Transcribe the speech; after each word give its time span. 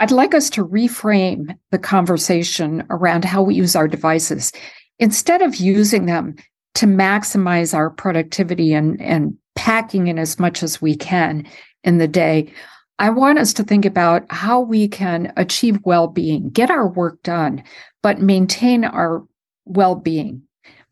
I'd 0.00 0.10
like 0.10 0.34
us 0.34 0.48
to 0.50 0.66
reframe 0.66 1.54
the 1.70 1.78
conversation 1.78 2.84
around 2.88 3.26
how 3.26 3.42
we 3.42 3.54
use 3.54 3.76
our 3.76 3.86
devices. 3.86 4.50
Instead 4.98 5.42
of 5.42 5.56
using 5.56 6.06
them 6.06 6.36
to 6.76 6.86
maximize 6.86 7.74
our 7.74 7.90
productivity 7.90 8.72
and, 8.72 9.00
and 9.02 9.36
packing 9.56 10.06
in 10.06 10.18
as 10.18 10.38
much 10.38 10.62
as 10.62 10.80
we 10.80 10.96
can 10.96 11.46
in 11.84 11.98
the 11.98 12.08
day, 12.08 12.50
I 12.98 13.10
want 13.10 13.38
us 13.38 13.52
to 13.54 13.62
think 13.62 13.84
about 13.84 14.24
how 14.30 14.60
we 14.60 14.88
can 14.88 15.34
achieve 15.36 15.78
well 15.84 16.06
being, 16.06 16.48
get 16.48 16.70
our 16.70 16.88
work 16.88 17.22
done, 17.22 17.62
but 18.02 18.22
maintain 18.22 18.84
our 18.84 19.22
well 19.66 19.96
being. 19.96 20.42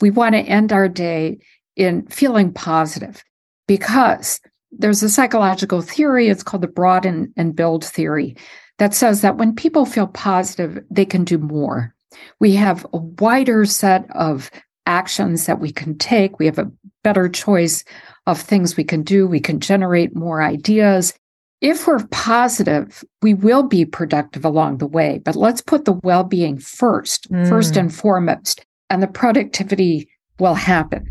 We 0.03 0.11
want 0.11 0.35
to 0.35 0.41
end 0.41 0.71
our 0.71 0.89
day 0.89 1.39
in 1.77 2.07
feeling 2.09 2.53
positive 2.53 3.25
because 3.67 4.39
there's 4.71 5.03
a 5.03 5.09
psychological 5.09 5.81
theory, 5.81 6.29
it's 6.29 6.43
called 6.43 6.63
the 6.63 6.69
broaden 6.69 7.33
and 7.39 7.57
build 7.57 7.87
theory, 7.87 8.37
that 8.79 8.95
says 8.95 9.21
that 9.23 9.37
when 9.37 9.55
people 9.55 9.85
feel 9.85 10.07
positive, 10.07 10.83
they 10.91 11.05
can 11.05 11.25
do 11.25 11.39
more. 11.39 11.95
We 12.41 12.55
have 12.55 12.87
a 12.93 12.99
wider 12.99 13.65
set 13.65 14.07
of 14.15 14.51
actions 14.87 15.47
that 15.47 15.61
we 15.61 15.71
can 15.71 15.99
take. 15.99 16.39
We 16.39 16.47
have 16.47 16.59
a 16.59 16.71
better 17.05 17.29
choice 17.29 17.85
of 18.27 18.41
things 18.41 18.77
we 18.77 18.85
can 18.85 19.03
do. 19.03 19.27
We 19.27 19.41
can 19.41 19.61
generate 19.61 20.17
more 20.17 20.43
ideas. 20.43 21.15
If 21.61 21.87
we're 21.87 22.07
positive, 22.09 23.05
we 23.21 23.35
will 23.35 23.65
be 23.65 23.85
productive 23.85 24.45
along 24.45 24.79
the 24.79 24.87
way, 24.87 25.21
but 25.25 25.35
let's 25.35 25.61
put 25.61 25.85
the 25.85 25.99
well 26.05 26.23
being 26.23 26.59
first, 26.59 27.31
mm. 27.31 27.49
first 27.49 27.77
and 27.77 27.93
foremost, 27.93 28.65
and 28.91 29.03
the 29.03 29.09
productivity 29.09 30.09
will 30.39 30.55
happen. 30.55 31.11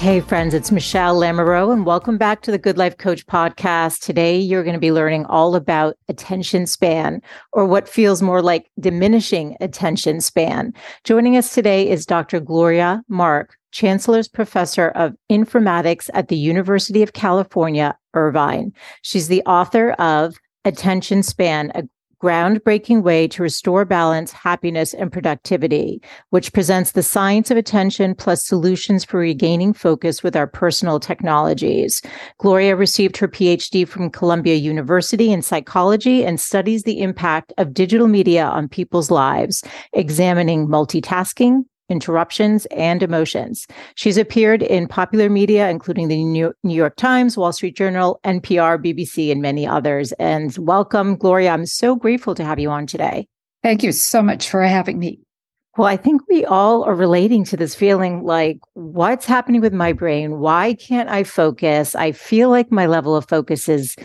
Hey, 0.00 0.20
friends, 0.20 0.54
it's 0.54 0.72
Michele 0.72 1.20
Lamoureux, 1.20 1.70
and 1.70 1.84
welcome 1.84 2.16
back 2.16 2.40
to 2.40 2.50
the 2.50 2.56
Good 2.56 2.78
Life 2.78 2.96
Coach 2.96 3.26
podcast. 3.26 4.00
Today, 4.00 4.38
you're 4.38 4.64
going 4.64 4.72
to 4.72 4.80
be 4.80 4.92
learning 4.92 5.26
all 5.26 5.54
about 5.54 5.98
attention 6.08 6.66
span, 6.66 7.20
or 7.52 7.66
what 7.66 7.86
feels 7.86 8.22
more 8.22 8.40
like 8.40 8.70
diminishing 8.80 9.58
attention 9.60 10.22
span. 10.22 10.72
Joining 11.04 11.36
us 11.36 11.52
today 11.52 11.86
is 11.86 12.06
Dr. 12.06 12.40
Gloria 12.40 13.02
Mark, 13.08 13.58
Chancellor's 13.72 14.26
Professor 14.26 14.88
of 14.88 15.12
Informatics 15.30 16.08
at 16.14 16.28
the 16.28 16.36
University 16.38 17.02
of 17.02 17.12
California, 17.12 17.94
Irvine. 18.14 18.72
She's 19.02 19.28
the 19.28 19.42
author 19.42 19.90
of 19.92 20.34
Attention 20.64 21.22
Span, 21.22 21.72
a 21.74 21.82
groundbreaking 22.22 23.02
way 23.02 23.26
to 23.28 23.42
restore 23.42 23.84
balance, 23.84 24.32
happiness, 24.32 24.92
and 24.92 25.10
productivity, 25.10 26.02
which 26.30 26.52
presents 26.52 26.92
the 26.92 27.02
science 27.02 27.50
of 27.50 27.56
attention 27.56 28.14
plus 28.14 28.44
solutions 28.44 29.04
for 29.04 29.18
regaining 29.18 29.72
focus 29.72 30.22
with 30.22 30.36
our 30.36 30.46
personal 30.46 31.00
technologies. 31.00 32.02
Gloria 32.38 32.76
received 32.76 33.16
her 33.16 33.28
PhD 33.28 33.88
from 33.88 34.10
Columbia 34.10 34.56
University 34.56 35.32
in 35.32 35.42
psychology 35.42 36.24
and 36.24 36.38
studies 36.38 36.82
the 36.82 37.00
impact 37.00 37.52
of 37.56 37.72
digital 37.72 38.08
media 38.08 38.44
on 38.44 38.68
people's 38.68 39.10
lives, 39.10 39.64
examining 39.92 40.68
multitasking, 40.68 41.64
interruptions, 41.90 42.66
and 42.66 43.02
emotions. 43.02 43.66
She's 43.96 44.16
appeared 44.16 44.62
in 44.62 44.88
popular 44.88 45.28
media, 45.28 45.68
including 45.68 46.08
the 46.08 46.24
New 46.24 46.54
York 46.62 46.96
Times, 46.96 47.36
Wall 47.36 47.52
Street 47.52 47.76
Journal, 47.76 48.20
NPR, 48.24 48.82
BBC, 48.82 49.30
and 49.30 49.42
many 49.42 49.66
others. 49.66 50.12
And 50.12 50.56
welcome, 50.58 51.16
Gloria. 51.16 51.50
I'm 51.50 51.66
so 51.66 51.96
grateful 51.96 52.34
to 52.36 52.44
have 52.44 52.58
you 52.58 52.70
on 52.70 52.86
today. 52.86 53.26
Thank 53.62 53.82
you 53.82 53.92
so 53.92 54.22
much 54.22 54.48
for 54.48 54.62
having 54.62 54.98
me. 54.98 55.20
Well, 55.76 55.86
I 55.86 55.96
think 55.96 56.22
we 56.28 56.44
all 56.44 56.82
are 56.84 56.94
relating 56.94 57.44
to 57.44 57.56
this 57.56 57.74
feeling 57.74 58.24
like, 58.24 58.58
what's 58.74 59.26
happening 59.26 59.60
with 59.60 59.72
my 59.72 59.92
brain? 59.92 60.40
Why 60.40 60.74
can't 60.74 61.08
I 61.08 61.24
focus? 61.24 61.94
I 61.94 62.12
feel 62.12 62.50
like 62.50 62.72
my 62.72 62.86
level 62.86 63.14
of 63.16 63.28
focus 63.28 63.68
is 63.68 63.96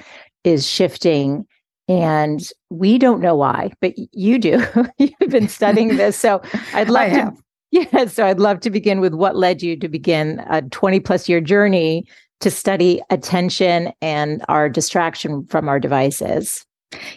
is 0.44 0.68
shifting 0.70 1.46
and 1.88 2.48
we 2.70 2.98
don't 2.98 3.22
know 3.22 3.36
why, 3.36 3.72
but 3.82 3.94
you 4.12 4.38
do. 4.40 4.64
You've 4.98 5.30
been 5.30 5.48
studying 5.48 5.98
this. 5.98 6.18
So 6.18 6.42
I'd 6.74 6.90
love 6.90 7.12
to 7.12 7.34
Yeah, 7.76 8.06
so 8.06 8.26
I'd 8.26 8.40
love 8.40 8.62
to 8.62 8.70
begin 8.70 9.02
with 9.02 9.14
what 9.14 9.36
led 9.36 9.62
you 9.62 9.76
to 9.78 9.90
begin 9.90 10.42
a 10.50 10.62
20 10.62 11.02
plus 11.02 11.28
year 11.28 11.42
journey 11.42 12.08
to 12.40 12.50
study 12.50 13.02
attention 13.10 13.92
and 14.02 14.46
our 14.48 14.70
distraction 14.70 15.46
from 15.48 15.68
our 15.68 15.78
devices. 15.78 16.66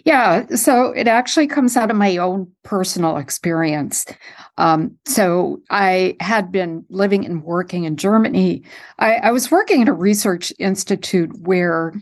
Yeah, 0.04 0.46
so 0.56 0.90
it 0.90 1.06
actually 1.06 1.46
comes 1.46 1.76
out 1.76 1.92
of 1.92 1.96
my 1.96 2.16
own 2.16 2.50
personal 2.64 3.18
experience. 3.18 4.04
Um, 4.56 4.96
so 5.04 5.60
I 5.70 6.16
had 6.18 6.50
been 6.50 6.84
living 6.90 7.24
and 7.24 7.44
working 7.44 7.84
in 7.84 7.96
Germany. 7.96 8.64
I, 8.98 9.14
I 9.16 9.30
was 9.30 9.52
working 9.52 9.82
at 9.82 9.88
a 9.88 9.92
research 9.92 10.52
institute 10.58 11.30
where 11.38 11.94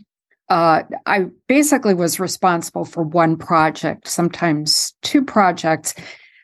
uh, 0.49 0.81
I 1.05 1.27
basically 1.47 1.93
was 1.93 2.19
responsible 2.19 2.85
for 2.85 3.03
one 3.03 3.37
project, 3.37 4.07
sometimes 4.07 4.95
two 5.03 5.23
projects. 5.23 5.93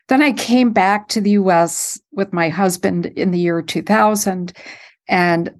Then 0.08 0.22
I 0.22 0.32
came 0.32 0.72
back 0.72 1.08
to 1.08 1.20
the 1.20 1.32
US 1.32 2.00
with 2.12 2.32
my 2.32 2.48
husband 2.48 3.06
in 3.06 3.30
the 3.30 3.38
year 3.38 3.62
2000 3.62 4.52
and 5.08 5.50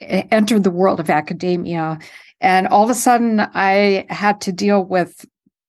entered 0.00 0.64
the 0.64 0.70
world 0.70 1.00
of 1.00 1.10
academia. 1.10 1.98
And 2.40 2.68
all 2.68 2.84
of 2.84 2.90
a 2.90 2.94
sudden, 2.94 3.40
I 3.40 4.06
had 4.08 4.40
to 4.42 4.52
deal 4.52 4.84
with 4.84 5.26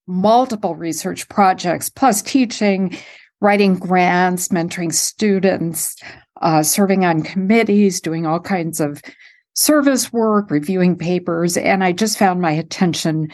multiple 0.07 0.75
research 0.75 1.27
projects, 1.29 1.89
plus 1.89 2.21
teaching, 2.21 2.97
writing 3.41 3.75
grants, 3.75 4.49
mentoring 4.49 4.93
students, 4.93 5.95
uh, 6.41 6.63
serving 6.63 7.05
on 7.05 7.23
committees, 7.23 8.01
doing 8.01 8.25
all 8.25 8.39
kinds 8.39 8.79
of 8.79 9.01
service 9.53 10.13
work, 10.13 10.51
reviewing 10.51 10.97
papers. 10.97 11.57
And 11.57 11.83
I 11.83 11.91
just 11.91 12.17
found 12.17 12.41
my 12.41 12.51
attention, 12.51 13.29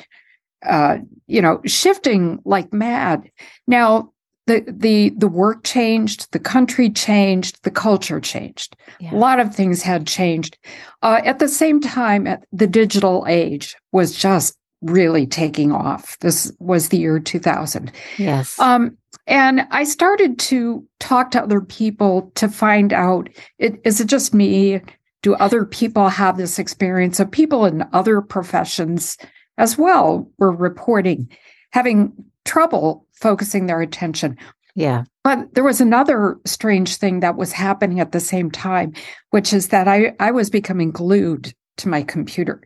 uh, 0.66 0.98
you 1.28 1.42
know, 1.42 1.62
shifting 1.66 2.40
like 2.46 2.74
mad. 2.74 3.30
Now, 3.68 4.12
the 4.48 4.64
the 4.68 5.10
the 5.18 5.28
work 5.28 5.64
changed, 5.64 6.32
the 6.32 6.40
country 6.40 6.90
changed, 6.90 7.64
the 7.64 7.72
culture 7.72 8.20
changed. 8.20 8.76
Yeah. 9.00 9.14
A 9.14 9.18
lot 9.18 9.40
of 9.40 9.54
things 9.54 9.82
had 9.82 10.06
changed. 10.08 10.58
Uh, 11.02 11.22
at 11.24 11.40
the 11.40 11.48
same 11.48 11.82
time, 11.82 12.28
the 12.52 12.68
digital 12.68 13.26
age 13.28 13.76
was 13.92 14.16
just 14.16 14.58
really 14.82 15.26
taking 15.26 15.72
off. 15.72 16.18
This 16.20 16.52
was 16.60 16.90
the 16.90 16.98
year 16.98 17.20
2000. 17.20 17.92
Yes. 18.18 18.60
Um, 18.60 18.98
and 19.28 19.68
I 19.72 19.84
started 19.84 20.38
to 20.40 20.86
talk 21.00 21.32
to 21.32 21.42
other 21.42 21.62
people 21.62 22.32
to 22.36 22.48
find 22.48 22.94
out 22.94 23.30
it, 23.58 23.80
is 23.84 24.00
it 24.00 24.08
just 24.08 24.34
me? 24.34 24.82
Do 25.24 25.34
other 25.36 25.66
people 25.66 26.10
have 26.10 26.38
this 26.38 26.60
experience? 26.60 27.20
Of 27.20 27.32
people 27.32 27.66
in 27.66 27.84
other 27.94 28.22
professions 28.22 29.18
as 29.58 29.78
well 29.78 30.30
were 30.38 30.52
reporting 30.52 31.30
having 31.72 32.14
trouble 32.46 33.06
focusing 33.14 33.66
their 33.66 33.82
attention. 33.82 34.38
Yeah. 34.76 35.04
But 35.24 35.54
there 35.54 35.64
was 35.64 35.82
another 35.82 36.38
strange 36.46 36.98
thing 36.98 37.22
that 37.22 37.38
was 37.38 37.52
happening 37.52 38.00
at 38.00 38.12
the 38.12 38.20
same 38.20 38.52
time, 38.52 38.94
which 39.32 39.54
is 39.54 39.70
that 39.70 39.88
I, 39.88 40.14
I 40.20 40.32
was 40.32 40.50
becoming 40.50 40.92
glued 40.92 41.54
to 41.78 41.90
my 41.90 42.04
computer. 42.04 42.62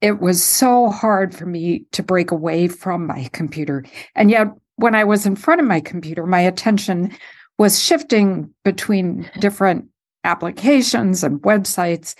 It 0.00 0.20
was 0.20 0.42
so 0.42 0.88
hard 0.88 1.34
for 1.34 1.46
me 1.46 1.84
to 1.92 2.02
break 2.02 2.30
away 2.30 2.68
from 2.68 3.06
my 3.06 3.28
computer. 3.32 3.84
And 4.14 4.30
yet, 4.30 4.48
when 4.76 4.94
I 4.94 5.02
was 5.02 5.26
in 5.26 5.34
front 5.34 5.60
of 5.60 5.66
my 5.66 5.80
computer, 5.80 6.24
my 6.24 6.40
attention 6.40 7.16
was 7.58 7.82
shifting 7.82 8.54
between 8.64 9.28
different 9.40 9.86
applications 10.22 11.24
and 11.24 11.42
websites. 11.42 12.14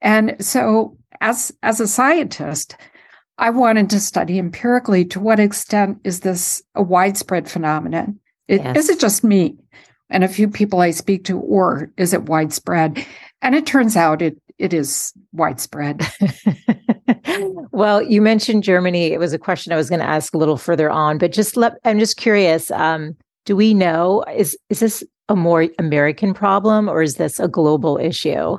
And 0.00 0.36
so, 0.40 0.96
as, 1.20 1.52
as 1.62 1.80
a 1.80 1.88
scientist, 1.88 2.76
I 3.38 3.50
wanted 3.50 3.88
to 3.90 4.00
study 4.00 4.38
empirically 4.38 5.04
to 5.06 5.20
what 5.20 5.40
extent 5.40 5.98
is 6.04 6.20
this 6.20 6.62
a 6.74 6.82
widespread 6.82 7.48
phenomenon? 7.48 8.18
It, 8.48 8.62
yes. 8.62 8.76
Is 8.76 8.88
it 8.88 9.00
just 9.00 9.22
me 9.22 9.56
and 10.10 10.24
a 10.24 10.28
few 10.28 10.48
people 10.48 10.80
I 10.80 10.90
speak 10.90 11.24
to, 11.24 11.38
or 11.38 11.90
is 11.96 12.12
it 12.12 12.24
widespread? 12.24 13.04
And 13.42 13.54
it 13.54 13.66
turns 13.66 13.96
out 13.96 14.22
it 14.22 14.40
it 14.58 14.74
is 14.74 15.12
widespread. 15.32 16.04
well, 17.70 18.02
you 18.02 18.20
mentioned 18.20 18.64
Germany. 18.64 19.12
It 19.12 19.20
was 19.20 19.32
a 19.32 19.38
question 19.38 19.72
I 19.72 19.76
was 19.76 19.88
going 19.88 20.00
to 20.00 20.06
ask 20.06 20.34
a 20.34 20.38
little 20.38 20.56
further 20.56 20.90
on, 20.90 21.18
but 21.18 21.32
just 21.32 21.56
let 21.56 21.74
I'm 21.84 21.98
just 22.00 22.16
curious. 22.16 22.70
Um, 22.72 23.16
do 23.44 23.54
we 23.54 23.72
know 23.72 24.24
is 24.34 24.58
is 24.68 24.80
this 24.80 25.04
a 25.28 25.36
more 25.36 25.68
American 25.78 26.34
problem 26.34 26.88
or 26.88 27.02
is 27.02 27.14
this 27.14 27.38
a 27.38 27.48
global 27.48 27.98
issue? 27.98 28.58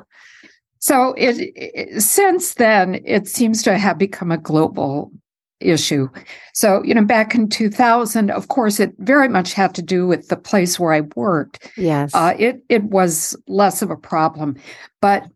So 0.80 1.14
it, 1.16 1.36
it, 1.54 2.00
since 2.00 2.54
then, 2.54 3.00
it 3.04 3.28
seems 3.28 3.62
to 3.62 3.78
have 3.78 3.98
become 3.98 4.32
a 4.32 4.38
global 4.38 5.12
issue. 5.60 6.08
So, 6.54 6.82
you 6.82 6.94
know, 6.94 7.04
back 7.04 7.34
in 7.34 7.48
2000, 7.48 8.30
of 8.30 8.48
course, 8.48 8.80
it 8.80 8.94
very 8.98 9.28
much 9.28 9.52
had 9.52 9.74
to 9.74 9.82
do 9.82 10.06
with 10.06 10.28
the 10.28 10.36
place 10.36 10.80
where 10.80 10.92
I 10.92 11.02
worked. 11.14 11.70
Yes. 11.76 12.14
Uh, 12.14 12.34
it, 12.38 12.62
it 12.68 12.84
was 12.84 13.36
less 13.46 13.82
of 13.82 13.90
a 13.90 13.96
problem. 13.96 14.56
But, 15.02 15.26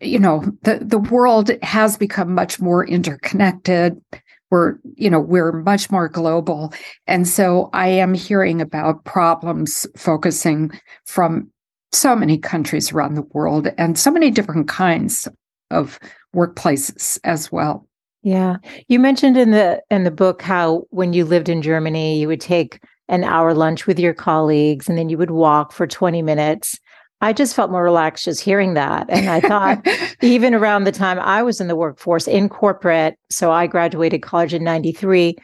you 0.00 0.18
know, 0.18 0.44
the, 0.62 0.78
the 0.80 0.98
world 0.98 1.50
has 1.62 1.98
become 1.98 2.34
much 2.34 2.60
more 2.60 2.86
interconnected. 2.86 4.00
We're, 4.50 4.76
you 4.94 5.10
know, 5.10 5.20
we're 5.20 5.52
much 5.52 5.90
more 5.90 6.08
global. 6.08 6.72
And 7.06 7.28
so 7.28 7.68
I 7.72 7.88
am 7.88 8.14
hearing 8.14 8.60
about 8.60 9.04
problems 9.04 9.86
focusing 9.96 10.70
from 11.04 11.50
so 11.94 12.14
many 12.14 12.38
countries 12.38 12.92
around 12.92 13.14
the 13.14 13.22
world 13.32 13.68
and 13.78 13.98
so 13.98 14.10
many 14.10 14.30
different 14.30 14.68
kinds 14.68 15.28
of 15.70 15.98
workplaces 16.34 17.18
as 17.24 17.50
well. 17.50 17.86
Yeah. 18.22 18.56
You 18.88 18.98
mentioned 18.98 19.36
in 19.36 19.50
the 19.50 19.82
in 19.90 20.04
the 20.04 20.10
book 20.10 20.40
how 20.40 20.84
when 20.90 21.12
you 21.12 21.24
lived 21.24 21.48
in 21.48 21.62
Germany 21.62 22.18
you 22.18 22.28
would 22.28 22.40
take 22.40 22.80
an 23.08 23.22
hour 23.22 23.52
lunch 23.52 23.86
with 23.86 23.98
your 23.98 24.14
colleagues 24.14 24.88
and 24.88 24.96
then 24.96 25.10
you 25.10 25.18
would 25.18 25.30
walk 25.30 25.72
for 25.72 25.86
20 25.86 26.22
minutes. 26.22 26.78
I 27.20 27.32
just 27.32 27.54
felt 27.54 27.70
more 27.70 27.82
relaxed 27.82 28.24
just 28.24 28.40
hearing 28.40 28.74
that. 28.74 29.08
And 29.10 29.28
I 29.28 29.40
thought 29.40 29.86
even 30.22 30.54
around 30.54 30.84
the 30.84 30.92
time 30.92 31.18
I 31.18 31.42
was 31.42 31.60
in 31.60 31.68
the 31.68 31.76
workforce 31.76 32.26
in 32.26 32.48
corporate, 32.48 33.16
so 33.30 33.52
I 33.52 33.66
graduated 33.66 34.22
college 34.22 34.54
in 34.54 34.64
93, 34.64 35.36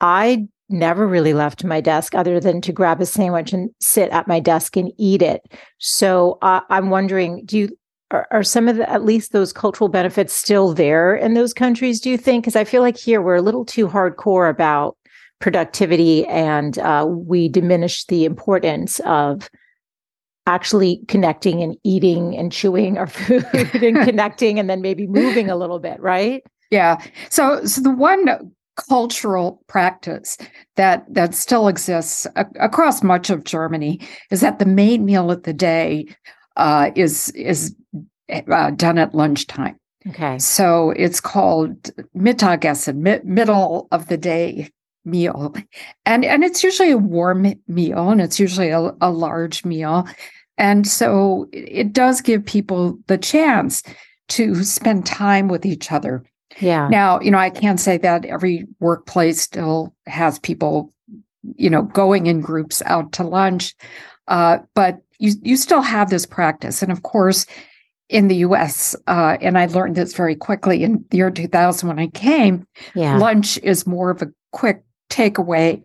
I 0.00 0.46
never 0.68 1.06
really 1.06 1.34
left 1.34 1.64
my 1.64 1.80
desk 1.80 2.14
other 2.14 2.40
than 2.40 2.60
to 2.62 2.72
grab 2.72 3.00
a 3.00 3.06
sandwich 3.06 3.52
and 3.52 3.70
sit 3.80 4.10
at 4.10 4.28
my 4.28 4.40
desk 4.40 4.76
and 4.76 4.92
eat 4.98 5.22
it. 5.22 5.42
So 5.78 6.38
uh, 6.42 6.60
I'm 6.70 6.90
wondering, 6.90 7.44
do 7.44 7.58
you 7.58 7.78
are, 8.10 8.26
are, 8.30 8.42
some 8.42 8.68
of 8.68 8.76
the 8.76 8.88
at 8.88 9.04
least 9.04 9.32
those 9.32 9.52
cultural 9.52 9.88
benefits 9.88 10.32
still 10.32 10.72
there 10.72 11.14
in 11.14 11.34
those 11.34 11.52
countries? 11.52 12.00
Do 12.00 12.10
you 12.10 12.16
think? 12.16 12.44
Because 12.44 12.56
I 12.56 12.64
feel 12.64 12.82
like 12.82 12.96
here 12.96 13.20
we're 13.20 13.36
a 13.36 13.42
little 13.42 13.64
too 13.64 13.88
hardcore 13.88 14.48
about 14.48 14.96
productivity, 15.40 16.26
and 16.26 16.78
uh, 16.78 17.06
we 17.08 17.48
diminish 17.48 18.04
the 18.06 18.24
importance 18.24 19.00
of 19.00 19.50
actually 20.46 21.00
connecting 21.08 21.62
and 21.62 21.76
eating 21.84 22.36
and 22.36 22.52
chewing 22.52 22.98
our 22.98 23.06
food 23.08 23.44
and 23.52 23.96
connecting 24.04 24.58
and 24.58 24.68
then 24.68 24.80
maybe 24.80 25.06
moving 25.06 25.50
a 25.50 25.56
little 25.56 25.78
bit, 25.78 25.98
right? 26.00 26.44
Yeah. 26.70 27.02
So, 27.30 27.64
so 27.64 27.80
the 27.80 27.90
one 27.90 28.52
cultural 28.76 29.62
practice 29.66 30.36
that 30.76 31.04
that 31.08 31.34
still 31.34 31.68
exists 31.68 32.26
a- 32.36 32.46
across 32.60 33.02
much 33.02 33.30
of 33.30 33.44
Germany 33.44 34.00
is 34.30 34.40
that 34.40 34.58
the 34.58 34.66
main 34.66 35.04
meal 35.04 35.30
of 35.30 35.42
the 35.44 35.52
day 35.52 36.06
uh, 36.56 36.90
is 36.94 37.30
is 37.30 37.74
uh, 38.50 38.70
done 38.70 38.98
at 38.98 39.14
lunchtime. 39.14 39.78
Okay, 40.08 40.38
so 40.38 40.90
it's 40.90 41.20
called 41.20 41.90
Mittagessen, 42.14 42.96
mi- 42.96 43.20
middle 43.24 43.88
of 43.90 44.08
the 44.08 44.16
day 44.16 44.70
meal, 45.04 45.54
and 46.04 46.24
and 46.24 46.44
it's 46.44 46.62
usually 46.62 46.90
a 46.90 46.98
warm 46.98 47.54
meal, 47.68 48.10
and 48.10 48.20
it's 48.20 48.38
usually 48.38 48.70
a, 48.70 48.92
a 49.00 49.10
large 49.10 49.64
meal, 49.64 50.06
and 50.58 50.86
so 50.86 51.46
it 51.52 51.92
does 51.92 52.20
give 52.20 52.44
people 52.44 52.98
the 53.06 53.18
chance 53.18 53.82
to 54.28 54.64
spend 54.64 55.06
time 55.06 55.48
with 55.48 55.66
each 55.66 55.92
other 55.92 56.24
yeah. 56.60 56.88
Now, 56.88 57.20
you 57.20 57.30
know, 57.30 57.38
I 57.38 57.50
can't 57.50 57.80
say 57.80 57.98
that 57.98 58.24
every 58.24 58.66
workplace 58.80 59.40
still 59.40 59.94
has 60.06 60.38
people, 60.38 60.92
you 61.56 61.70
know, 61.70 61.82
going 61.82 62.26
in 62.26 62.40
groups 62.40 62.82
out 62.86 63.12
to 63.12 63.24
lunch, 63.24 63.74
uh, 64.28 64.58
but 64.74 65.02
you 65.18 65.32
you 65.42 65.56
still 65.56 65.82
have 65.82 66.10
this 66.10 66.26
practice, 66.26 66.82
and 66.82 66.92
of 66.92 67.02
course, 67.02 67.46
in 68.08 68.28
the 68.28 68.36
U.S., 68.36 68.94
uh, 69.06 69.36
and 69.40 69.58
I 69.58 69.66
learned 69.66 69.96
this 69.96 70.14
very 70.14 70.34
quickly 70.34 70.82
in 70.82 71.04
the 71.10 71.18
year 71.18 71.30
2000 71.30 71.88
when 71.88 71.98
I 71.98 72.08
came. 72.08 72.66
Yeah. 72.94 73.18
Lunch 73.18 73.58
is 73.58 73.86
more 73.86 74.10
of 74.10 74.22
a 74.22 74.32
quick 74.52 74.84
takeaway. 75.10 75.82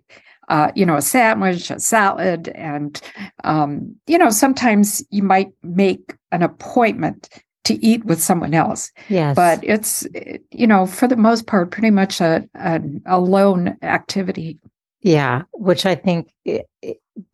Uh, 0.48 0.71
you 0.74 0.83
know, 0.83 0.95
a 0.95 1.01
sandwich, 1.01 1.69
a 1.69 1.80
salad, 1.80 2.48
and 2.56 3.00
um, 3.44 3.95
you 4.07 4.18
know, 4.18 4.31
sometimes 4.31 5.06
you 5.12 5.21
might 5.21 5.51
make 5.62 6.16
an 6.31 6.42
appointment 6.42 7.30
to 7.69 7.86
eat 7.86 8.04
with 8.04 8.21
someone 8.21 8.54
else. 8.54 8.92
Yes. 9.07 9.36
But 9.36 9.63
it's, 9.63 10.06
you 10.51 10.68
know, 10.68 10.86
for 10.86 11.07
the 11.07 11.16
most 11.16 11.48
part, 11.48 11.71
pretty 11.71 11.92
much 11.92 12.19
a, 12.19 12.48
a, 12.56 12.81
a 13.06 13.19
lone 13.19 13.77
activity. 13.81 14.60
Yeah. 15.01 15.44
Which 15.54 15.86
I 15.86 15.95
think, 15.95 16.33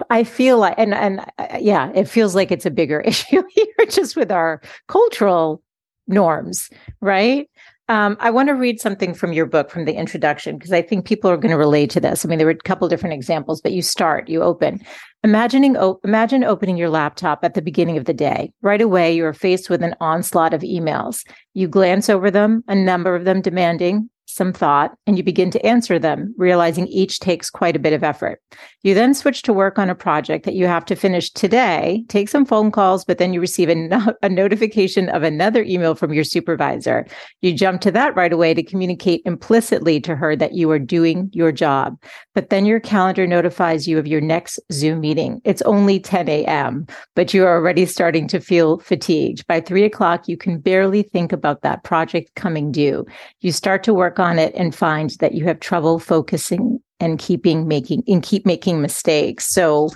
I 0.09 0.23
feel 0.23 0.59
like, 0.59 0.75
and, 0.77 0.93
and 0.93 1.19
uh, 1.37 1.57
yeah, 1.59 1.91
it 1.95 2.07
feels 2.07 2.35
like 2.35 2.51
it's 2.51 2.65
a 2.65 2.71
bigger 2.71 2.99
issue 3.11 3.43
here 3.49 3.87
just 3.89 4.15
with 4.15 4.31
our 4.31 4.61
cultural 4.87 5.63
norms, 6.07 6.69
right? 7.01 7.49
Um, 7.87 8.17
I 8.19 8.31
want 8.31 8.49
to 8.49 8.53
read 8.53 8.81
something 8.81 9.13
from 9.13 9.31
your 9.31 9.45
book 9.45 9.69
from 9.69 9.85
the 9.85 9.93
introduction 9.93 10.57
because 10.57 10.73
I 10.73 10.81
think 10.81 11.05
people 11.05 11.29
are 11.29 11.37
going 11.37 11.51
to 11.51 11.57
relate 11.57 11.91
to 11.91 11.99
this. 11.99 12.25
I 12.25 12.29
mean, 12.29 12.39
there 12.39 12.47
were 12.47 12.51
a 12.51 12.57
couple 12.57 12.87
different 12.87 13.13
examples, 13.13 13.61
but 13.61 13.73
you 13.73 13.83
start, 13.83 14.27
you 14.27 14.41
open. 14.41 14.81
Imagining 15.23 15.75
imagine 16.03 16.43
opening 16.43 16.77
your 16.77 16.89
laptop 16.89 17.43
at 17.43 17.53
the 17.53 17.61
beginning 17.61 17.97
of 17.97 18.05
the 18.05 18.13
day. 18.13 18.51
Right 18.61 18.81
away, 18.81 19.15
you 19.15 19.25
are 19.25 19.33
faced 19.33 19.69
with 19.69 19.83
an 19.83 19.95
onslaught 20.01 20.53
of 20.53 20.61
emails. 20.61 21.23
You 21.53 21.67
glance 21.67 22.09
over 22.09 22.31
them, 22.31 22.63
a 22.67 22.75
number 22.75 23.15
of 23.15 23.25
them 23.25 23.41
demanding 23.41 24.09
some 24.35 24.51
thought, 24.51 24.97
and 25.07 25.17
you 25.17 25.23
begin 25.23 25.49
to 25.51 25.65
answer 25.65 25.97
them, 25.97 26.35
realizing 26.37 26.87
each 26.87 27.19
takes 27.19 27.49
quite 27.49 27.75
a 27.75 27.79
bit 27.79 27.93
of 27.93 28.03
effort. 28.03 28.41
You 28.83 28.93
then 28.93 29.13
switch 29.13 29.41
to 29.43 29.53
work 29.53 29.79
on 29.79 29.89
a 29.89 29.95
project 29.95 30.45
that 30.45 30.53
you 30.53 30.67
have 30.67 30.85
to 30.85 30.95
finish 30.95 31.31
today, 31.31 32.03
take 32.09 32.29
some 32.29 32.45
phone 32.45 32.69
calls, 32.69 33.05
but 33.05 33.17
then 33.17 33.33
you 33.33 33.39
receive 33.39 33.69
a, 33.69 33.75
no- 33.75 34.13
a 34.21 34.29
notification 34.29 35.09
of 35.09 35.23
another 35.23 35.63
email 35.63 35.95
from 35.95 36.13
your 36.13 36.23
supervisor. 36.23 37.07
You 37.41 37.53
jump 37.53 37.81
to 37.81 37.91
that 37.91 38.15
right 38.15 38.33
away 38.33 38.53
to 38.53 38.61
communicate 38.61 39.21
implicitly 39.25 40.01
to 40.01 40.15
her 40.15 40.35
that 40.35 40.53
you 40.53 40.69
are 40.69 40.79
doing 40.79 41.29
your 41.33 41.51
job. 41.51 41.97
But 42.33 42.49
then 42.49 42.65
your 42.65 42.81
calendar 42.81 43.25
notifies 43.25 43.87
you 43.87 43.97
of 43.97 44.07
your 44.07 44.21
next 44.21 44.59
Zoom 44.71 44.99
meeting. 44.99 45.41
It's 45.45 45.61
only 45.61 45.99
10 45.99 46.27
a.m., 46.27 46.85
but 47.15 47.33
you 47.33 47.45
are 47.45 47.55
already 47.55 47.85
starting 47.85 48.27
to 48.27 48.39
feel 48.39 48.79
fatigued. 48.79 49.47
By 49.47 49.61
three 49.61 49.83
o'clock, 49.83 50.27
you 50.27 50.35
can 50.35 50.59
barely 50.59 51.03
think 51.03 51.31
about 51.31 51.61
that 51.61 51.83
project 51.83 52.35
coming 52.35 52.71
due. 52.71 53.05
You 53.39 53.51
start 53.51 53.83
to 53.83 53.93
work 53.93 54.19
on 54.19 54.24
it 54.39 54.53
and 54.55 54.73
find 54.73 55.11
that 55.19 55.33
you 55.33 55.45
have 55.45 55.59
trouble 55.59 55.99
focusing 55.99 56.79
and 56.99 57.19
keeping 57.19 57.67
making 57.67 58.03
and 58.07 58.23
keep 58.23 58.45
making 58.45 58.81
mistakes. 58.81 59.49
So 59.49 59.89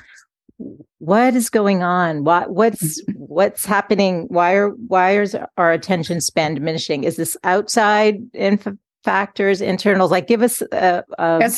what 1.00 1.36
is 1.36 1.50
going 1.50 1.84
on? 1.84 2.24
What 2.24 2.52
what's 2.52 3.02
what's 3.16 3.66
happening? 3.66 4.26
Why 4.30 4.54
are 4.54 4.70
why 4.70 5.20
is 5.20 5.36
our 5.58 5.72
attention 5.72 6.22
span 6.22 6.56
diminishing? 6.56 7.04
Is 7.04 7.16
this 7.16 7.38
outside 7.44 8.18
inf- 8.34 8.68
factors, 9.04 9.62
internals? 9.62 10.12
Like 10.12 10.28
give 10.28 10.42
us 10.42 10.62
a, 10.62 11.04
a 11.18 11.52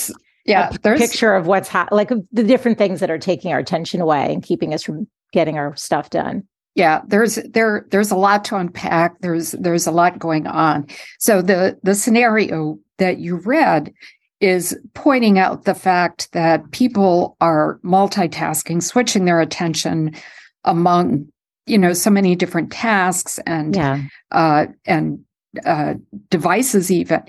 yeah, 0.45 0.69
a 0.73 0.79
picture 0.79 1.35
of 1.35 1.47
what's 1.47 1.69
ha- 1.69 1.89
like 1.91 2.09
the 2.31 2.43
different 2.43 2.77
things 2.77 2.99
that 2.99 3.11
are 3.11 3.19
taking 3.19 3.51
our 3.51 3.59
attention 3.59 4.01
away 4.01 4.31
and 4.31 4.43
keeping 4.43 4.73
us 4.73 4.83
from 4.83 5.07
getting 5.33 5.57
our 5.57 5.75
stuff 5.75 6.09
done 6.09 6.43
yeah 6.75 7.01
there's 7.07 7.35
there 7.35 7.85
there's 7.91 8.11
a 8.11 8.15
lot 8.15 8.45
to 8.45 8.55
unpack. 8.55 9.19
There's 9.21 9.51
there's 9.51 9.87
a 9.87 9.91
lot 9.91 10.19
going 10.19 10.47
on. 10.47 10.87
So 11.19 11.41
the 11.41 11.79
the 11.83 11.95
scenario 11.95 12.79
that 12.97 13.19
you 13.19 13.37
read 13.37 13.93
is 14.41 14.77
pointing 14.95 15.37
out 15.37 15.65
the 15.65 15.75
fact 15.75 16.31
that 16.33 16.71
people 16.71 17.37
are 17.39 17.79
multitasking 17.83 18.81
switching 18.81 19.25
their 19.25 19.39
attention 19.39 20.15
among 20.63 21.27
you 21.67 21.77
know 21.77 21.93
so 21.93 22.09
many 22.09 22.35
different 22.35 22.71
tasks 22.71 23.39
and 23.45 23.75
yeah. 23.75 24.01
uh 24.31 24.65
and 24.85 25.23
uh 25.65 25.93
devices 26.29 26.91
even 26.91 27.23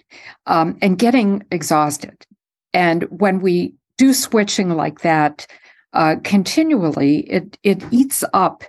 um 0.47 0.77
and 0.81 0.99
getting 0.99 1.43
exhausted. 1.51 2.27
And 2.73 3.05
when 3.05 3.41
we 3.41 3.75
do 3.99 4.15
switching 4.15 4.71
like 4.71 5.01
that 5.01 5.47
uh 5.93 6.17
continually 6.25 7.21
it 7.31 7.59
it 7.63 7.83
eats 7.91 8.25
up 8.33 8.65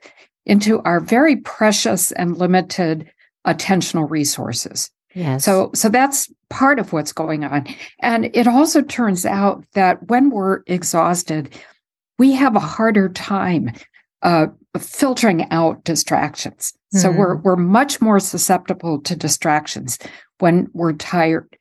into 0.45 0.81
our 0.81 0.99
very 0.99 1.37
precious 1.37 2.11
and 2.11 2.37
limited 2.37 3.09
attentional 3.45 4.09
resources. 4.09 4.89
Yes. 5.13 5.45
So 5.45 5.71
so 5.73 5.89
that's 5.89 6.31
part 6.49 6.79
of 6.79 6.91
what's 6.91 7.13
going 7.13 7.43
on. 7.43 7.67
And 7.99 8.35
it 8.35 8.47
also 8.47 8.81
turns 8.81 9.25
out 9.25 9.63
that 9.73 10.07
when 10.07 10.29
we're 10.29 10.61
exhausted, 10.67 11.53
we 12.17 12.31
have 12.33 12.55
a 12.55 12.59
harder 12.59 13.09
time 13.09 13.71
uh, 14.23 14.47
filtering 14.79 15.49
out 15.51 15.83
distractions. 15.83 16.73
Mm-hmm. 16.93 16.99
So 16.99 17.11
we're 17.11 17.35
we're 17.37 17.55
much 17.55 18.01
more 18.01 18.19
susceptible 18.19 19.01
to 19.01 19.15
distractions 19.15 19.99
when 20.39 20.67
we're 20.73 20.93
tired. 20.93 21.57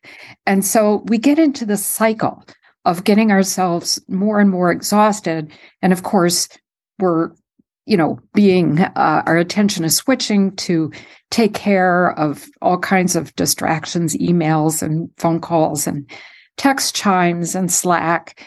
And 0.46 0.64
so 0.64 1.04
we 1.06 1.18
get 1.18 1.38
into 1.38 1.66
this 1.66 1.84
cycle 1.84 2.44
of 2.84 3.04
getting 3.04 3.30
ourselves 3.30 4.00
more 4.08 4.40
and 4.40 4.50
more 4.50 4.72
exhausted. 4.72 5.52
And 5.82 5.92
of 5.92 6.02
course, 6.02 6.48
we're 6.98 7.30
you 7.86 7.96
know, 7.96 8.18
being 8.32 8.80
uh, 8.80 9.22
our 9.26 9.36
attention 9.36 9.84
is 9.84 9.96
switching 9.96 10.54
to 10.56 10.92
take 11.30 11.54
care 11.54 12.12
of 12.18 12.46
all 12.60 12.78
kinds 12.78 13.16
of 13.16 13.34
distractions, 13.34 14.16
emails 14.16 14.82
and 14.82 15.10
phone 15.16 15.40
calls 15.40 15.86
and 15.86 16.08
text 16.56 16.94
chimes 16.94 17.54
and 17.54 17.72
Slack. 17.72 18.46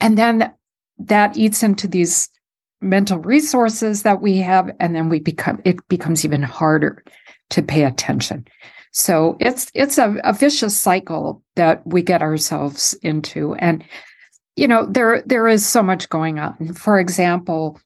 And 0.00 0.16
then 0.16 0.52
that 0.98 1.36
eats 1.36 1.62
into 1.62 1.88
these 1.88 2.28
mental 2.80 3.18
resources 3.18 4.02
that 4.02 4.20
we 4.22 4.38
have. 4.38 4.70
And 4.78 4.94
then 4.94 5.08
we 5.08 5.20
become, 5.20 5.60
it 5.64 5.76
becomes 5.88 6.24
even 6.24 6.42
harder 6.42 7.02
to 7.50 7.62
pay 7.62 7.84
attention. 7.84 8.46
So 8.92 9.36
it's 9.40 9.70
it's 9.74 9.98
a, 9.98 10.16
a 10.24 10.32
vicious 10.32 10.78
cycle 10.78 11.42
that 11.54 11.86
we 11.86 12.02
get 12.02 12.22
ourselves 12.22 12.94
into. 13.02 13.54
And 13.54 13.84
you 14.56 14.66
know, 14.66 14.86
there 14.86 15.22
there 15.26 15.46
is 15.46 15.64
so 15.64 15.82
much 15.82 16.08
going 16.08 16.38
on. 16.38 16.74
For 16.74 16.98
example, 16.98 17.80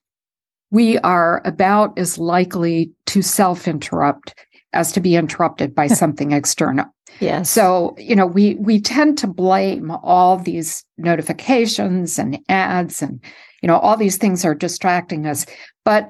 we 0.71 0.97
are 0.99 1.41
about 1.45 1.97
as 1.97 2.17
likely 2.17 2.91
to 3.07 3.21
self-interrupt 3.21 4.35
as 4.73 4.91
to 4.91 4.99
be 4.99 5.15
interrupted 5.15 5.73
by 5.73 5.87
something 6.01 6.31
external. 6.31 6.85
Yes. 7.19 7.49
So, 7.49 7.95
you 7.97 8.15
know, 8.15 8.25
we 8.25 8.55
we 8.55 8.81
tend 8.81 9.17
to 9.19 9.27
blame 9.27 9.91
all 9.91 10.37
these 10.37 10.83
notifications 10.97 12.19
and 12.19 12.39
ads 12.49 13.01
and 13.01 13.23
you 13.61 13.67
know, 13.67 13.77
all 13.79 13.97
these 13.97 14.17
things 14.17 14.45
are 14.45 14.53
distracting 14.53 15.25
us. 15.25 15.45
But 15.85 16.09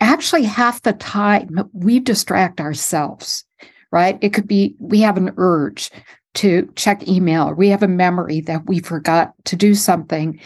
actually 0.00 0.42
half 0.42 0.82
the 0.82 0.92
time 0.92 1.48
we 1.72 2.00
distract 2.00 2.60
ourselves, 2.60 3.44
right? 3.90 4.18
It 4.20 4.34
could 4.34 4.46
be 4.46 4.74
we 4.78 5.00
have 5.00 5.16
an 5.16 5.32
urge 5.36 5.90
to 6.34 6.70
check 6.76 7.06
email. 7.08 7.52
We 7.52 7.68
have 7.68 7.82
a 7.82 7.88
memory 7.88 8.40
that 8.42 8.66
we 8.66 8.80
forgot 8.80 9.32
to 9.46 9.56
do 9.56 9.74
something. 9.74 10.40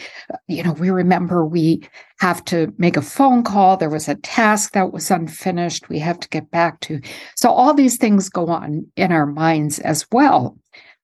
You 0.47 0.63
know, 0.63 0.73
we 0.73 0.89
remember 0.89 1.45
we 1.45 1.87
have 2.19 2.43
to 2.45 2.73
make 2.77 2.97
a 2.97 3.01
phone 3.01 3.43
call. 3.43 3.77
There 3.77 3.89
was 3.89 4.07
a 4.07 4.15
task 4.15 4.71
that 4.73 4.91
was 4.91 5.11
unfinished. 5.11 5.89
We 5.89 5.99
have 5.99 6.19
to 6.21 6.29
get 6.29 6.49
back 6.49 6.79
to. 6.81 7.01
So 7.35 7.49
all 7.51 7.73
these 7.73 7.97
things 7.97 8.29
go 8.29 8.47
on 8.47 8.87
in 8.95 9.11
our 9.11 9.25
minds 9.27 9.79
as 9.79 10.05
well 10.11 10.57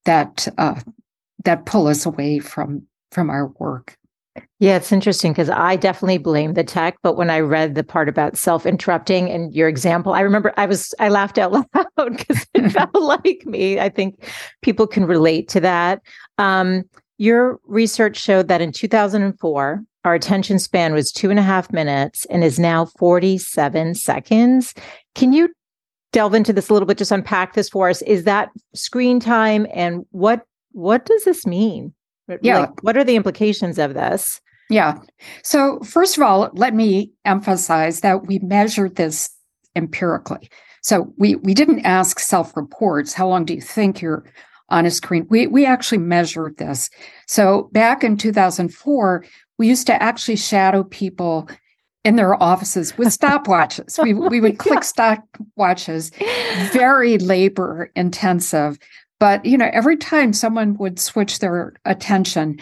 that 0.06 0.48
uh, 0.58 0.80
that 1.46 1.66
pull 1.66 1.88
us 1.88 2.06
away 2.06 2.40
from 2.40 2.88
from 3.12 3.30
our 3.30 3.48
work. 3.60 3.98
Yeah, 4.62 4.76
it's 4.76 4.92
interesting 4.92 5.32
because 5.32 5.50
I 5.50 5.76
definitely 5.76 6.20
blame 6.20 6.54
the 6.54 6.64
tech, 6.64 6.96
but 7.02 7.18
when 7.18 7.32
I 7.32 7.40
read 7.40 7.74
the 7.74 7.84
part 7.84 8.08
about 8.08 8.38
self-interrupting 8.38 9.28
and 9.28 9.52
your 9.56 9.68
example, 9.68 10.14
I 10.14 10.20
remember 10.20 10.54
I 10.56 10.68
was 10.68 10.94
I 11.00 11.10
laughed 11.10 11.40
out 11.40 11.52
loud 11.52 11.66
because 12.16 12.46
it 12.54 12.70
felt 12.72 12.94
like 12.94 13.44
me. 13.48 13.80
I 13.80 13.90
think 13.90 14.24
people 14.62 14.86
can 14.86 15.06
relate 15.06 15.50
to 15.50 15.62
that. 15.62 16.04
Um, 16.38 16.84
your 17.18 17.60
research 17.66 18.18
showed 18.18 18.50
that 18.50 18.62
in 18.62 18.72
2004, 18.72 19.84
our 20.06 20.14
attention 20.14 20.60
span 20.60 20.94
was 20.94 21.12
two 21.12 21.32
and 21.32 21.40
a 21.40 21.44
half 21.44 21.74
minutes 21.74 22.26
and 22.26 22.44
is 22.44 22.60
now 22.60 22.86
47 22.86 23.96
seconds. 23.96 24.76
Can 25.16 25.34
you 25.34 25.50
delve 26.12 26.36
into 26.36 26.54
this 26.54 26.70
a 26.70 26.74
little 26.74 26.86
bit? 26.86 27.00
Just 27.00 27.12
unpack 27.12 27.56
this 27.56 27.70
for 27.70 27.90
us. 27.90 28.04
Is 28.04 28.26
that 28.26 28.50
screen 28.76 29.20
time, 29.20 29.66
and 29.74 30.06
what 30.12 30.44
what 30.72 31.08
does 31.08 31.24
this 31.24 31.48
mean? 31.48 31.96
Yeah. 32.44 32.60
Like, 32.60 32.84
what 32.84 32.96
are 32.96 33.04
the 33.04 33.16
implications 33.16 33.80
of 33.80 33.96
this? 33.96 34.40
Yeah. 34.72 35.00
So, 35.44 35.80
first 35.82 36.18
of 36.18 36.24
all, 36.24 36.50
let 36.54 36.74
me 36.74 37.12
emphasize 37.26 38.00
that 38.00 38.26
we 38.26 38.40
measured 38.40 38.96
this 38.96 39.30
empirically. 39.76 40.50
So, 40.82 41.14
we, 41.18 41.36
we 41.36 41.54
didn't 41.54 41.86
ask 41.86 42.20
self 42.20 42.56
reports, 42.56 43.14
how 43.14 43.28
long 43.28 43.44
do 43.44 43.54
you 43.54 43.62
think 43.62 44.02
you're 44.02 44.24
on 44.70 44.86
a 44.86 44.92
screen? 44.92 45.28
We, 45.30 45.48
we 45.48 45.66
actually 45.66 45.98
measured 45.98 46.58
this. 46.58 46.90
So, 47.28 47.70
back 47.74 48.02
in 48.02 48.16
2004, 48.16 49.26
we 49.58 49.68
used 49.68 49.88
to 49.88 50.02
actually 50.02 50.38
shadow 50.38 50.86
people 50.86 51.50
in 52.06 52.16
their 52.16 52.42
offices 52.42 52.98
with 52.98 53.10
stopwatches. 53.20 54.02
we, 54.02 54.14
we 54.14 54.40
would 54.40 54.58
click 54.58 54.80
stopwatches, 54.80 56.14
very 56.72 57.18
labor 57.18 57.92
intensive. 57.98 58.80
But 59.20 59.44
you 59.44 59.58
know, 59.58 59.70
every 59.74 59.98
time 59.98 60.32
someone 60.32 60.78
would 60.78 60.98
switch 60.98 61.40
their 61.40 61.74
attention, 61.84 62.60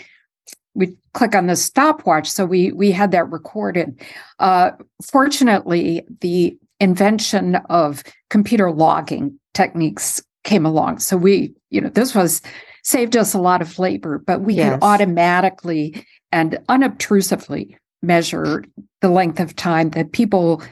we'd 0.73 0.97
click 1.19 1.35
on 1.35 1.47
the 1.47 1.55
stopwatch. 1.57 2.29
So 2.31 2.45
we 2.45 2.71
we 2.71 2.91
had 2.91 3.11
that 3.11 3.29
recorded. 3.29 3.99
Uh, 4.39 4.71
fortunately, 5.03 6.05
the 6.21 6.57
invention 6.79 7.57
of 7.69 8.03
computer 8.29 8.71
logging 8.71 9.37
techniques 9.53 10.23
came 10.45 10.65
along. 10.65 10.99
So 10.99 11.17
we, 11.17 11.53
you 11.71 11.81
know, 11.81 11.89
this 11.89 12.15
was 12.15 12.41
saved 12.83 13.17
us 13.17 13.33
a 13.33 13.37
lot 13.37 13.61
of 13.61 13.77
labor, 13.77 14.17
but 14.17 14.39
we 14.39 14.53
yes. 14.53 14.71
could 14.71 14.81
automatically 14.81 16.05
and 16.31 16.57
unobtrusively 16.69 17.75
measure 18.01 18.63
the 19.01 19.09
length 19.09 19.41
of 19.41 19.57
time 19.57 19.89
that 19.89 20.13
people 20.13 20.63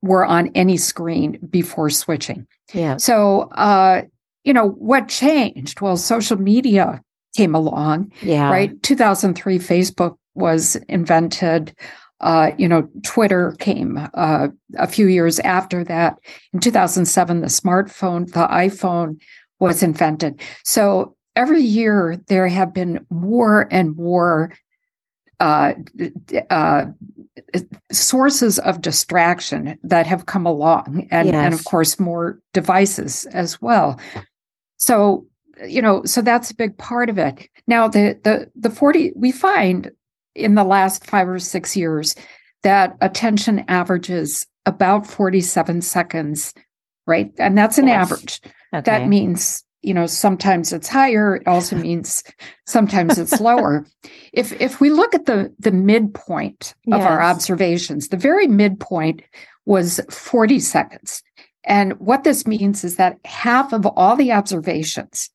were 0.00 0.24
on 0.24 0.50
any 0.54 0.78
screen 0.78 1.38
before 1.50 1.90
switching. 1.90 2.46
Yeah. 2.72 2.96
So 2.96 3.50
uh, 3.52 4.04
you 4.44 4.54
know, 4.54 4.70
what 4.70 5.08
changed? 5.08 5.82
Well, 5.82 5.98
social 5.98 6.38
media 6.38 7.02
came 7.34 7.54
along. 7.54 8.12
Yeah. 8.22 8.50
Right. 8.50 8.82
2003, 8.82 9.58
Facebook 9.58 10.16
was 10.34 10.76
invented. 10.88 11.74
Uh, 12.20 12.52
you 12.56 12.68
know, 12.68 12.88
Twitter 13.02 13.52
came 13.58 14.08
uh, 14.14 14.48
a 14.76 14.86
few 14.86 15.06
years 15.06 15.38
after 15.40 15.84
that. 15.84 16.18
In 16.52 16.60
2007, 16.60 17.40
the 17.40 17.46
smartphone, 17.48 18.26
the 18.26 18.46
iPhone 18.46 19.20
was 19.58 19.82
invented. 19.82 20.40
So 20.64 21.16
every 21.36 21.62
year 21.62 22.20
there 22.28 22.48
have 22.48 22.72
been 22.72 23.04
more 23.10 23.68
and 23.70 23.96
more 23.96 24.52
uh, 25.40 25.74
uh, 26.50 26.86
sources 27.92 28.58
of 28.60 28.80
distraction 28.80 29.78
that 29.82 30.06
have 30.06 30.26
come 30.26 30.46
along, 30.46 31.08
and, 31.10 31.28
yes. 31.28 31.34
and 31.34 31.54
of 31.54 31.64
course, 31.64 31.98
more 31.98 32.40
devices 32.52 33.26
as 33.26 33.60
well. 33.60 34.00
So, 34.76 35.26
you 35.66 35.82
know, 35.82 36.04
so 36.04 36.22
that's 36.22 36.50
a 36.50 36.56
big 36.56 36.76
part 36.78 37.08
of 37.08 37.18
it. 37.18 37.48
Now, 37.66 37.88
the 37.88 38.18
the 38.24 38.50
the 38.54 38.70
40 38.70 39.12
we 39.16 39.32
find 39.32 39.90
in 40.34 40.54
the 40.54 40.64
last 40.64 41.06
5 41.06 41.28
or 41.28 41.38
6 41.38 41.76
years 41.76 42.16
that 42.62 42.96
attention 43.00 43.64
averages 43.68 44.46
about 44.66 45.06
47 45.06 45.82
seconds, 45.82 46.54
right? 47.06 47.30
And 47.38 47.56
that's 47.56 47.78
an 47.78 47.86
yes. 47.86 48.10
average. 48.10 48.40
Okay. 48.74 48.82
That 48.82 49.06
means 49.06 49.64
you 49.84 49.92
know 49.92 50.06
sometimes 50.06 50.72
it's 50.72 50.88
higher 50.88 51.36
it 51.36 51.46
also 51.46 51.76
means 51.76 52.24
sometimes 52.66 53.18
it's 53.18 53.38
lower 53.38 53.86
if 54.32 54.58
if 54.60 54.80
we 54.80 54.90
look 54.90 55.14
at 55.14 55.26
the 55.26 55.54
the 55.58 55.70
midpoint 55.70 56.74
of 56.90 57.00
yes. 57.00 57.06
our 57.06 57.22
observations 57.22 58.08
the 58.08 58.16
very 58.16 58.46
midpoint 58.46 59.22
was 59.66 60.00
40 60.10 60.58
seconds 60.58 61.22
and 61.66 61.98
what 62.00 62.24
this 62.24 62.46
means 62.46 62.82
is 62.82 62.96
that 62.96 63.18
half 63.24 63.72
of 63.72 63.86
all 63.86 64.16
the 64.16 64.32
observations 64.32 65.30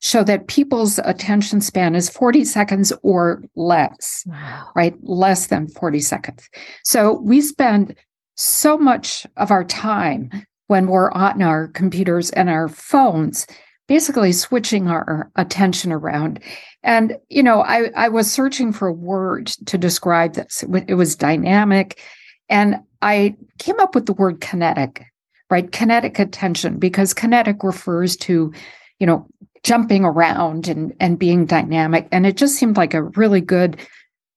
show 0.00 0.24
that 0.24 0.48
people's 0.48 0.98
attention 1.04 1.60
span 1.60 1.94
is 1.94 2.08
40 2.08 2.44
seconds 2.44 2.92
or 3.02 3.42
less, 3.54 4.24
wow. 4.26 4.68
right? 4.74 4.94
Less 5.02 5.46
than 5.46 5.68
40 5.68 6.00
seconds. 6.00 6.48
So 6.84 7.20
we 7.20 7.40
spend 7.40 7.94
so 8.34 8.78
much 8.78 9.26
of 9.36 9.50
our 9.50 9.64
time 9.64 10.30
when 10.68 10.86
we're 10.86 11.10
on 11.12 11.42
our 11.42 11.68
computers 11.68 12.30
and 12.30 12.48
our 12.48 12.68
phones, 12.68 13.46
basically 13.88 14.32
switching 14.32 14.88
our 14.88 15.30
attention 15.36 15.92
around. 15.92 16.40
And, 16.82 17.16
you 17.28 17.42
know, 17.42 17.62
I, 17.62 17.90
I 17.94 18.08
was 18.08 18.30
searching 18.30 18.72
for 18.72 18.88
a 18.88 18.92
word 18.92 19.48
to 19.66 19.76
describe 19.76 20.34
this. 20.34 20.64
It 20.88 20.94
was 20.94 21.16
dynamic. 21.16 22.00
And 22.48 22.76
I 23.02 23.36
came 23.58 23.78
up 23.80 23.94
with 23.94 24.06
the 24.06 24.12
word 24.12 24.40
kinetic 24.40 25.04
right? 25.50 25.72
Kinetic 25.72 26.18
attention, 26.18 26.78
because 26.78 27.12
kinetic 27.12 27.62
refers 27.62 28.16
to, 28.16 28.52
you 28.98 29.06
know, 29.06 29.26
jumping 29.62 30.04
around 30.04 30.68
and, 30.68 30.94
and 31.00 31.18
being 31.18 31.46
dynamic. 31.46 32.08
And 32.12 32.26
it 32.26 32.36
just 32.36 32.56
seemed 32.56 32.76
like 32.76 32.94
a 32.94 33.02
really 33.02 33.40
good 33.40 33.78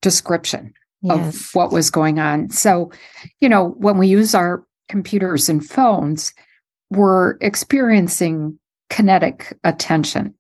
description 0.02 0.74
yes. 1.02 1.36
of 1.36 1.56
what 1.56 1.72
was 1.72 1.90
going 1.90 2.20
on. 2.20 2.50
So, 2.50 2.92
you 3.40 3.48
know, 3.48 3.70
when 3.78 3.98
we 3.98 4.08
use 4.08 4.36
our 4.36 4.66
computers 4.90 5.50
and 5.50 5.66
phones, 5.66 6.34
we're 6.90 7.38
experiencing 7.42 8.60
kinetic 8.90 9.58
attention. 9.64 10.34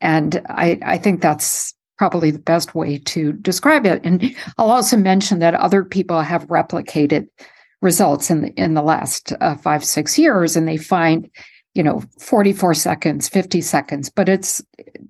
And 0.00 0.40
I, 0.48 0.78
I 0.82 0.96
think 0.96 1.20
that's 1.20 1.74
probably 1.98 2.30
the 2.30 2.38
best 2.38 2.74
way 2.74 2.98
to 2.98 3.32
describe 3.34 3.84
it. 3.84 4.00
And 4.04 4.34
I'll 4.56 4.70
also 4.70 4.96
mention 4.96 5.40
that 5.40 5.54
other 5.54 5.84
people 5.84 6.22
have 6.22 6.46
replicated 6.46 7.28
results 7.82 8.30
in 8.30 8.42
the, 8.42 8.52
in 8.54 8.74
the 8.74 8.82
last 8.82 9.32
uh, 9.40 9.56
five 9.56 9.84
six 9.84 10.18
years, 10.18 10.56
and 10.56 10.66
they 10.66 10.76
find 10.78 11.28
you 11.74 11.82
know 11.82 12.02
44 12.18 12.74
seconds, 12.74 13.28
50 13.28 13.60
seconds, 13.60 14.10
but 14.10 14.28
it's 14.28 14.62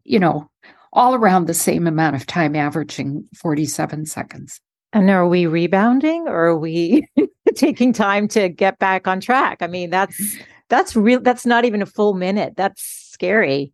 you 0.04 0.18
know 0.18 0.50
all 0.92 1.14
around 1.14 1.46
the 1.46 1.54
same 1.54 1.86
amount 1.86 2.16
of 2.16 2.26
time, 2.26 2.56
averaging 2.56 3.24
47 3.36 4.06
seconds. 4.06 4.60
And 4.92 5.08
are 5.08 5.28
we 5.28 5.46
rebounding, 5.46 6.26
or 6.26 6.46
are 6.46 6.58
we 6.58 7.06
taking 7.54 7.92
time 7.92 8.26
to 8.28 8.48
get 8.48 8.78
back 8.78 9.06
on 9.06 9.20
track? 9.20 9.58
I 9.60 9.68
mean, 9.68 9.90
that's 9.90 10.38
that's 10.68 10.96
real. 10.96 11.20
That's 11.20 11.46
not 11.46 11.64
even 11.64 11.82
a 11.82 11.86
full 11.86 12.14
minute. 12.14 12.54
That's 12.56 12.82
scary. 12.82 13.72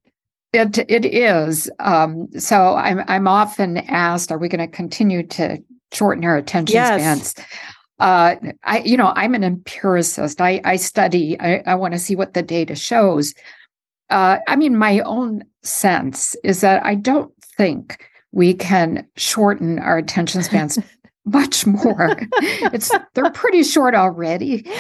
It 0.53 0.79
it 0.91 1.07
is. 1.07 1.71
Um, 1.81 2.29
so 2.39 2.75
I'm 2.75 3.03
I'm 3.09 3.29
often 3.29 3.79
asked, 3.79 4.31
are 4.31 4.39
we 4.39 4.49
going 4.49 4.69
to 4.69 4.77
continue 4.77 5.27
to 5.29 5.59
shorten 5.93 6.25
our 6.25 6.37
attention 6.37 6.75
yes. 6.75 7.01
spans? 7.01 7.47
Uh, 7.99 8.37
I, 8.65 8.81
you 8.81 8.97
know, 8.97 9.13
I'm 9.17 9.35
an 9.35 9.45
empiricist. 9.45 10.41
I, 10.41 10.61
I 10.65 10.77
study. 10.77 11.39
I, 11.41 11.63
I 11.67 11.75
want 11.75 11.95
to 11.95 12.01
see 12.01 12.15
what 12.15 12.35
the 12.35 12.43
data 12.43 12.75
shows. 12.75 13.35
Uh, 14.11 14.39
I 14.47 14.57
mean, 14.57 14.77
my 14.77 15.01
own 15.01 15.45
sense 15.63 16.37
is 16.45 16.61
that 16.61 16.85
I 16.85 16.95
don't 16.95 17.33
think 17.57 18.09
we 18.33 18.53
can 18.53 19.07
shorten 19.17 19.79
our 19.79 19.97
attention 19.97 20.43
spans 20.43 20.79
much 21.25 21.67
more. 21.67 22.17
it's 22.73 22.91
they're 23.15 23.31
pretty 23.31 23.63
short 23.63 23.95
already. 23.95 24.71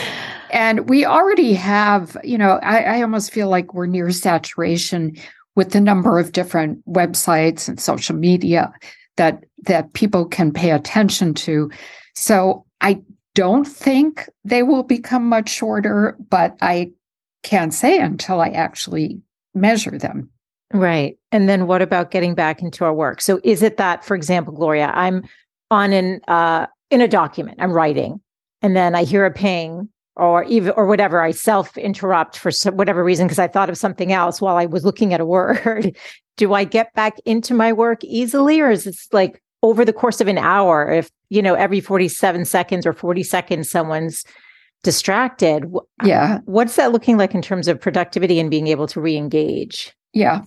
And 0.51 0.89
we 0.89 1.05
already 1.05 1.55
have, 1.55 2.17
you 2.23 2.37
know, 2.37 2.61
I, 2.63 2.99
I 2.99 3.03
almost 3.03 3.33
feel 3.33 3.49
like 3.49 3.73
we're 3.73 3.87
near 3.87 4.11
saturation 4.11 5.17
with 5.55 5.73
the 5.73 5.81
number 5.81 6.19
of 6.19 6.33
different 6.33 6.87
websites 6.87 7.67
and 7.67 7.81
social 7.81 8.15
media 8.15 8.73
that 9.17 9.43
that 9.63 9.95
people 9.95 10.27
can 10.27 10.53
pay 10.53 10.71
attention 10.71 11.33
to. 11.33 11.71
So 12.15 12.66
I 12.81 13.03
don't 13.35 13.67
think 13.67 14.29
they 14.45 14.63
will 14.63 14.83
become 14.83 15.29
much 15.29 15.49
shorter, 15.49 16.17
but 16.31 16.57
I 16.61 16.91
can't 17.43 17.75
say 17.75 17.99
until 17.99 18.41
I 18.41 18.49
actually 18.49 19.21
measure 19.55 19.99
them. 19.99 20.31
Right. 20.73 21.17
And 21.33 21.49
then 21.49 21.67
what 21.67 21.83
about 21.83 22.11
getting 22.11 22.35
back 22.35 22.61
into 22.61 22.85
our 22.85 22.95
work? 22.95 23.21
So 23.21 23.41
is 23.45 23.63
it 23.63 23.77
that, 23.77 24.05
for 24.05 24.17
example, 24.17 24.53
Gloria, 24.53 24.91
I'm 24.95 25.23
on 25.71 25.93
an 25.93 26.21
uh 26.29 26.67
in 26.91 27.01
a 27.01 27.09
document, 27.09 27.59
I'm 27.61 27.73
writing, 27.73 28.21
and 28.63 28.77
then 28.77 28.95
I 28.95 29.05
hear 29.05 29.25
a 29.25 29.31
ping 29.33 29.89
or 30.17 30.45
even 30.45 30.73
or 30.77 30.87
whatever 30.87 31.21
i 31.21 31.31
self 31.31 31.77
interrupt 31.77 32.39
for 32.39 32.51
some, 32.51 32.77
whatever 32.77 33.05
reason 33.05 33.27
because 33.27 33.39
i 33.39 33.47
thought 33.47 33.69
of 33.69 33.77
something 33.77 34.13
else 34.13 34.41
while 34.41 34.57
i 34.57 34.67
was 34.67 34.85
looking 34.85 35.13
at 35.13 35.21
a 35.21 35.27
word 35.27 35.95
do 36.37 36.55
i 36.55 36.65
get 36.65 36.93
back 36.95 37.19
into 37.25 37.55
my 37.55 37.73
work 37.73 38.03
easily 38.05 38.61
or 38.61 38.71
is 38.71 38.85
this 38.85 39.09
like 39.13 39.43
over 39.69 39.85
the 39.85 39.93
course 39.93 40.21
of 40.21 40.29
an 40.29 40.39
hour 40.39 40.91
if 40.91 41.11
you 41.29 41.43
know 41.43 41.55
every 41.55 41.81
47 41.81 42.45
seconds 42.45 42.87
or 42.87 42.93
40 42.93 43.23
seconds 43.23 43.71
someone's 43.71 44.25
distracted 44.83 45.65
yeah 46.05 46.39
what's 46.45 46.77
that 46.77 46.93
looking 46.93 47.17
like 47.17 47.35
in 47.35 47.43
terms 47.43 47.69
of 47.69 47.81
productivity 47.81 48.39
and 48.39 48.51
being 48.51 48.67
able 48.69 48.87
to 48.87 49.01
re-engage 49.01 49.93
yeah 50.13 50.43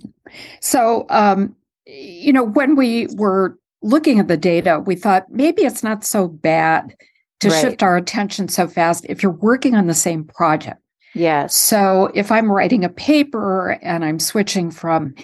so 0.62 1.06
um 1.10 1.56
you 1.86 2.32
know 2.32 2.44
when 2.44 2.76
we 2.76 3.08
were 3.16 3.58
looking 3.82 4.20
at 4.20 4.28
the 4.28 4.38
data 4.38 4.82
we 4.86 4.96
thought 4.96 5.30
maybe 5.30 5.64
it's 5.64 5.84
not 5.84 6.04
so 6.04 6.28
bad 6.28 6.96
to 7.40 7.50
right. 7.50 7.62
shift 7.62 7.84
our 7.84 7.98
attention 7.98 8.48
so 8.48 8.68
fast 8.68 9.06
if 9.10 9.24
you're 9.24 9.32
working 9.32 9.76
on 9.76 9.88
the 9.88 9.94
same 9.94 10.24
project. 10.24 10.82
Yes. 11.16 11.56
So 11.56 12.12
if 12.14 12.32
I'm 12.32 12.52
writing 12.52 12.84
a 12.84 12.90
paper 12.90 13.80
and 13.82 14.06
I'm 14.06 14.20
switching 14.20 14.70
from, 14.72 15.16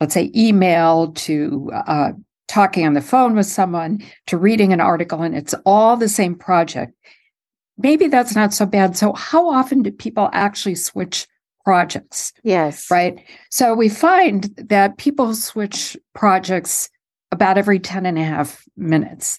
let's 0.00 0.14
say, 0.14 0.30
email 0.36 1.12
to 1.12 1.70
uh, 1.86 2.12
talking 2.50 2.84
on 2.84 2.94
the 2.94 3.00
phone 3.00 3.36
with 3.36 3.46
someone 3.46 4.02
to 4.26 4.36
reading 4.36 4.72
an 4.72 4.80
article 4.80 5.22
and 5.22 5.36
it's 5.36 5.54
all 5.64 5.96
the 5.96 6.08
same 6.08 6.34
project, 6.34 6.92
maybe 7.78 8.08
that's 8.08 8.34
not 8.34 8.52
so 8.52 8.66
bad. 8.66 8.96
So, 8.96 9.12
how 9.12 9.48
often 9.48 9.82
do 9.82 9.92
people 9.92 10.28
actually 10.32 10.74
switch 10.74 11.26
projects? 11.64 12.32
Yes. 12.42 12.90
Right. 12.90 13.24
So, 13.50 13.74
we 13.74 13.88
find 13.88 14.44
that 14.56 14.98
people 14.98 15.34
switch 15.34 15.96
projects 16.14 16.90
about 17.30 17.56
every 17.56 17.78
10 17.78 18.04
and 18.04 18.18
a 18.18 18.24
half 18.24 18.64
minutes, 18.76 19.38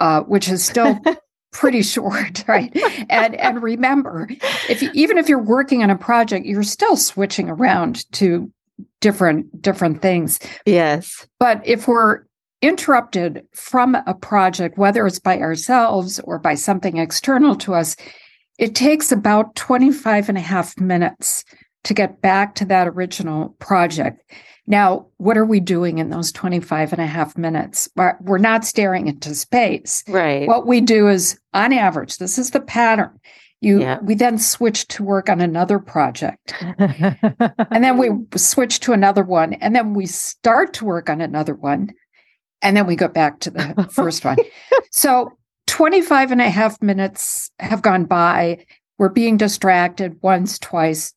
uh, 0.00 0.22
which 0.22 0.48
is 0.48 0.64
still 0.64 0.98
pretty 1.52 1.82
short, 1.82 2.44
right? 2.48 2.76
and 3.08 3.36
and 3.36 3.62
remember, 3.62 4.28
if 4.68 4.82
you, 4.82 4.90
even 4.94 5.16
if 5.16 5.28
you're 5.28 5.38
working 5.38 5.84
on 5.84 5.90
a 5.90 5.96
project, 5.96 6.44
you're 6.44 6.64
still 6.64 6.96
switching 6.96 7.48
around 7.48 8.10
to 8.12 8.50
different 9.00 9.62
different 9.62 10.02
things. 10.02 10.40
Yes. 10.66 11.26
But 11.38 11.64
if 11.64 11.86
we're 11.86 12.24
interrupted 12.62 13.46
from 13.54 13.94
a 14.06 14.14
project, 14.14 14.78
whether 14.78 15.06
it's 15.06 15.18
by 15.18 15.38
ourselves 15.38 16.18
or 16.20 16.38
by 16.38 16.54
something 16.54 16.96
external 16.96 17.54
to 17.56 17.74
us, 17.74 17.96
it 18.58 18.74
takes 18.74 19.12
about 19.12 19.54
25 19.54 20.28
and 20.28 20.38
a 20.38 20.42
half 20.42 20.78
minutes 20.78 21.44
to 21.84 21.94
get 21.94 22.20
back 22.20 22.54
to 22.56 22.64
that 22.64 22.88
original 22.88 23.50
project. 23.60 24.22
Now, 24.66 25.06
what 25.16 25.38
are 25.38 25.46
we 25.46 25.60
doing 25.60 25.96
in 25.96 26.10
those 26.10 26.30
25 26.32 26.92
and 26.92 27.00
a 27.00 27.06
half 27.06 27.38
minutes? 27.38 27.88
We're 28.20 28.36
not 28.36 28.66
staring 28.66 29.06
into 29.06 29.34
space. 29.34 30.04
Right. 30.06 30.46
What 30.46 30.66
we 30.66 30.82
do 30.82 31.08
is, 31.08 31.40
on 31.54 31.72
average, 31.72 32.18
this 32.18 32.36
is 32.36 32.50
the 32.50 32.60
pattern. 32.60 33.18
You, 33.60 33.80
yeah. 33.80 33.98
we 34.02 34.14
then 34.14 34.38
switch 34.38 34.86
to 34.88 35.02
work 35.02 35.30
on 35.30 35.40
another 35.40 35.78
project. 35.78 36.52
and 36.78 37.82
then 37.82 37.96
we 37.96 38.10
switch 38.36 38.80
to 38.80 38.92
another 38.92 39.22
one. 39.22 39.54
And 39.54 39.74
then 39.74 39.94
we 39.94 40.04
start 40.06 40.74
to 40.74 40.84
work 40.84 41.08
on 41.08 41.22
another 41.22 41.54
one. 41.54 41.90
And 42.62 42.76
then 42.76 42.86
we 42.86 42.96
go 42.96 43.08
back 43.08 43.40
to 43.40 43.50
the 43.50 43.88
first 43.92 44.24
one. 44.24 44.36
So 44.90 45.36
25 45.66 46.32
and 46.32 46.40
a 46.40 46.50
half 46.50 46.80
minutes 46.82 47.50
have 47.58 47.82
gone 47.82 48.04
by. 48.04 48.64
We're 48.98 49.10
being 49.10 49.36
distracted 49.36 50.18
once, 50.22 50.58
twice, 50.58 51.12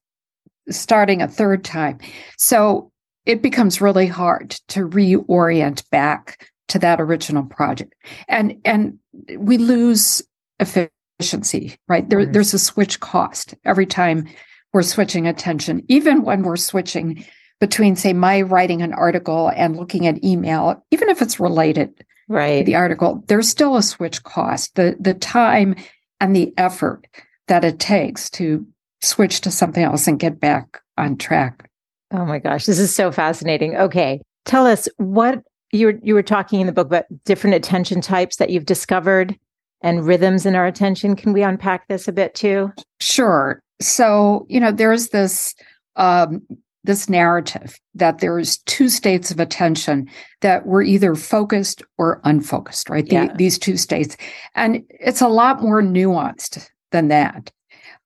starting 0.70 1.22
a 1.22 1.28
third 1.28 1.64
time. 1.64 2.00
So 2.38 2.92
it 3.26 3.42
becomes 3.42 3.82
really 3.82 4.08
hard 4.08 4.52
to 4.70 4.88
reorient 4.88 5.90
back 5.90 6.50
to 6.72 6.80
that 6.80 7.02
original 7.02 7.44
project 7.44 7.94
and 8.30 8.56
and 8.64 8.98
we 9.38 9.58
lose 9.58 10.22
efficiency 10.60 11.76
right 11.90 12.10
there 12.10 12.20
mm-hmm. 12.20 12.32
there's 12.32 12.54
a 12.54 12.60
switch 12.60 13.00
cost 13.02 13.54
every 13.66 13.86
time 13.86 14.26
we're 14.72 14.82
switching 14.82 15.28
attention 15.28 15.84
even 15.90 16.24
when 16.24 16.44
we're 16.44 16.56
switching 16.56 17.26
between 17.62 17.96
say 17.96 18.12
my 18.12 18.42
writing 18.42 18.82
an 18.82 18.92
article 18.94 19.50
and 19.56 19.78
looking 19.78 20.06
at 20.06 20.22
email 20.24 20.84
even 20.92 21.08
if 21.08 21.22
it's 21.22 21.40
related 21.40 22.04
right 22.28 22.66
the 22.66 22.76
article 22.76 23.24
there's 23.28 23.48
still 23.48 23.78
a 23.78 23.84
switch 23.84 24.22
cost 24.24 24.76
the 24.76 24.98
the 25.00 25.14
time 25.14 25.74
and 26.20 26.36
the 26.36 26.54
effort 26.58 27.08
that 27.48 27.64
it 27.64 27.80
takes 27.80 28.30
to 28.30 28.66
switch 29.02 29.40
to 29.40 29.50
something 29.50 29.84
else 29.84 30.06
and 30.08 30.20
get 30.20 30.40
back 30.40 30.82
on 30.98 31.16
track 31.16 31.70
Oh 32.14 32.26
my 32.26 32.40
gosh, 32.40 32.66
this 32.66 32.80
is 32.80 32.94
so 32.94 33.12
fascinating. 33.12 33.76
Okay, 33.76 34.22
tell 34.46 34.66
us 34.66 34.90
what 34.98 35.44
you 35.72 35.88
were 35.88 36.00
you 36.04 36.14
were 36.14 36.24
talking 36.24 36.60
in 36.60 36.68
the 36.68 36.74
book 36.74 36.88
about 36.88 37.06
different 37.26 37.56
attention 37.56 38.02
types 38.02 38.36
that 38.38 38.50
you've 38.50 38.66
discovered 38.66 39.38
and 39.82 40.06
rhythms 40.06 40.46
in 40.46 40.56
our 40.56 40.66
attention. 40.66 41.16
Can 41.16 41.34
we 41.34 41.42
unpack 41.42 41.88
this 41.88 42.08
a 42.08 42.12
bit 42.12 42.36
too? 42.36 42.72
Sure. 43.00 43.62
So 43.80 44.46
you 44.50 44.60
know, 44.60 44.72
there's 44.72 45.10
this 45.10 45.56
um, 45.96 46.42
this 46.84 47.10
narrative 47.10 47.80
that 47.94 48.20
there's 48.20 48.58
two 48.60 48.90
states 48.90 49.30
of 49.32 49.40
attention 49.40 50.10
that 50.42 50.66
we're 50.66 50.82
either 50.82 51.16
focused 51.16 51.84
or 51.98 52.22
unfocused, 52.24 52.90
right? 52.90 53.08
The, 53.08 53.16
yeah. 53.16 53.36
These 53.36 53.60
two 53.60 53.78
states, 53.78 54.18
and 54.56 54.84
it's 54.90 55.22
a 55.22 55.28
lot 55.28 55.62
more 55.62 55.82
nuanced 55.82 56.68
than 56.92 57.10
that. 57.10 57.52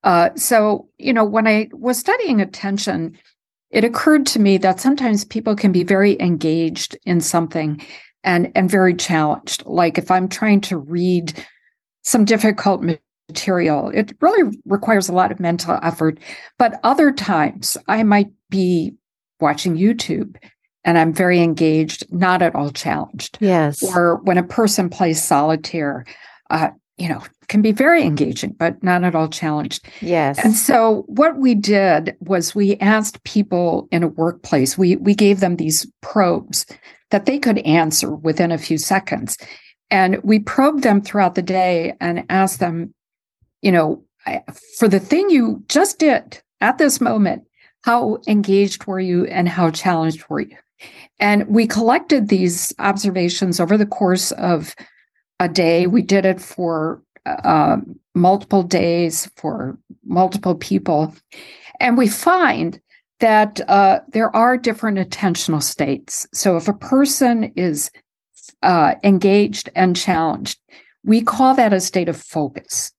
Uh, 0.03 0.29
so 0.35 0.89
you 0.97 1.13
know, 1.13 1.25
when 1.25 1.47
I 1.47 1.69
was 1.73 1.97
studying 1.97 2.41
attention 2.41 3.17
it 3.71 3.83
occurred 3.83 4.25
to 4.25 4.39
me 4.39 4.57
that 4.57 4.79
sometimes 4.79 5.25
people 5.25 5.55
can 5.55 5.71
be 5.71 5.83
very 5.83 6.19
engaged 6.21 6.97
in 7.05 7.19
something 7.19 7.81
and 8.23 8.51
and 8.55 8.71
very 8.71 8.93
challenged 8.93 9.63
like 9.65 9.97
if 9.97 10.09
i'm 10.09 10.27
trying 10.27 10.61
to 10.61 10.77
read 10.77 11.33
some 12.03 12.25
difficult 12.25 12.81
material 13.29 13.89
it 13.89 14.15
really 14.21 14.57
requires 14.65 15.09
a 15.09 15.13
lot 15.13 15.31
of 15.31 15.39
mental 15.39 15.79
effort 15.81 16.19
but 16.57 16.79
other 16.83 17.11
times 17.11 17.77
i 17.87 18.03
might 18.03 18.29
be 18.49 18.93
watching 19.39 19.75
youtube 19.75 20.35
and 20.83 20.97
i'm 20.97 21.11
very 21.11 21.41
engaged 21.41 22.05
not 22.13 22.41
at 22.41 22.53
all 22.55 22.69
challenged 22.69 23.37
yes 23.41 23.81
or 23.81 24.17
when 24.23 24.37
a 24.37 24.43
person 24.43 24.89
plays 24.89 25.21
solitaire 25.21 26.05
uh, 26.51 26.69
you 26.97 27.09
know, 27.09 27.21
can 27.47 27.61
be 27.61 27.71
very 27.71 28.03
engaging, 28.03 28.51
but 28.51 28.81
not 28.81 29.03
at 29.03 29.15
all 29.15 29.27
challenged. 29.27 29.85
Yes. 30.01 30.39
And 30.43 30.55
so 30.55 31.03
what 31.07 31.37
we 31.37 31.53
did 31.53 32.15
was 32.21 32.55
we 32.55 32.77
asked 32.77 33.23
people 33.23 33.87
in 33.91 34.03
a 34.03 34.07
workplace, 34.07 34.77
we 34.77 34.95
we 34.95 35.13
gave 35.13 35.41
them 35.41 35.57
these 35.57 35.85
probes 36.01 36.65
that 37.11 37.25
they 37.25 37.37
could 37.37 37.59
answer 37.59 38.15
within 38.15 38.51
a 38.51 38.57
few 38.57 38.77
seconds. 38.77 39.37
And 39.91 40.23
we 40.23 40.39
probed 40.39 40.83
them 40.83 41.01
throughout 41.01 41.35
the 41.35 41.41
day 41.41 41.93
and 41.99 42.25
asked 42.29 42.59
them, 42.59 42.93
you 43.65 43.71
know, 43.71 44.03
for 44.77 44.87
the 44.87 44.99
thing 44.99 45.27
you 45.31 45.63
just 45.67 45.97
did 45.97 46.39
at 46.61 46.77
this 46.77 47.01
moment, 47.01 47.43
how 47.83 48.19
engaged 48.27 48.85
were 48.85 48.99
you 48.99 49.25
and 49.25 49.49
how 49.49 49.71
challenged 49.71 50.23
were 50.29 50.41
you? 50.41 50.55
And 51.19 51.47
we 51.47 51.65
collected 51.65 52.29
these 52.29 52.73
observations 52.77 53.59
over 53.59 53.75
the 53.75 53.85
course 53.87 54.31
of 54.33 54.75
a 55.39 55.49
day. 55.49 55.87
We 55.87 56.03
did 56.03 56.25
it 56.25 56.39
for 56.39 57.01
uh, 57.25 57.77
multiple 58.13 58.61
days 58.61 59.31
for 59.35 59.79
multiple 60.05 60.53
people. 60.53 61.15
And 61.79 61.97
we 61.97 62.07
find 62.07 62.79
that 63.19 63.61
uh, 63.67 64.01
there 64.09 64.35
are 64.35 64.57
different 64.57 64.99
attentional 64.99 65.63
states. 65.63 66.27
So 66.33 66.55
if 66.55 66.67
a 66.67 66.73
person 66.73 67.51
is 67.55 67.89
uh, 68.61 68.93
engaged 69.03 69.69
and 69.75 69.95
challenged, 69.95 70.59
we 71.03 71.23
call 71.23 71.55
that 71.55 71.73
a 71.73 71.79
state 71.79 72.09
of 72.09 72.17
focus. 72.17 72.91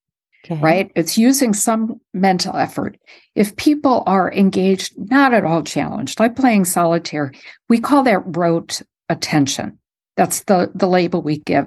Okay. 0.48 0.60
Right? 0.60 0.92
It's 0.94 1.18
using 1.18 1.52
some 1.54 2.00
mental 2.14 2.56
effort. 2.56 2.96
If 3.34 3.56
people 3.56 4.04
are 4.06 4.32
engaged, 4.32 4.94
not 4.96 5.34
at 5.34 5.44
all 5.44 5.62
challenged, 5.62 6.20
like 6.20 6.36
playing 6.36 6.66
solitaire, 6.66 7.32
we 7.68 7.80
call 7.80 8.04
that 8.04 8.22
rote 8.24 8.82
attention. 9.08 9.78
That's 10.16 10.44
the, 10.44 10.70
the 10.74 10.86
label 10.86 11.20
we 11.20 11.38
give. 11.38 11.66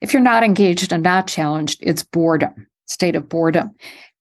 If 0.00 0.12
you're 0.12 0.22
not 0.22 0.42
engaged 0.42 0.92
and 0.92 1.02
not 1.02 1.26
challenged, 1.26 1.78
it's 1.82 2.02
boredom, 2.02 2.66
state 2.86 3.14
of 3.14 3.28
boredom. 3.28 3.72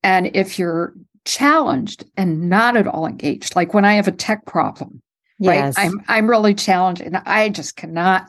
And 0.03 0.35
if 0.35 0.59
you're 0.59 0.93
challenged 1.25 2.05
and 2.17 2.49
not 2.49 2.77
at 2.77 2.87
all 2.87 3.05
engaged, 3.05 3.55
like 3.55 3.73
when 3.73 3.85
I 3.85 3.93
have 3.93 4.07
a 4.07 4.11
tech 4.11 4.45
problem, 4.45 5.01
yes. 5.39 5.77
right? 5.77 5.85
I'm 5.85 6.01
I'm 6.07 6.29
really 6.29 6.53
challenged 6.53 7.01
and 7.01 7.17
I 7.17 7.49
just 7.49 7.75
cannot 7.75 8.27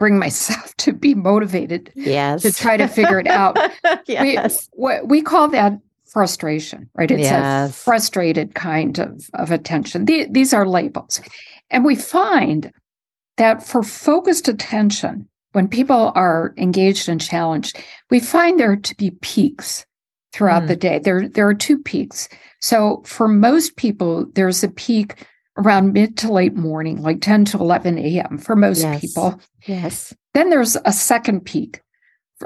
bring 0.00 0.18
myself 0.18 0.74
to 0.78 0.92
be 0.92 1.14
motivated 1.14 1.92
yes. 1.94 2.42
to 2.42 2.52
try 2.52 2.76
to 2.76 2.88
figure 2.88 3.20
it 3.20 3.28
out. 3.28 3.56
yes. 4.08 4.68
We, 4.76 4.94
we 5.04 5.22
call 5.22 5.46
that 5.48 5.74
frustration, 6.08 6.90
right? 6.96 7.08
It's 7.08 7.20
Yes. 7.22 7.70
a 7.70 7.72
frustrated 7.72 8.56
kind 8.56 8.98
of, 8.98 9.30
of 9.34 9.52
attention. 9.52 10.06
The- 10.06 10.26
these 10.28 10.52
are 10.52 10.66
labels. 10.66 11.20
And 11.70 11.84
we 11.84 11.94
find 11.94 12.72
that 13.36 13.62
for 13.64 13.84
focused 13.84 14.48
attention, 14.48 15.28
when 15.52 15.68
people 15.68 16.10
are 16.16 16.52
engaged 16.56 17.08
and 17.08 17.20
challenged, 17.20 17.80
we 18.10 18.18
find 18.20 18.58
there 18.58 18.76
to 18.76 18.94
be 18.96 19.12
peaks 19.20 19.84
throughout 20.32 20.64
Mm. 20.64 20.68
the 20.68 20.76
day. 20.76 20.98
There, 20.98 21.28
there 21.28 21.46
are 21.48 21.54
two 21.54 21.78
peaks. 21.78 22.28
So 22.60 23.02
for 23.04 23.28
most 23.28 23.76
people, 23.76 24.26
there's 24.34 24.62
a 24.64 24.68
peak 24.68 25.26
around 25.58 25.92
mid 25.92 26.16
to 26.18 26.32
late 26.32 26.54
morning, 26.54 27.02
like 27.02 27.20
10 27.20 27.44
to 27.46 27.58
11 27.58 27.98
a.m. 27.98 28.38
for 28.38 28.56
most 28.56 28.82
Yes. 28.82 29.00
people. 29.00 29.40
Yes. 29.66 30.14
Then 30.34 30.50
there's 30.50 30.76
a 30.84 30.92
second 30.92 31.44
peak 31.44 31.80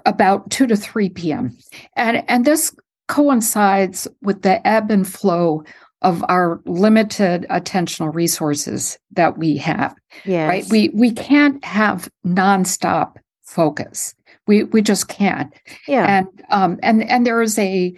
about 0.07 0.51
2 0.51 0.67
to 0.67 0.77
3 0.77 1.09
p.m. 1.11 1.57
And 1.97 2.25
and 2.29 2.45
this 2.45 2.75
coincides 3.09 4.09
with 4.23 4.43
the 4.43 4.67
ebb 4.67 4.91
and 4.91 5.07
flow 5.07 5.63
of 6.03 6.25
our 6.29 6.61
limited 6.67 7.47
attentional 7.51 8.13
resources 8.15 8.99
that 9.13 9.39
we 9.39 9.57
have, 9.57 9.95
Yes. 10.25 10.49
right? 10.49 10.65
We 10.71 10.89
we 10.91 11.11
can't 11.13 11.65
have 11.65 12.09
nonstop 12.27 13.17
focus. 13.43 14.15
We 14.47 14.65
we 14.65 14.83
just 14.83 15.09
can't. 15.09 15.53
yeah. 15.89 16.19
And 16.19 16.43
um 16.51 16.79
and 16.83 17.03
and 17.05 17.27
there 17.27 17.41
is 17.43 17.59
a, 17.59 17.95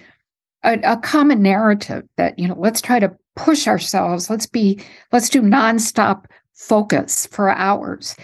a 0.64 0.78
a 0.84 0.96
common 0.98 1.42
narrative 1.42 2.04
that 2.16 2.38
you 2.38 2.46
know 2.46 2.56
let's 2.58 2.80
try 2.80 2.98
to 3.00 3.16
push 3.36 3.66
ourselves. 3.66 4.28
Let's 4.30 4.46
be 4.46 4.80
let's 5.12 5.28
do 5.28 5.40
nonstop 5.42 6.26
focus 6.54 7.26
for 7.26 7.50
hours. 7.50 8.14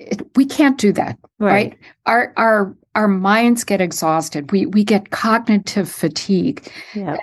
It, 0.00 0.22
we 0.34 0.46
can't 0.46 0.78
do 0.78 0.92
that 0.94 1.18
right 1.38 1.76
our 2.06 2.32
our 2.38 2.74
our 2.94 3.06
minds 3.06 3.64
get 3.64 3.80
exhausted 3.82 4.50
we 4.50 4.64
we 4.64 4.82
get 4.82 5.10
cognitive 5.10 5.90
fatigue 5.90 6.66
Yeah. 6.94 7.16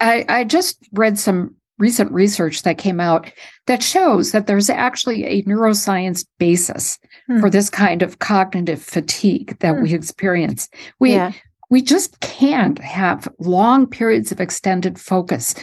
i 0.00 0.24
i 0.28 0.42
just 0.44 0.78
read 0.92 1.16
some 1.16 1.54
recent 1.78 2.10
research 2.12 2.62
that 2.62 2.76
came 2.78 2.98
out 2.98 3.30
that 3.68 3.82
shows 3.84 4.32
that 4.32 4.46
there's 4.48 4.68
actually 4.68 5.24
a 5.24 5.42
neuroscience 5.44 6.26
basis 6.38 6.98
Hmm. 7.28 7.40
for 7.40 7.48
this 7.48 7.70
kind 7.70 8.02
of 8.02 8.18
cognitive 8.18 8.82
fatigue 8.82 9.56
that 9.60 9.76
Hmm. 9.76 9.82
we 9.84 9.94
experience 9.94 10.68
we 10.98 11.12
yeah. 11.12 11.32
we 11.70 11.82
just 11.82 12.18
can't 12.20 12.78
have 12.80 13.28
long 13.38 13.86
periods 13.86 14.32
of 14.32 14.40
extended 14.40 14.98
focus 15.00 15.54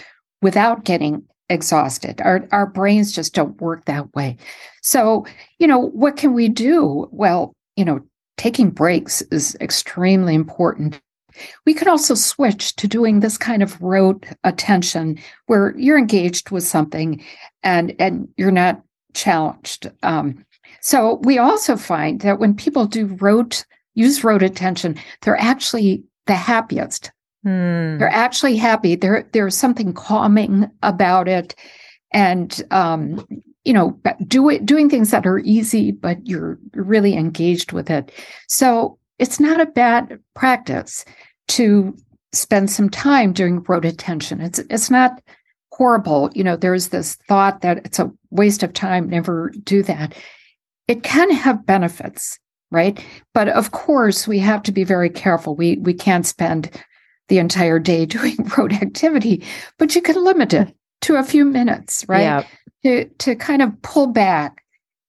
without 0.42 0.86
getting 0.86 1.24
exhausted. 1.52 2.22
Our 2.22 2.48
our 2.52 2.66
brains 2.66 3.12
just 3.12 3.34
don't 3.34 3.60
work 3.62 3.86
that 3.86 4.14
way. 4.16 4.38
So, 4.82 5.26
you 5.60 5.68
know, 5.68 5.80
what 5.80 6.18
can 6.18 6.34
we 6.34 6.50
do? 6.50 7.08
Well, 7.12 7.54
you 7.76 7.86
know, 7.86 8.02
taking 8.38 8.70
breaks 8.70 9.22
is 9.24 9.56
extremely 9.62 10.34
important. 10.34 11.00
We 11.66 11.74
could 11.74 11.88
also 11.88 12.16
switch 12.16 12.76
to 12.76 12.88
doing 12.88 13.20
this 13.20 13.38
kind 13.38 13.64
of 13.64 13.82
rote 13.82 14.26
attention 14.44 15.18
where 15.48 15.78
you're 15.78 15.98
engaged 15.98 16.52
with 16.52 16.64
something 16.64 17.24
and 17.64 17.96
and 18.00 18.28
you're 18.38 18.52
not 18.52 18.82
challenged. 19.14 19.90
Um, 20.04 20.46
so 20.82 21.16
we 21.24 21.38
also 21.38 21.78
find 21.78 22.22
that 22.22 22.40
when 22.40 22.56
people 22.56 22.86
do 22.86 23.06
rote 23.20 23.66
use 23.94 24.24
rote 24.24 24.44
attention, 24.44 24.98
they're 25.22 25.40
actually 25.40 26.04
the 26.28 26.36
happiest. 26.36 27.12
Hmm. 27.44 27.98
They're 27.98 28.10
actually 28.10 28.56
happy. 28.56 28.96
There, 28.96 29.28
there's 29.32 29.58
something 29.58 29.94
calming 29.94 30.70
about 30.84 31.28
it, 31.28 31.56
and 32.14 32.62
um, 32.72 33.26
you 33.64 33.74
know, 33.74 34.00
do 34.28 34.50
it, 34.50 34.66
doing 34.66 34.90
things 34.90 35.12
that 35.12 35.26
are 35.26 35.40
easy, 35.40 35.92
but 35.92 36.26
you're 36.26 36.60
really 36.74 37.16
engaged 37.16 37.72
with 37.72 37.90
it. 37.90 38.12
So 38.48 38.98
it's 39.20 39.40
not 39.40 39.60
a 39.60 39.66
bad 39.68 40.20
practice 40.36 41.06
to 41.50 41.96
spend 42.34 42.72
some 42.72 42.90
time 42.90 43.34
doing 43.34 43.64
rote 43.68 43.86
attention. 43.86 44.42
It's 44.42 44.60
it's 44.60 44.90
not 44.90 45.22
horrible. 45.72 46.30
You 46.34 46.44
know, 46.44 46.56
there's 46.56 46.90
this 46.90 47.16
thought 47.28 47.62
that 47.62 47.80
it's 47.86 48.00
a 48.00 48.12
waste 48.30 48.64
of 48.64 48.74
time. 48.74 49.10
Never 49.10 49.52
do 49.64 49.84
that. 49.84 50.16
It 50.88 51.04
can 51.04 51.32
have 51.32 51.66
benefits, 51.66 52.40
right? 52.72 53.04
But 53.34 53.50
of 53.50 53.72
course, 53.72 54.28
we 54.28 54.40
have 54.40 54.64
to 54.64 54.72
be 54.72 54.84
very 54.84 55.10
careful. 55.10 55.56
We 55.56 55.78
we 55.78 55.94
can't 55.94 56.26
spend 56.26 56.72
the 57.32 57.40
entire 57.40 57.80
day 57.80 58.06
doing 58.18 58.36
rote 58.58 58.74
activity, 58.74 59.44
but 59.80 59.96
you 59.96 60.02
can 60.02 60.22
limit 60.22 60.54
it 60.54 60.76
to 61.02 61.16
a 61.16 61.24
few 61.24 61.46
minutes, 61.46 62.06
right? 62.08 62.22
Yeah. 62.22 62.44
To 62.84 63.06
to 63.06 63.36
kind 63.36 63.62
of 63.62 63.82
pull 63.82 64.08
back, 64.08 64.64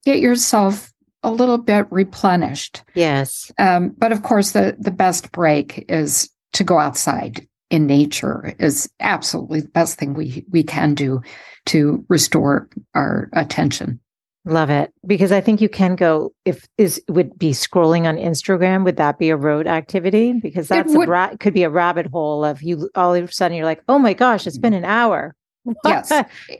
get 0.05 0.21
yourself 0.21 0.93
a 1.25 1.31
little 1.31 1.59
bit 1.59 1.87
replenished. 1.91 2.83
Yes. 2.95 3.51
Um, 3.59 3.95
but 3.99 4.13
of 4.13 4.23
course, 4.23 4.53
the 4.53 4.77
the 4.79 4.93
best 4.93 5.33
break 5.33 5.85
is 5.89 6.31
to 6.53 6.65
go 6.65 6.79
outside 6.79 7.47
in 7.71 7.87
nature 7.87 8.55
is 8.59 8.89
absolutely 9.01 9.63
the 9.63 9.69
best 9.69 9.99
thing 9.99 10.15
we 10.15 10.45
we 10.51 10.63
can 10.63 10.95
do 10.95 11.23
to 11.67 12.05
restore 12.09 12.69
our 12.95 13.31
attention. 13.33 13.99
Love 14.45 14.71
it 14.71 14.93
because 15.07 15.31
I 15.31 15.41
think 15.41 15.61
you 15.61 15.69
can 15.69 15.95
go 15.95 16.33
if 16.45 16.67
is 16.77 17.01
would 17.09 17.39
be 17.39 17.53
scrolling 17.53 18.07
on 18.09 18.17
Instagram. 18.17 18.83
Would 18.85 18.97
that 18.97 19.19
be 19.19 19.31
a 19.31 19.37
rote 19.37 19.69
activity? 19.69 20.33
Because 20.33 20.67
that's 20.67 20.95
would- 20.97 21.07
a 21.07 21.11
ra- 21.11 21.37
could 21.39 21.55
be 21.55 21.63
a 21.63 21.71
rabbit 21.71 22.07
hole 22.07 22.45
of 22.45 22.61
you. 22.61 22.91
All 22.97 23.15
of 23.15 23.29
a 23.29 23.33
sudden, 23.33 23.57
you're 23.57 23.67
like, 23.67 23.83
oh 23.89 24.01
my 24.01 24.15
gosh, 24.15 24.47
it's 24.49 24.59
been 24.59 24.75
an 24.75 24.85
hour. 24.85 25.35
Yes. 25.85 26.11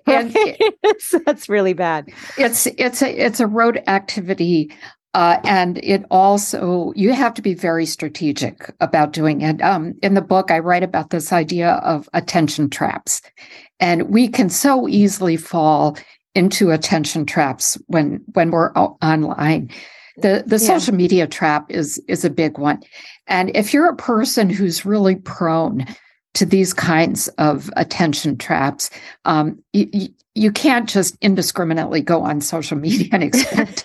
And 0.07 0.33
that's 1.27 1.49
really 1.49 1.73
bad. 1.73 2.09
it's 2.39 2.67
it's 2.79 3.03
a 3.03 3.11
it's 3.11 3.41
a 3.41 3.49
rote 3.49 3.79
activity 3.89 4.73
uh, 5.15 5.39
and 5.45 5.79
it 5.79 6.05
also 6.09 6.93
you 6.95 7.13
have 7.13 7.35
to 7.35 7.43
be 7.43 7.53
very 7.53 7.85
strategic 7.85 8.73
about 8.79 9.13
doing 9.13 9.41
it 9.41 9.61
um, 9.61 9.95
in 10.03 10.15
the 10.15 10.23
book 10.23 10.53
i 10.53 10.59
write 10.61 10.85
about 10.85 11.11
this 11.11 11.33
idea 11.33 11.73
of 11.83 12.09
attention 12.15 12.71
traps 12.71 13.21
and 13.81 14.09
we 14.09 14.29
can 14.29 14.49
so 14.49 14.87
easily 14.89 15.37
fall 15.37 15.97
into 16.35 16.71
attention 16.71 17.27
traps 17.27 17.79
when 17.87 18.23
when 18.33 18.51
we're 18.51 18.73
online 18.73 19.71
the 20.17 20.45
the 20.47 20.59
Yeah. 20.59 20.79
social 20.79 20.95
media 20.95 21.27
trap 21.27 21.71
is 21.71 22.01
is 22.09 22.25
a 22.25 22.31
big 22.31 22.59
one 22.59 22.81
and 23.27 23.55
if 23.55 23.73
you're 23.73 23.89
a 23.89 23.97
person 23.97 24.51
who's 24.51 24.85
really 24.85 25.17
prone 25.17 25.87
to 26.35 26.47
these 26.47 26.73
kinds 26.73 27.29
of 27.39 27.71
attention 27.77 28.39
traps 28.39 28.91
um, 29.25 29.63
you, 29.73 30.09
you 30.35 30.51
can't 30.51 30.89
just 30.89 31.17
indiscriminately 31.21 32.01
go 32.01 32.23
on 32.23 32.41
social 32.41 32.77
media 32.77 33.09
and 33.13 33.23
expect 33.23 33.83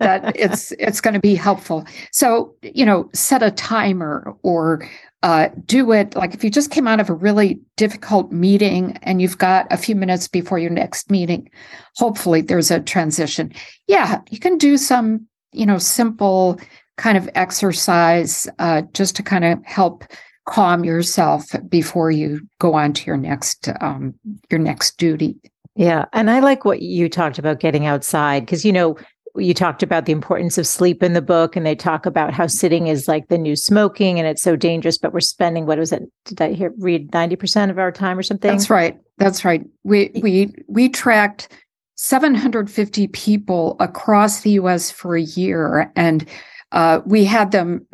that 0.00 0.32
it's 0.34 0.72
it's 0.72 1.00
going 1.00 1.14
to 1.14 1.20
be 1.20 1.34
helpful. 1.36 1.86
So 2.10 2.54
you 2.62 2.84
know, 2.84 3.08
set 3.14 3.42
a 3.42 3.52
timer 3.52 4.34
or 4.42 4.88
uh, 5.22 5.48
do 5.66 5.92
it 5.92 6.16
like 6.16 6.32
if 6.32 6.42
you 6.42 6.50
just 6.50 6.70
came 6.70 6.88
out 6.88 7.00
of 7.00 7.10
a 7.10 7.14
really 7.14 7.60
difficult 7.76 8.32
meeting 8.32 8.96
and 9.02 9.20
you've 9.20 9.38
got 9.38 9.66
a 9.70 9.76
few 9.76 9.94
minutes 9.94 10.28
before 10.28 10.58
your 10.58 10.70
next 10.70 11.10
meeting. 11.10 11.50
Hopefully, 11.96 12.40
there's 12.40 12.70
a 12.70 12.80
transition. 12.80 13.52
Yeah, 13.86 14.20
you 14.30 14.38
can 14.38 14.56
do 14.56 14.76
some 14.76 15.26
you 15.52 15.66
know 15.66 15.78
simple 15.78 16.58
kind 16.96 17.18
of 17.18 17.28
exercise 17.34 18.48
uh, 18.58 18.82
just 18.92 19.16
to 19.16 19.22
kind 19.22 19.44
of 19.44 19.64
help 19.64 20.04
calm 20.46 20.84
yourself 20.84 21.44
before 21.68 22.10
you 22.10 22.40
go 22.58 22.74
on 22.74 22.92
to 22.92 23.06
your 23.06 23.16
next 23.16 23.68
um, 23.80 24.14
your 24.50 24.60
next 24.60 24.96
duty. 24.96 25.36
Yeah. 25.76 26.06
And 26.12 26.30
I 26.30 26.40
like 26.40 26.64
what 26.64 26.82
you 26.82 27.08
talked 27.08 27.38
about 27.38 27.60
getting 27.60 27.86
outside 27.86 28.40
because, 28.40 28.64
you 28.64 28.72
know, 28.72 28.96
you 29.36 29.54
talked 29.54 29.82
about 29.82 30.06
the 30.06 30.12
importance 30.12 30.58
of 30.58 30.66
sleep 30.66 31.02
in 31.02 31.12
the 31.12 31.22
book, 31.22 31.56
and 31.56 31.64
they 31.64 31.74
talk 31.74 32.06
about 32.06 32.32
how 32.32 32.46
sitting 32.46 32.88
is 32.88 33.08
like 33.08 33.28
the 33.28 33.38
new 33.38 33.56
smoking 33.56 34.18
and 34.18 34.26
it's 34.26 34.42
so 34.42 34.56
dangerous, 34.56 34.98
but 34.98 35.12
we're 35.12 35.20
spending, 35.20 35.66
what 35.66 35.78
was 35.78 35.92
it? 35.92 36.02
Did 36.24 36.40
I 36.40 36.52
hear 36.52 36.72
read 36.78 37.10
90% 37.10 37.70
of 37.70 37.78
our 37.78 37.92
time 37.92 38.18
or 38.18 38.22
something? 38.22 38.50
That's 38.50 38.70
right. 38.70 38.98
That's 39.18 39.44
right. 39.44 39.64
We 39.84 40.10
we 40.22 40.54
we 40.66 40.88
tracked 40.88 41.48
750 41.96 43.08
people 43.08 43.76
across 43.78 44.40
the 44.40 44.52
U.S. 44.52 44.90
for 44.90 45.16
a 45.16 45.22
year, 45.22 45.92
and 45.94 46.26
uh, 46.72 47.00
we 47.04 47.24
had 47.24 47.52
them 47.52 47.86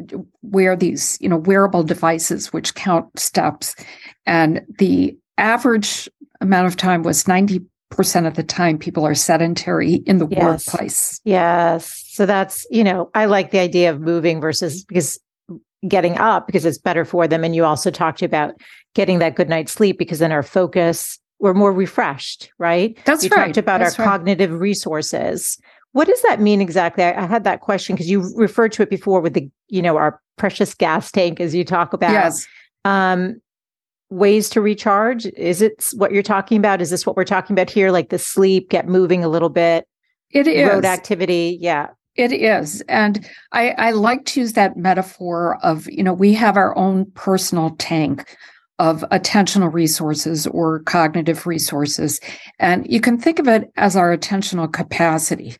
wear 0.43 0.77
these, 0.77 1.19
you 1.21 1.29
know, 1.29 1.39
wearable 1.39 1.83
devices 1.83 2.53
which 2.53 2.75
count 2.75 3.19
steps, 3.19 3.75
and 4.25 4.65
the 4.79 5.17
average 5.39 6.09
amount 6.41 6.67
of 6.67 6.77
time 6.77 7.03
was 7.03 7.27
90 7.27 7.61
percent 7.97 8.27
of 8.27 8.35
the 8.35 8.43
time 8.43 8.79
people 8.79 9.07
are 9.07 9.15
sedentary 9.15 9.95
in 10.07 10.19
the 10.19 10.29
Yes. 10.29 10.67
workplace. 10.67 11.21
Yes. 11.25 12.05
So 12.09 12.27
that's, 12.27 12.67
you 12.71 12.85
know, 12.85 13.11
I 13.15 13.25
like 13.25 13.51
the 13.51 13.59
idea 13.59 13.91
of 13.91 14.01
moving 14.01 14.41
versus 14.41 14.85
because 14.85 15.19
getting 15.87 16.17
up 16.19 16.47
because 16.47 16.65
it's 16.65 16.79
better 16.79 17.05
for 17.05 17.29
them. 17.29 17.45
And 17.45 17.55
you 17.55 17.65
also 17.65 17.91
talked 17.91 18.23
about 18.23 18.55
getting 18.95 19.19
that 19.19 19.35
good 19.37 19.49
night's 19.49 19.73
sleep 19.73 19.99
because 19.99 20.19
then 20.19 20.33
our 20.33 20.43
focus, 20.43 21.19
we're 21.39 21.55
more 21.55 21.73
refreshed, 21.73 22.51
right? 22.59 22.99
That's 23.05 23.25
you 23.25 23.31
right. 23.31 23.47
talked 23.47 23.59
about 23.59 23.81
That's 23.81 23.99
our 23.99 24.07
right. 24.07 24.13
cognitive 24.13 24.53
resources. 24.53 25.59
What 25.93 26.09
does 26.09 26.21
that 26.23 26.41
mean 26.41 26.61
exactly? 26.61 27.05
I, 27.05 27.25
I 27.25 27.27
had 27.27 27.45
that 27.45 27.61
question 27.61 27.95
because 27.95 28.11
you 28.11 28.33
referred 28.37 28.73
to 28.73 28.83
it 28.83 28.91
before 28.91 29.21
with 29.21 29.35
the, 29.35 29.49
you 29.69 29.83
know, 29.83 29.97
our 29.97 30.21
precious 30.37 30.75
gas 30.75 31.11
tank 31.13 31.41
as 31.41 31.55
you 31.55 31.65
talk 31.65 31.93
about. 31.93 32.13
Yes. 32.13 32.47
Um, 32.85 33.41
ways 34.11 34.49
to 34.51 34.61
recharge. 34.61 35.27
Is 35.37 35.63
it 35.63 35.85
what 35.95 36.13
you're 36.13 36.23
talking 36.23 36.59
about? 36.59 36.81
Is 36.81 36.91
this 36.91 37.07
what 37.07 37.17
we're 37.17 37.25
talking 37.25 37.55
about 37.55 37.71
here? 37.71 37.91
Like 37.91 38.11
the 38.11 38.19
sleep, 38.19 38.71
get 38.71 38.87
moving 38.87 39.25
a 39.25 39.29
little 39.29 39.49
bit, 39.49 39.87
It 40.31 40.47
is. 40.47 40.69
rote 40.69 40.85
activity. 40.85 41.59
Yeah. 41.61 41.89
It 42.15 42.33
is. 42.33 42.83
And 42.89 43.29
I, 43.53 43.71
I 43.73 43.91
like 43.91 44.25
to 44.27 44.41
use 44.41 44.55
that 44.55 44.77
metaphor 44.77 45.59
of, 45.63 45.89
you 45.91 46.03
know, 46.03 46.15
we 46.15 46.33
have 46.35 46.57
our 46.57 46.77
own 46.77 47.11
personal 47.13 47.77
tank 47.79 48.37
of 48.79 49.05
attentional 49.11 49.73
resources 49.73 50.47
or 50.47 50.81
cognitive 50.81 51.47
resources. 51.47 52.21
And 52.59 52.91
you 52.91 53.01
can 53.01 53.19
think 53.19 53.39
of 53.39 53.49
it 53.49 53.71
as 53.77 53.97
our 53.97 54.17
attentional 54.17 54.73
capacity. 54.73 55.57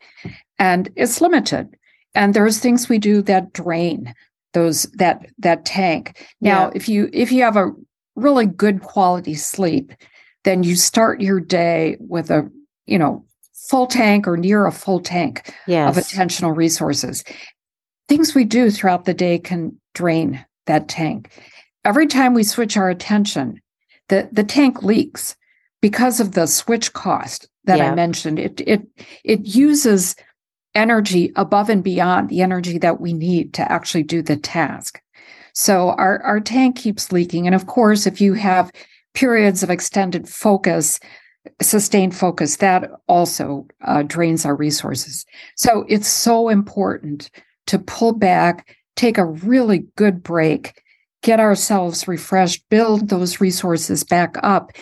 And 0.57 0.89
it's 0.95 1.21
limited. 1.21 1.75
And 2.15 2.33
there's 2.33 2.59
things 2.59 2.89
we 2.89 2.97
do 2.97 3.21
that 3.23 3.53
drain 3.53 4.13
those 4.53 4.83
that 4.93 5.27
that 5.37 5.65
tank. 5.65 6.25
Now, 6.41 6.67
yeah. 6.67 6.71
if 6.73 6.89
you 6.89 7.09
if 7.13 7.31
you 7.31 7.43
have 7.43 7.57
a 7.57 7.71
really 8.17 8.45
good 8.45 8.81
quality 8.81 9.35
sleep, 9.35 9.93
then 10.43 10.63
you 10.63 10.75
start 10.75 11.21
your 11.21 11.39
day 11.39 11.95
with 11.99 12.29
a, 12.29 12.49
you 12.85 12.99
know, 12.99 13.25
full 13.69 13.87
tank 13.87 14.27
or 14.27 14.35
near 14.35 14.65
a 14.65 14.71
full 14.71 14.99
tank 14.99 15.53
yes. 15.67 15.95
of 15.95 16.03
attentional 16.03 16.55
resources. 16.55 17.23
Things 18.09 18.35
we 18.35 18.43
do 18.43 18.69
throughout 18.69 19.05
the 19.05 19.13
day 19.13 19.39
can 19.39 19.79
drain 19.93 20.45
that 20.65 20.89
tank. 20.89 21.31
Every 21.85 22.07
time 22.07 22.33
we 22.33 22.43
switch 22.43 22.75
our 22.75 22.89
attention, 22.89 23.61
the, 24.09 24.27
the 24.31 24.43
tank 24.43 24.83
leaks 24.83 25.35
because 25.81 26.19
of 26.19 26.33
the 26.33 26.47
switch 26.47 26.93
cost 26.93 27.47
that 27.65 27.77
yeah. 27.77 27.91
I 27.91 27.95
mentioned. 27.95 28.39
It 28.39 28.61
it 28.61 28.87
it 29.23 29.45
uses 29.45 30.15
energy 30.73 31.31
above 31.35 31.69
and 31.69 31.83
beyond 31.83 32.29
the 32.29 32.41
energy 32.41 32.77
that 32.79 32.99
we 32.99 33.13
need 33.13 33.53
to 33.55 33.71
actually 33.71 34.03
do 34.03 34.21
the 34.21 34.37
task. 34.37 35.01
So 35.57 35.89
our, 35.93 36.21
our 36.21 36.39
tank 36.39 36.75
keeps 36.75 37.11
leaking. 37.11 37.47
And 37.47 37.55
of 37.55 37.65
course, 37.65 38.05
if 38.05 38.21
you 38.21 38.35
have 38.35 38.71
periods 39.15 39.63
of 39.63 39.71
extended 39.71 40.29
focus, 40.29 40.99
sustained 41.63 42.15
focus, 42.15 42.57
that 42.57 42.91
also 43.07 43.65
uh, 43.83 44.03
drains 44.03 44.45
our 44.45 44.55
resources. 44.55 45.25
So 45.55 45.83
it's 45.89 46.07
so 46.07 46.49
important 46.49 47.31
to 47.65 47.79
pull 47.79 48.13
back, 48.13 48.77
take 48.95 49.17
a 49.17 49.25
really 49.25 49.87
good 49.95 50.21
break, 50.21 50.79
get 51.23 51.39
ourselves 51.39 52.07
refreshed, 52.07 52.63
build 52.69 53.09
those 53.09 53.41
resources 53.41 54.03
back 54.03 54.37
up. 54.43 54.73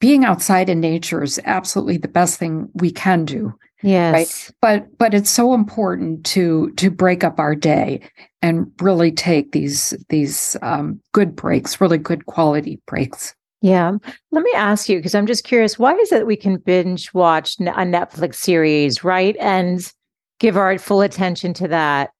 Being 0.00 0.26
outside 0.26 0.68
in 0.68 0.80
nature 0.80 1.22
is 1.22 1.40
absolutely 1.46 1.96
the 1.96 2.08
best 2.08 2.38
thing 2.38 2.68
we 2.74 2.90
can 2.90 3.24
do. 3.24 3.54
Yes. 3.82 4.12
Right. 4.12 4.50
But 4.60 4.98
but 4.98 5.14
it's 5.14 5.30
so 5.30 5.54
important 5.54 6.26
to 6.26 6.72
to 6.72 6.90
break 6.90 7.24
up 7.24 7.38
our 7.38 7.54
day 7.54 8.02
and 8.42 8.70
really 8.80 9.12
take 9.12 9.52
these 9.52 9.94
these 10.08 10.56
um, 10.62 11.00
good 11.12 11.36
breaks, 11.36 11.80
really 11.80 11.98
good 11.98 12.26
quality 12.26 12.80
breaks. 12.86 13.34
Yeah. 13.62 13.92
Let 14.30 14.42
me 14.42 14.52
ask 14.54 14.88
you, 14.88 14.98
because 14.98 15.14
I'm 15.14 15.26
just 15.26 15.44
curious, 15.44 15.78
why 15.78 15.94
is 15.94 16.12
it 16.12 16.26
we 16.26 16.36
can 16.36 16.56
binge 16.56 17.12
watch 17.12 17.56
a 17.60 17.64
Netflix 17.64 18.36
series, 18.36 19.04
right? 19.04 19.36
And 19.38 19.92
give 20.38 20.56
our 20.56 20.78
full 20.78 21.02
attention 21.02 21.52
to 21.54 21.68
that, 21.68 22.10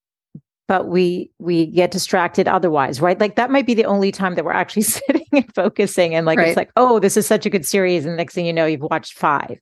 but 0.68 0.86
we 0.88 1.30
we 1.38 1.66
get 1.66 1.90
distracted 1.90 2.46
otherwise, 2.46 3.00
right? 3.00 3.18
Like 3.18 3.36
that 3.36 3.50
might 3.50 3.66
be 3.66 3.74
the 3.74 3.86
only 3.86 4.12
time 4.12 4.34
that 4.34 4.44
we're 4.44 4.52
actually 4.52 4.82
sitting 4.98 5.26
and 5.32 5.54
focusing 5.54 6.14
and 6.14 6.26
like 6.26 6.38
right. 6.38 6.48
it's 6.48 6.56
like, 6.56 6.70
oh, 6.76 6.98
this 6.98 7.16
is 7.16 7.26
such 7.26 7.46
a 7.46 7.50
good 7.50 7.66
series. 7.66 8.04
And 8.04 8.12
the 8.12 8.16
next 8.18 8.34
thing 8.34 8.46
you 8.46 8.52
know, 8.52 8.66
you've 8.66 8.82
watched 8.82 9.14
five. 9.14 9.58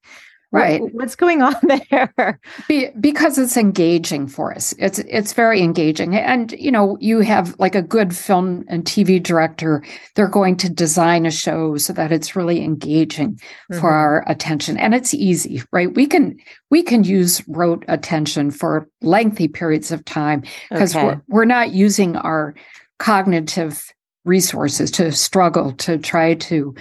Right. 0.51 0.81
What, 0.81 0.95
what's 0.95 1.15
going 1.15 1.43
on 1.43 1.55
there? 1.91 2.41
Be, 2.69 2.89
because 2.99 3.37
it's 3.37 3.57
engaging 3.57 4.27
for 4.27 4.55
us. 4.55 4.75
It's 4.79 4.99
it's 5.01 5.35
very 5.35 5.61
engaging. 5.61 6.17
And 6.17 6.53
you 6.53 6.71
know, 6.71 6.97
you 7.01 7.21
have 7.21 7.55
like 7.59 7.75
a 7.75 7.83
good 7.83 8.17
film 8.17 8.65
and 8.69 8.85
TV 8.85 9.23
director, 9.23 9.85
they're 10.15 10.27
going 10.27 10.57
to 10.59 10.71
design 10.71 11.27
a 11.27 11.31
show 11.31 11.77
so 11.77 11.93
that 11.93 12.13
it's 12.13 12.35
really 12.35 12.65
engaging 12.65 13.35
mm-hmm. 13.35 13.79
for 13.79 13.91
our 13.91 14.25
attention. 14.27 14.79
And 14.79 14.95
it's 14.95 15.13
easy, 15.13 15.63
right? 15.71 15.93
We 15.93 16.07
can 16.07 16.39
we 16.71 16.83
can 16.83 17.05
use 17.05 17.43
rote 17.49 17.85
attention 17.87 18.51
for 18.51 18.89
lengthy 19.03 19.49
periods 19.49 19.91
of 19.91 20.05
time 20.07 20.43
because 20.71 20.97
okay. 20.97 21.05
we're, 21.05 21.23
we're 21.29 21.45
not 21.45 21.73
using 21.73 22.17
our 22.17 22.55
cognitive 22.99 23.93
resources 24.25 24.91
to 24.93 25.13
struggle 25.13 25.73
to 25.73 25.99
try 25.99 26.35
to 26.35 26.75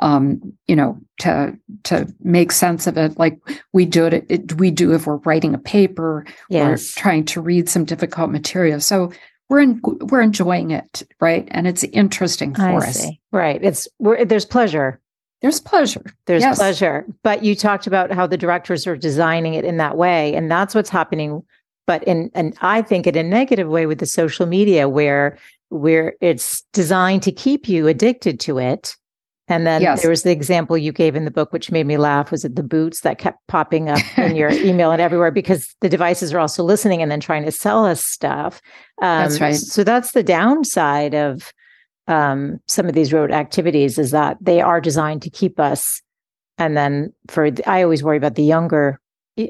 um, 0.00 0.52
you 0.66 0.76
know, 0.76 0.98
to 1.20 1.56
to 1.84 2.12
make 2.20 2.52
sense 2.52 2.86
of 2.86 2.96
it, 2.96 3.18
like 3.18 3.38
we 3.72 3.86
do 3.86 4.06
it, 4.06 4.26
it 4.28 4.54
we 4.54 4.70
do 4.70 4.92
if 4.92 5.06
we're 5.06 5.16
writing 5.18 5.54
a 5.54 5.58
paper 5.58 6.24
yes. 6.48 6.90
or 6.90 7.00
trying 7.00 7.24
to 7.26 7.40
read 7.40 7.68
some 7.68 7.84
difficult 7.84 8.30
material. 8.30 8.80
So 8.80 9.12
we're 9.48 9.60
in, 9.60 9.80
we're 9.82 10.20
enjoying 10.22 10.70
it, 10.70 11.02
right? 11.20 11.46
And 11.50 11.66
it's 11.66 11.84
interesting 11.84 12.54
for 12.54 12.62
I 12.62 12.76
us, 12.76 13.00
see. 13.00 13.20
right? 13.30 13.62
It's 13.62 13.86
there's 14.00 14.46
pleasure. 14.46 15.00
There's 15.42 15.60
pleasure. 15.60 16.04
There's 16.26 16.42
yes. 16.42 16.56
pleasure. 16.58 17.04
But 17.22 17.44
you 17.44 17.54
talked 17.54 17.86
about 17.86 18.10
how 18.10 18.26
the 18.26 18.38
directors 18.38 18.86
are 18.86 18.96
designing 18.96 19.54
it 19.54 19.64
in 19.64 19.76
that 19.76 19.96
way, 19.96 20.34
and 20.34 20.50
that's 20.50 20.74
what's 20.74 20.90
happening. 20.90 21.42
But 21.86 22.02
in 22.04 22.30
and 22.34 22.56
I 22.62 22.82
think 22.82 23.06
in 23.06 23.16
a 23.16 23.22
negative 23.22 23.68
way 23.68 23.86
with 23.86 23.98
the 23.98 24.06
social 24.06 24.46
media, 24.46 24.88
where 24.88 25.38
where 25.68 26.14
it's 26.20 26.62
designed 26.72 27.22
to 27.24 27.32
keep 27.32 27.68
you 27.68 27.86
addicted 27.86 28.40
to 28.40 28.58
it 28.58 28.96
and 29.48 29.66
then 29.66 29.82
yes. 29.82 30.00
there 30.00 30.10
was 30.10 30.22
the 30.22 30.30
example 30.30 30.78
you 30.78 30.90
gave 30.90 31.14
in 31.14 31.26
the 31.26 31.30
book, 31.30 31.52
which 31.52 31.70
made 31.70 31.86
me 31.86 31.98
laugh. 31.98 32.30
Was 32.30 32.44
it 32.44 32.56
the 32.56 32.62
boots 32.62 33.00
that 33.00 33.18
kept 33.18 33.46
popping 33.46 33.90
up 33.90 34.00
in 34.18 34.36
your 34.36 34.50
email 34.52 34.90
and 34.90 35.02
everywhere 35.02 35.30
because 35.30 35.74
the 35.82 35.88
devices 35.88 36.32
are 36.32 36.38
also 36.38 36.64
listening 36.64 37.02
and 37.02 37.10
then 37.10 37.20
trying 37.20 37.44
to 37.44 37.52
sell 37.52 37.84
us 37.84 38.04
stuff. 38.04 38.62
Um, 39.02 39.22
that's 39.22 39.40
right. 39.40 39.56
So 39.56 39.84
that's 39.84 40.12
the 40.12 40.22
downside 40.22 41.14
of 41.14 41.52
um, 42.08 42.58
some 42.68 42.86
of 42.86 42.94
these 42.94 43.12
rote 43.12 43.32
activities 43.32 43.98
is 43.98 44.12
that 44.12 44.38
they 44.40 44.62
are 44.62 44.80
designed 44.80 45.20
to 45.22 45.30
keep 45.30 45.60
us. 45.60 46.00
And 46.56 46.76
then 46.76 47.12
for 47.28 47.50
the, 47.50 47.68
I 47.68 47.82
always 47.82 48.02
worry 48.02 48.16
about 48.16 48.36
the 48.36 48.44
younger, 48.44 48.98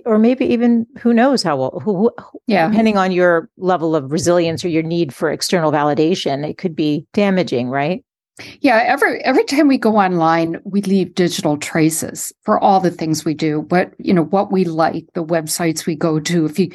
or 0.07 0.19
maybe 0.19 0.47
even 0.47 0.87
who 0.99 1.13
knows 1.13 1.43
how 1.43 1.71
who, 1.85 2.11
who 2.19 2.41
yeah 2.47 2.67
depending 2.69 2.97
on 2.97 3.13
your 3.13 3.51
level 3.59 3.95
of 3.95 4.11
resilience 4.11 4.65
or 4.65 4.69
your 4.69 4.83
need 4.83 5.15
for 5.15 5.31
external 5.31 5.71
validation, 5.71 6.49
it 6.49 6.59
could 6.59 6.75
be 6.75 7.07
damaging, 7.13 7.69
right? 7.69 8.03
Yeah, 8.61 8.83
every 8.85 9.23
every 9.25 9.45
time 9.45 9.69
we 9.69 9.79
go 9.79 9.97
online, 9.97 10.61
we 10.65 10.83
leave 10.83 11.15
digital 11.15 11.57
traces 11.57 12.33
for 12.43 12.59
all 12.59 12.81
the 12.81 12.91
things 12.91 13.25
we 13.25 13.35
do. 13.35 13.63
But 13.63 13.93
you 13.99 14.13
know 14.13 14.25
what 14.25 14.51
we 14.51 14.65
like, 14.65 15.05
the 15.15 15.25
websites 15.25 15.87
we 15.87 15.95
go 15.95 16.19
to. 16.19 16.45
If 16.45 16.59
you 16.59 16.73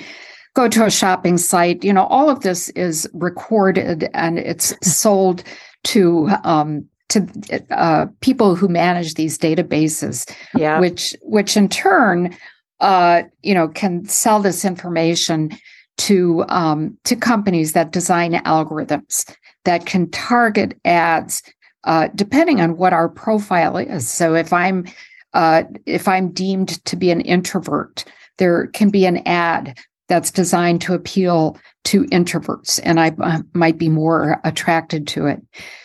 go 0.53 0.69
to 0.69 0.85
a 0.85 0.91
shopping 0.91 1.37
site, 1.37 1.83
you 1.83 1.91
know 1.91 2.05
all 2.05 2.29
of 2.29 2.41
this 2.41 2.69
is 2.69 3.09
recorded 3.13 4.09
and 4.13 4.39
it's 4.39 4.73
sold 4.89 5.43
to 5.85 6.29
um, 6.45 6.85
to 7.09 7.27
uh, 7.71 8.05
people 8.21 8.55
who 8.55 8.69
manage 8.69 9.15
these 9.15 9.37
databases. 9.37 10.31
Yeah, 10.55 10.79
which 10.79 11.13
which 11.23 11.57
in 11.57 11.67
turn, 11.67 12.37
uh, 12.79 13.23
you 13.41 13.53
know, 13.53 13.67
can 13.67 14.05
sell 14.05 14.39
this 14.41 14.63
information 14.63 15.51
to 15.97 16.45
um, 16.47 16.97
to 17.03 17.17
companies 17.17 17.73
that 17.73 17.91
design 17.91 18.31
algorithms 18.31 19.29
that 19.69 19.85
can 19.85 20.09
target 20.09 20.75
ads 20.83 21.43
uh, 21.83 22.07
depending 22.15 22.59
on 22.59 22.75
what 22.75 22.91
our 22.91 23.07
profile 23.07 23.77
is. 23.77 24.09
So 24.09 24.33
if 24.33 24.51
I'm 24.51 24.87
uh, 25.35 25.61
if 25.85 26.07
I'm 26.07 26.31
deemed 26.31 26.83
to 26.85 26.95
be 26.95 27.11
an 27.11 27.21
introvert, 27.21 28.03
there 28.39 28.65
can 28.67 28.89
be 28.89 29.05
an 29.05 29.17
ad 29.27 29.77
that's 30.07 30.31
designed 30.31 30.81
to 30.81 30.95
appeal 30.95 31.55
to 31.83 32.05
introverts, 32.05 32.79
and 32.81 32.99
I 32.99 33.11
uh, 33.21 33.43
might 33.53 33.77
be 33.77 33.89
more 33.89 34.41
attracted 34.43 35.07
to 35.09 35.27
it. 35.27 35.39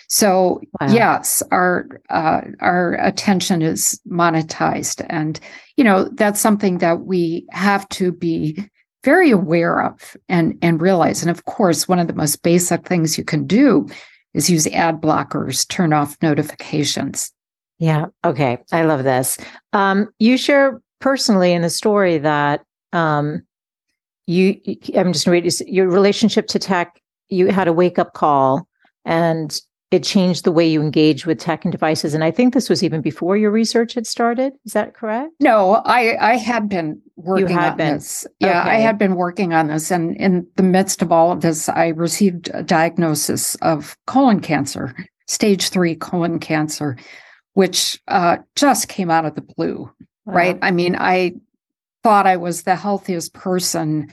So 0.09 0.63
wow. 0.81 0.89
yes, 0.91 1.43
our 1.51 1.87
uh, 2.09 2.41
our 2.61 2.95
attention 2.95 3.61
is 3.61 4.01
monetized, 4.11 5.05
and 5.11 5.39
you 5.77 5.85
know 5.85 6.09
that's 6.15 6.41
something 6.41 6.79
that 6.79 7.01
we 7.01 7.47
have 7.51 7.87
to 7.91 8.13
be 8.13 8.67
very 9.05 9.31
aware 9.31 9.83
of 9.83 10.17
and 10.29 10.59
and 10.63 10.81
realize. 10.81 11.23
And 11.23 11.31
of 11.31 11.45
course, 11.45 11.87
one 11.87 11.99
of 11.99 12.07
the 12.07 12.15
most 12.15 12.43
basic 12.43 12.87
things 12.87 13.17
you 13.17 13.25
can 13.25 13.47
do 13.47 13.87
is 14.33 14.51
use 14.51 14.67
ad 14.69 15.01
blockers, 15.01 15.69
turn 15.69 15.93
off 15.93 16.17
notifications. 16.21 17.31
Yeah. 17.79 18.07
Okay. 18.25 18.59
I 18.73 18.83
love 18.83 19.05
this. 19.05 19.39
Um, 19.73 20.09
you 20.19 20.37
share 20.37 20.81
personally 21.01 21.53
in 21.53 21.63
the 21.63 21.71
story 21.71 22.19
that 22.19 22.65
um, 22.93 23.43
you, 24.27 24.61
I'm 24.97 25.13
just 25.13 25.27
going 25.27 25.43
to 25.43 25.65
read 25.65 25.69
your 25.69 25.89
relationship 25.89 26.47
to 26.49 26.59
tech. 26.59 27.01
You 27.29 27.49
had 27.49 27.69
a 27.69 27.73
wake 27.73 27.99
up 27.99 28.15
call 28.15 28.67
and 29.05 29.61
it 29.91 30.03
changed 30.03 30.45
the 30.45 30.53
way 30.53 30.67
you 30.67 30.81
engage 30.81 31.27
with 31.27 31.39
tech 31.39 31.65
and 31.65 31.73
devices. 31.73 32.15
And 32.15 32.25
I 32.25 32.31
think 32.31 32.55
this 32.55 32.69
was 32.69 32.83
even 32.83 33.01
before 33.01 33.37
your 33.37 33.51
research 33.51 33.95
had 33.95 34.07
started. 34.07 34.55
Is 34.65 34.73
that 34.73 34.95
correct? 34.95 35.33
No, 35.41 35.83
I, 35.85 36.17
I 36.33 36.37
had 36.37 36.69
been 36.69 37.01
working 37.17 37.49
you 37.49 37.55
had 37.55 37.73
on 37.73 37.77
been. 37.77 37.95
this. 37.95 38.27
Yeah, 38.41 38.63
okay. 38.63 38.71
I 38.71 38.75
had 38.77 38.99
been 38.99 39.15
working 39.15 39.53
on 39.53 39.69
this. 39.69 39.91
And 39.91 40.17
in 40.17 40.47
the 40.57 40.63
midst 40.63 41.03
of 41.03 41.13
all 41.13 41.33
of 41.33 41.41
this, 41.41 41.69
I 41.69 41.89
received 41.89 42.51
a 42.53 42.63
diagnosis 42.63 43.55
of 43.57 43.97
colon 44.07 44.41
cancer, 44.41 44.95
stage 45.27 45.69
three 45.69 45.95
colon 45.95 46.39
cancer, 46.39 46.97
which 47.55 48.01
uh, 48.09 48.39
just 48.57 48.89
came 48.89 49.11
out 49.11 49.25
of 49.25 49.35
the 49.35 49.43
blue, 49.43 49.91
wow. 50.25 50.35
right? 50.35 50.59
I 50.61 50.71
mean, 50.71 50.97
I 50.99 51.35
thought 52.03 52.27
I 52.27 52.37
was 52.37 52.63
the 52.63 52.77
healthiest 52.77 53.33
person 53.33 54.13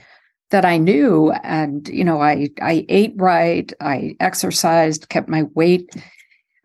that 0.50 0.64
I 0.64 0.76
knew. 0.76 1.32
And, 1.42 1.88
you 1.88 2.04
know, 2.04 2.20
I, 2.20 2.50
I 2.60 2.86
ate 2.88 3.14
right, 3.16 3.72
I 3.80 4.16
exercised, 4.20 5.08
kept 5.08 5.28
my 5.28 5.44
weight 5.54 5.90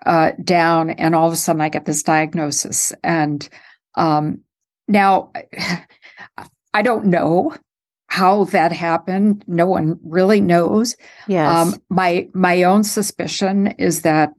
uh, 0.05 0.31
down, 0.43 0.91
and 0.91 1.15
all 1.15 1.27
of 1.27 1.33
a 1.33 1.37
sudden 1.37 1.61
I 1.61 1.69
get 1.69 1.85
this 1.85 2.03
diagnosis. 2.03 2.93
And 3.03 3.47
um, 3.95 4.41
now 4.87 5.31
I 6.77 6.83
don't 6.83 7.05
know 7.05 7.55
how 8.05 8.43
that 8.45 8.71
happened, 8.71 9.43
no 9.47 9.65
one 9.65 9.99
really 10.03 10.39
knows. 10.39 10.95
Yes. 11.27 11.51
Um, 11.51 11.81
my 11.89 12.29
my 12.35 12.61
own 12.61 12.83
suspicion 12.83 13.73
is 13.79 14.03
that 14.03 14.29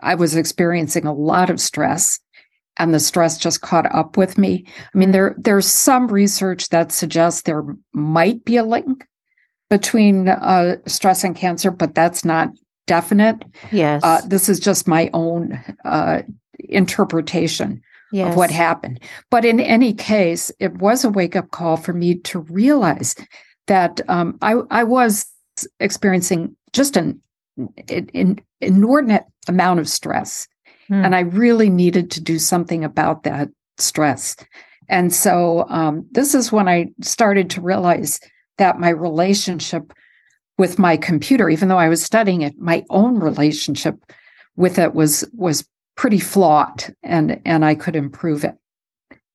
I 0.00 0.14
was 0.14 0.36
experiencing 0.36 1.04
a 1.04 1.12
lot 1.12 1.50
of 1.50 1.60
stress, 1.60 2.20
and 2.76 2.94
the 2.94 3.00
stress 3.00 3.38
just 3.38 3.60
caught 3.60 3.92
up 3.92 4.16
with 4.16 4.38
me. 4.38 4.64
I 4.94 4.98
mean, 4.98 5.10
there 5.10 5.34
there's 5.36 5.66
some 5.66 6.06
research 6.06 6.68
that 6.68 6.92
suggests 6.92 7.42
there 7.42 7.64
might 7.92 8.44
be 8.44 8.56
a 8.56 8.62
link 8.64 9.04
between 9.68 10.28
uh, 10.28 10.76
stress 10.86 11.24
and 11.24 11.34
cancer, 11.34 11.72
but 11.72 11.96
that's 11.96 12.24
not 12.24 12.50
definite. 12.86 13.44
Yes. 13.72 14.04
Uh, 14.04 14.20
this 14.28 14.48
is 14.48 14.60
just 14.60 14.86
my 14.86 15.10
own 15.12 15.60
uh, 15.84 16.22
interpretation 16.68 17.82
yes. 18.12 18.30
of 18.30 18.36
what 18.36 18.50
happened. 18.50 19.00
But 19.30 19.44
in 19.44 19.60
any 19.60 19.92
case, 19.92 20.50
it 20.58 20.74
was 20.78 21.04
a 21.04 21.10
wake 21.10 21.36
up 21.36 21.50
call 21.50 21.76
for 21.76 21.92
me 21.92 22.16
to 22.16 22.40
realize 22.40 23.14
that 23.66 24.00
um, 24.08 24.38
I, 24.42 24.54
I 24.70 24.84
was 24.84 25.26
experiencing 25.78 26.56
just 26.72 26.96
an, 26.96 27.20
an 27.88 28.40
inordinate 28.60 29.24
amount 29.48 29.80
of 29.80 29.88
stress. 29.88 30.48
Mm. 30.90 31.04
And 31.04 31.14
I 31.14 31.20
really 31.20 31.70
needed 31.70 32.10
to 32.12 32.20
do 32.20 32.38
something 32.38 32.84
about 32.84 33.22
that 33.24 33.48
stress. 33.78 34.36
And 34.88 35.14
so 35.14 35.66
um, 35.68 36.06
this 36.10 36.34
is 36.34 36.50
when 36.50 36.68
I 36.68 36.88
started 37.00 37.48
to 37.50 37.60
realize 37.60 38.20
that 38.58 38.80
my 38.80 38.88
relationship 38.88 39.92
with 40.58 40.78
my 40.78 40.96
computer, 40.96 41.48
even 41.48 41.68
though 41.68 41.78
I 41.78 41.88
was 41.88 42.02
studying 42.02 42.42
it, 42.42 42.58
my 42.58 42.84
own 42.90 43.18
relationship 43.18 43.96
with 44.56 44.78
it 44.78 44.94
was 44.94 45.24
was 45.32 45.66
pretty 45.96 46.18
flawed 46.18 46.94
and 47.02 47.40
and 47.44 47.64
I 47.64 47.74
could 47.74 47.96
improve 47.96 48.44
it. 48.44 48.56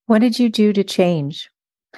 What 0.06 0.20
did 0.20 0.38
you 0.38 0.48
do 0.48 0.72
to 0.72 0.84
change? 0.84 1.48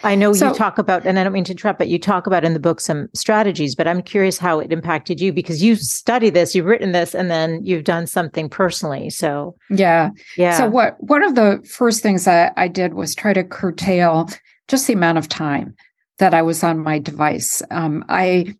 I 0.05 0.14
know 0.14 0.33
so, 0.33 0.49
you 0.49 0.55
talk 0.55 0.79
about, 0.79 1.05
and 1.07 1.18
I 1.18 1.25
don't 1.25 1.33
mean 1.33 1.44
to 1.44 1.53
interrupt, 1.53 1.79
but 1.79 1.88
you 1.88 1.99
talk 1.99 2.27
about 2.27 2.44
in 2.44 2.55
the 2.55 2.61
book 2.61 2.81
some 2.81 3.09
strategies, 3.14 3.75
but 3.75 3.88
I'm 3.88 4.03
curious 4.03 4.38
how 4.38 4.61
it 4.61 4.73
impacted 4.73 5.21
you 5.21 5.33
because 5.33 5.62
you 5.62 5.75
study 5.75 6.31
this, 6.31 6.55
you've 6.55 6.66
written 6.66 6.92
this, 6.92 7.14
and 7.14 7.31
then 7.31 7.64
you've 7.64 7.85
done 7.85 8.07
something 8.07 8.49
personally. 8.49 9.11
So 9.11 9.57
yeah. 9.71 10.11
Yeah. 10.37 10.57
So 10.57 10.68
what 10.68 11.03
one 11.03 11.25
of 11.25 11.35
the 11.35 11.61
first 11.68 12.03
things 12.03 12.29
I, 12.29 12.53
I 12.57 12.68
did 12.68 12.94
was 12.94 13.14
try 13.14 13.33
to 13.33 13.44
curtail 13.44 14.29
just 14.68 14.87
the 14.87 14.92
amount 14.92 15.18
of 15.18 15.29
time 15.29 15.75
that 16.18 16.35
I 16.35 16.42
was 16.42 16.62
on 16.62 16.79
my 16.79 16.99
device. 16.99 17.62
Um, 17.71 18.05
I 18.09 18.55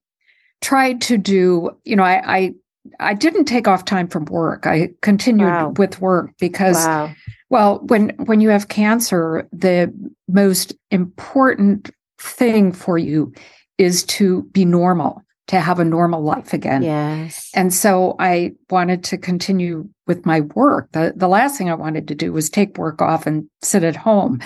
tried 0.61 1.01
to 1.03 1.19
do, 1.19 1.71
you 1.85 1.97
know, 1.97 2.05
I, 2.05 2.37
I 2.37 2.55
I 3.01 3.15
didn't 3.15 3.47
take 3.47 3.69
off 3.69 3.85
time 3.85 4.09
from 4.09 4.25
work. 4.27 4.67
I 4.67 4.91
continued 5.03 5.47
wow. 5.47 5.75
with 5.77 6.01
work 6.01 6.33
because 6.39 6.77
wow. 6.77 7.13
well, 7.51 7.81
when 7.85 8.11
when 8.25 8.41
you 8.41 8.49
have 8.51 8.69
cancer, 8.69 9.49
the 9.53 9.93
most 10.29 10.75
important 10.91 11.91
thing 12.19 12.73
for 12.73 12.99
you 12.99 13.33
is 13.79 14.05
to 14.05 14.43
be 14.53 14.65
normal, 14.65 15.23
to 15.47 15.61
have 15.61 15.79
a 15.79 15.85
normal 15.85 16.23
life 16.23 16.53
again. 16.53 16.83
Yes. 16.83 17.51
And 17.55 17.73
so 17.73 18.17
I 18.19 18.53
wanted 18.71 19.05
to 19.05 19.19
continue 19.19 19.89
with 20.07 20.27
my 20.27 20.41
work. 20.41 20.91
The 20.93 21.13
the 21.17 21.29
last 21.29 21.57
thing 21.57 21.71
I 21.71 21.75
wanted 21.75 22.09
to 22.09 22.15
do 22.15 22.33
was 22.33 22.51
take 22.51 22.79
work 22.79 23.01
off 23.01 23.27
and 23.27 23.49
sit 23.63 23.85
at 23.85 23.97
home. 23.97 24.41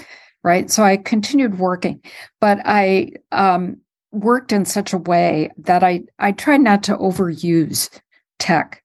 Right. 0.45 0.71
So 0.71 0.83
I 0.83 0.97
continued 0.97 1.61
working, 1.61 2.03
but 2.41 2.59
I 2.65 3.13
um, 3.31 3.77
worked 4.11 4.53
in 4.53 4.65
such 4.65 4.93
a 4.93 4.99
way 4.99 5.51
that 5.57 5.83
I 5.83 6.03
I 6.19 6.33
tried 6.33 6.61
not 6.61 6.83
to 6.85 6.97
overuse 6.97 7.89
tech, 8.43 8.83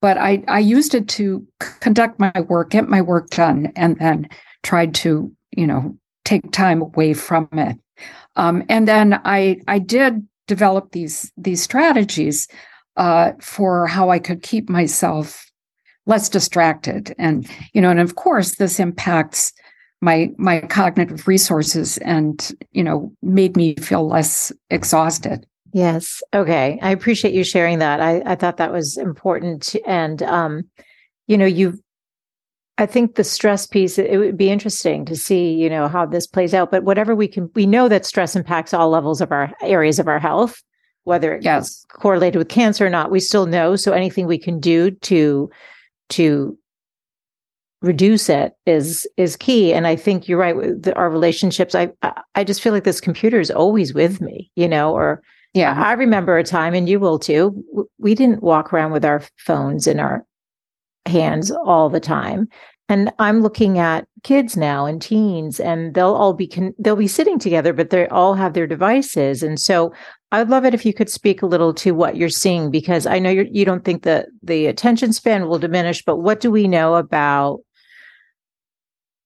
but 0.00 0.16
I, 0.16 0.42
I 0.46 0.60
used 0.60 0.94
it 0.94 1.08
to 1.08 1.46
conduct 1.80 2.20
my 2.20 2.32
work, 2.48 2.70
get 2.70 2.88
my 2.88 3.02
work 3.02 3.30
done, 3.30 3.72
and 3.74 3.98
then 3.98 4.28
tried 4.62 4.94
to, 4.94 5.32
you 5.50 5.66
know, 5.66 5.98
take 6.24 6.52
time 6.52 6.80
away 6.80 7.12
from 7.12 7.48
it. 7.52 7.76
Um, 8.36 8.62
and 8.68 8.86
then 8.86 9.20
I 9.24 9.60
I 9.66 9.80
did 9.80 10.26
develop 10.46 10.92
these 10.92 11.32
these 11.36 11.62
strategies 11.62 12.48
uh, 12.96 13.32
for 13.40 13.86
how 13.86 14.10
I 14.10 14.20
could 14.20 14.42
keep 14.42 14.70
myself 14.70 15.50
less 16.06 16.28
distracted, 16.28 17.14
and 17.18 17.48
you 17.74 17.82
know, 17.82 17.90
and 17.90 18.00
of 18.00 18.14
course, 18.14 18.54
this 18.54 18.78
impacts 18.78 19.52
my 20.00 20.30
my 20.38 20.60
cognitive 20.60 21.26
resources, 21.26 21.98
and 21.98 22.52
you 22.70 22.84
know, 22.84 23.12
made 23.22 23.56
me 23.56 23.74
feel 23.74 24.06
less 24.06 24.52
exhausted. 24.70 25.46
Yes. 25.72 26.22
Okay. 26.34 26.78
I 26.82 26.90
appreciate 26.90 27.34
you 27.34 27.44
sharing 27.44 27.78
that. 27.78 28.00
I, 28.00 28.22
I 28.26 28.34
thought 28.34 28.56
that 28.56 28.72
was 28.72 28.96
important. 28.96 29.76
And, 29.86 30.22
um, 30.22 30.64
you 31.26 31.38
know, 31.38 31.46
you've, 31.46 31.78
I 32.78 32.86
think 32.86 33.14
the 33.14 33.24
stress 33.24 33.66
piece, 33.66 33.98
it, 33.98 34.10
it 34.10 34.18
would 34.18 34.36
be 34.36 34.50
interesting 34.50 35.04
to 35.04 35.14
see, 35.14 35.52
you 35.52 35.68
know, 35.68 35.86
how 35.86 36.06
this 36.06 36.26
plays 36.26 36.54
out. 36.54 36.70
But 36.70 36.84
whatever 36.84 37.14
we 37.14 37.28
can, 37.28 37.50
we 37.54 37.66
know 37.66 37.88
that 37.88 38.06
stress 38.06 38.34
impacts 38.34 38.74
all 38.74 38.90
levels 38.90 39.20
of 39.20 39.30
our 39.30 39.52
areas 39.60 39.98
of 39.98 40.08
our 40.08 40.18
health, 40.18 40.62
whether 41.04 41.34
it's 41.34 41.44
yes. 41.44 41.84
correlated 41.92 42.38
with 42.38 42.48
cancer 42.48 42.86
or 42.86 42.90
not, 42.90 43.10
we 43.10 43.20
still 43.20 43.46
know. 43.46 43.76
So 43.76 43.92
anything 43.92 44.26
we 44.26 44.38
can 44.38 44.58
do 44.58 44.90
to, 44.90 45.50
to 46.10 46.58
reduce 47.82 48.28
it 48.28 48.52
is 48.66 49.08
is 49.16 49.36
key 49.36 49.72
and 49.72 49.86
i 49.86 49.96
think 49.96 50.28
you're 50.28 50.38
right 50.38 50.54
with 50.54 50.86
our 50.96 51.08
relationships 51.08 51.74
i 51.74 51.90
i 52.34 52.44
just 52.44 52.60
feel 52.60 52.74
like 52.74 52.84
this 52.84 53.00
computer 53.00 53.40
is 53.40 53.50
always 53.50 53.94
with 53.94 54.20
me 54.20 54.50
you 54.54 54.68
know 54.68 54.92
or 54.92 55.22
yeah, 55.52 55.74
I 55.76 55.92
remember 55.92 56.38
a 56.38 56.44
time, 56.44 56.74
and 56.74 56.88
you 56.88 57.00
will 57.00 57.18
too. 57.18 57.64
We 57.98 58.14
didn't 58.14 58.42
walk 58.42 58.72
around 58.72 58.92
with 58.92 59.04
our 59.04 59.22
phones 59.36 59.86
in 59.86 59.98
our 59.98 60.24
hands 61.06 61.50
all 61.50 61.88
the 61.88 62.00
time. 62.00 62.48
And 62.88 63.12
I'm 63.20 63.40
looking 63.40 63.78
at 63.78 64.06
kids 64.24 64.56
now 64.56 64.84
and 64.84 65.00
teens, 65.00 65.60
and 65.60 65.94
they'll 65.94 66.14
all 66.14 66.34
be 66.34 66.48
con- 66.48 66.74
they'll 66.78 66.96
be 66.96 67.06
sitting 67.06 67.38
together, 67.38 67.72
but 67.72 67.90
they 67.90 68.08
all 68.08 68.34
have 68.34 68.54
their 68.54 68.66
devices. 68.66 69.42
And 69.42 69.60
so, 69.60 69.92
I'd 70.32 70.48
love 70.48 70.64
it 70.64 70.74
if 70.74 70.86
you 70.86 70.92
could 70.92 71.10
speak 71.10 71.42
a 71.42 71.46
little 71.46 71.74
to 71.74 71.92
what 71.92 72.16
you're 72.16 72.28
seeing, 72.28 72.70
because 72.70 73.06
I 73.06 73.18
know 73.18 73.30
you're, 73.30 73.46
you 73.50 73.64
don't 73.64 73.84
think 73.84 74.02
that 74.04 74.28
the 74.42 74.66
attention 74.66 75.12
span 75.12 75.48
will 75.48 75.58
diminish, 75.58 76.04
but 76.04 76.18
what 76.18 76.40
do 76.40 76.50
we 76.50 76.68
know 76.68 76.94
about 76.94 77.60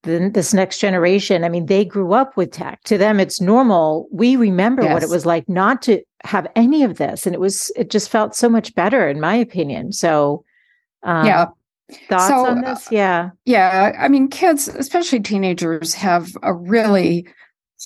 the, 0.05 0.31
this 0.33 0.55
next 0.55 0.79
generation, 0.79 1.45
I 1.45 1.49
mean, 1.49 1.67
they 1.67 1.85
grew 1.85 2.13
up 2.13 2.37
with 2.37 2.53
tech. 2.53 2.83
To 2.85 2.99
them, 2.99 3.19
it's 3.19 3.41
normal. 3.41 4.07
We 4.13 4.37
remember 4.37 4.83
yes. 4.83 4.93
what 4.93 5.03
it 5.03 5.09
was 5.09 5.27
like 5.27 5.49
not 5.49 5.83
to 5.83 6.03
have 6.25 6.47
any 6.57 6.83
of 6.83 6.97
this, 6.99 7.27
and 7.27 7.35
it 7.35 7.41
was 7.41 7.71
it 7.77 7.91
just 7.91 8.09
felt 8.09 8.35
so 8.35 8.49
much 8.49 8.75
better, 8.75 9.09
in 9.09 9.21
my 9.21 9.35
opinion. 9.35 9.93
So, 9.93 10.45
um, 11.03 11.27
yeah. 11.27 11.47
Thoughts 12.09 12.29
so, 12.29 12.47
on 12.47 12.63
this? 12.63 12.91
Yeah. 12.91 13.31
Yeah. 13.45 13.93
I 13.99 14.09
mean, 14.09 14.29
kids, 14.29 14.69
especially 14.69 15.21
teenagers, 15.21 15.93
have 15.95 16.31
a 16.43 16.55
really 16.55 17.27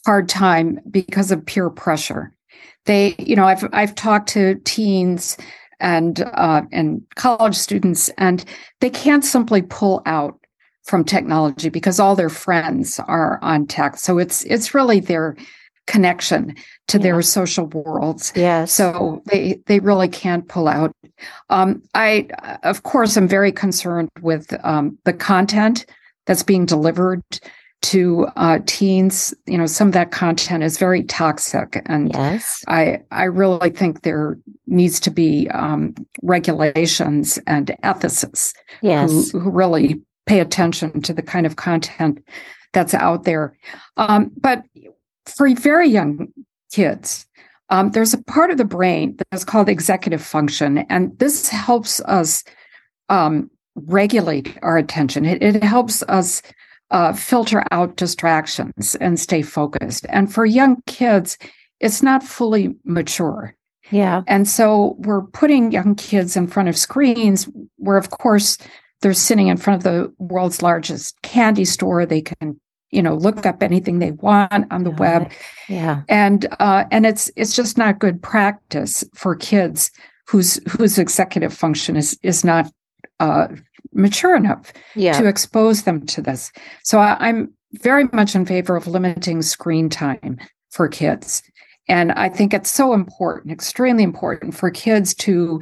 hard 0.07 0.29
time 0.29 0.79
because 0.89 1.33
of 1.33 1.45
peer 1.45 1.69
pressure. 1.69 2.33
They, 2.85 3.17
you 3.19 3.35
know, 3.35 3.45
I've 3.45 3.69
I've 3.73 3.95
talked 3.95 4.29
to 4.31 4.55
teens 4.65 5.37
and 5.81 6.21
uh, 6.35 6.63
and 6.73 7.03
college 7.17 7.57
students, 7.57 8.09
and 8.19 8.45
they 8.81 8.91
can't 8.91 9.25
simply 9.25 9.63
pull 9.63 10.03
out 10.07 10.39
from 10.85 11.05
technology 11.05 11.69
because 11.69 12.01
all 12.01 12.17
their 12.17 12.31
friends 12.31 12.99
are 13.01 13.39
on 13.43 13.67
tech. 13.67 13.97
So 13.97 14.19
it's 14.19 14.45
it's 14.45 14.75
really 14.75 15.01
their 15.01 15.37
connection 15.89 16.55
to 16.87 16.99
yeah. 16.99 17.03
their 17.03 17.23
social 17.23 17.67
worlds. 17.67 18.33
Yeah. 18.37 18.67
So 18.67 19.23
they 19.27 19.61
they 19.67 19.81
really 19.81 20.09
can't 20.09 20.47
pull 20.47 20.69
out. 20.69 20.95
Um, 21.51 21.83
I 21.95 22.29
of 22.63 22.85
course 22.85 23.17
I'm 23.17 23.27
very 23.27 23.51
concerned 23.51 24.11
with 24.21 24.55
um, 24.65 24.99
the 25.05 25.13
content 25.13 25.87
that's 26.27 26.45
being 26.45 26.67
delivered 26.67 27.23
to 27.81 28.27
uh, 28.37 28.59
teens. 28.67 29.35
You 29.47 29.59
know, 29.59 29.67
some 29.67 29.89
of 29.89 29.95
that 29.95 30.13
content 30.13 30.63
is 30.63 30.79
very 30.79 31.03
toxic, 31.03 31.83
and 31.87 32.13
yes. 32.13 32.63
I 32.69 33.01
I 33.11 33.25
really 33.25 33.71
think 33.71 34.03
there 34.03 34.39
needs 34.67 35.01
to 35.01 35.11
be 35.11 35.49
um, 35.51 35.95
regulations 36.23 37.39
and 37.47 37.75
ethicists 37.83 38.55
yes. 38.83 39.31
who, 39.33 39.41
who 39.41 39.51
really 39.51 40.01
pay 40.27 40.41
attention 40.41 41.01
to 41.01 41.15
the 41.15 41.23
kind 41.23 41.47
of 41.47 41.57
content 41.57 42.23
that's 42.75 42.93
out 42.93 43.25
there. 43.25 43.57
Um, 43.97 44.31
but 44.37 44.63
for 45.29 45.53
very 45.55 45.89
young 45.89 46.29
kids, 46.73 47.27
um, 47.71 47.91
there's 47.91 48.15
a 48.15 48.23
part 48.25 48.51
of 48.51 48.57
the 48.57 48.65
brain 48.65 49.17
that's 49.31 49.45
called 49.45 49.69
executive 49.69 50.23
function, 50.23 50.79
and 50.89 51.19
this 51.19 51.49
helps 51.49 52.01
us 52.01 52.45
um, 53.09 53.51
regulate 53.75 54.57
our 54.63 54.79
attention. 54.79 55.25
It, 55.25 55.43
it 55.43 55.63
helps 55.63 56.03
us 56.05 56.43
uh, 56.91 57.13
filter 57.13 57.65
out 57.71 57.97
distractions 57.97 58.95
and 58.97 59.21
stay 59.21 59.43
focused. 59.43 60.07
And 60.09 60.33
for 60.33 60.47
young 60.47 60.83
kids, 60.87 61.37
it's 61.81 62.03
not 62.03 62.23
fully 62.23 62.75
mature. 62.85 63.55
Yeah. 63.91 64.23
And 64.27 64.49
so 64.49 64.97
we're 64.99 65.23
putting 65.23 65.73
young 65.73 65.95
kids 65.95 66.37
in 66.37 66.47
front 66.47 66.69
of 66.69 66.77
screens 66.77 67.49
where, 67.77 67.97
of 67.97 68.11
course, 68.11 68.59
they're 69.01 69.15
sitting 69.15 69.49
in 69.49 69.57
front 69.57 69.79
of 69.79 69.85
the 69.85 70.13
world's 70.19 70.63
largest 70.63 71.21
candy 71.23 71.65
store. 71.65 72.05
They 72.05 72.23
can, 72.23 72.61
you 72.91 73.03
know, 73.03 73.15
look 73.15 73.45
up 73.45 73.63
anything 73.63 73.99
they 73.99 74.13
want 74.13 74.67
on 74.71 74.85
the 74.85 74.91
web. 74.91 75.31
Yeah. 75.69 76.03
And 76.09 76.47
uh, 76.59 76.85
and 76.91 77.07
it's 77.07 77.31
it's 77.37 77.55
just 77.55 77.77
not 77.77 77.99
good 77.99 78.23
practice 78.23 79.05
for 79.15 79.37
kids 79.37 79.91
whose 80.27 80.61
whose 80.71 80.99
executive 80.99 81.53
function 81.53 81.97
is 81.97 82.19
is 82.23 82.45
not 82.45 82.71
uh, 83.21 83.49
mature 83.93 84.37
enough 84.37 84.73
yeah. 84.95 85.13
to 85.13 85.27
expose 85.27 85.83
them 85.83 86.07
to 86.07 86.23
this. 86.23 86.53
So 86.83 86.99
I, 86.99 87.17
I'm 87.21 87.53
very 87.75 88.05
much 88.13 88.35
in 88.35 88.47
favor 88.47 88.77
of 88.77 88.87
limiting 88.87 89.43
screen 89.43 89.91
time 89.91 90.39
for 90.71 90.89
kids. 90.89 91.43
And 91.89 92.13
I 92.13 92.29
think 92.29 92.53
it's 92.53 92.71
so 92.71 92.93
important, 92.93 93.53
extremely 93.53 94.03
important 94.03 94.55
for 94.55 94.71
kids 94.71 95.15
to 95.17 95.61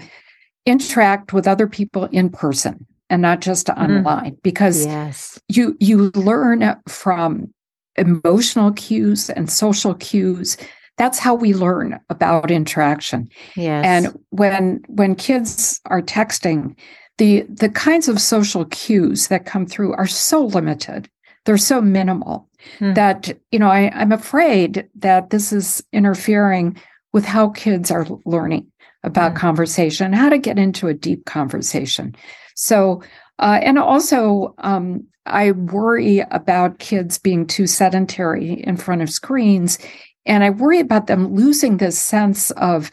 interact 0.65 1.33
with 1.33 1.47
other 1.47 1.69
people 1.69 2.05
in 2.07 2.31
person 2.31 2.87
and 3.11 3.23
not 3.23 3.41
just 3.41 3.67
mm. 3.67 3.77
online 3.77 4.37
because 4.43 4.85
yes. 4.85 5.39
you 5.49 5.77
you 5.81 6.11
learn 6.15 6.77
from 6.89 7.53
emotional 7.97 8.73
cues 8.73 9.31
and 9.31 9.51
social 9.51 9.95
cues 9.95 10.57
that's 10.99 11.19
how 11.19 11.35
we 11.35 11.53
learn 11.53 12.01
about 12.09 12.51
interaction 12.51 13.29
yes. 13.55 13.85
and 13.85 14.19
when 14.31 14.83
when 14.89 15.15
kids 15.15 15.81
are 15.87 16.03
texting 16.03 16.77
the 17.19 17.43
the 17.49 17.69
kinds 17.69 18.09
of 18.09 18.21
social 18.21 18.65
cues 18.67 19.29
that 19.29 19.47
come 19.47 19.67
through 19.67 19.95
are 19.95 20.07
so 20.07 20.45
limited 20.45 21.09
they're 21.45 21.57
so 21.57 21.81
minimal 21.81 22.49
hmm. 22.79 22.93
that 22.95 23.33
you 23.51 23.59
know 23.59 23.71
I, 23.71 23.91
i'm 23.95 24.13
afraid 24.13 24.89
that 24.97 25.31
this 25.31 25.53
is 25.53 25.83
interfering 25.93 26.77
with 27.13 27.25
how 27.25 27.51
kids 27.51 27.91
are 27.91 28.07
learning 28.27 28.71
about 29.03 29.33
hmm. 29.33 29.39
conversation 29.39 30.13
how 30.13 30.29
to 30.29 30.39
get 30.39 30.59
into 30.59 30.89
a 30.89 30.95
deep 30.95 31.25
conversation 31.25 32.15
so 32.57 33.01
uh, 33.39 33.61
and 33.63 33.79
also 33.79 34.55
um, 34.59 35.05
i 35.27 35.53
worry 35.53 36.21
about 36.31 36.81
kids 36.81 37.19
being 37.19 37.47
too 37.47 37.67
sedentary 37.67 38.63
in 38.65 38.77
front 38.77 39.03
of 39.03 39.09
screens 39.09 39.79
and 40.27 40.43
i 40.43 40.51
worry 40.51 40.81
about 40.81 41.07
them 41.07 41.33
losing 41.33 41.77
this 41.77 41.99
sense 41.99 42.51
of 42.53 42.91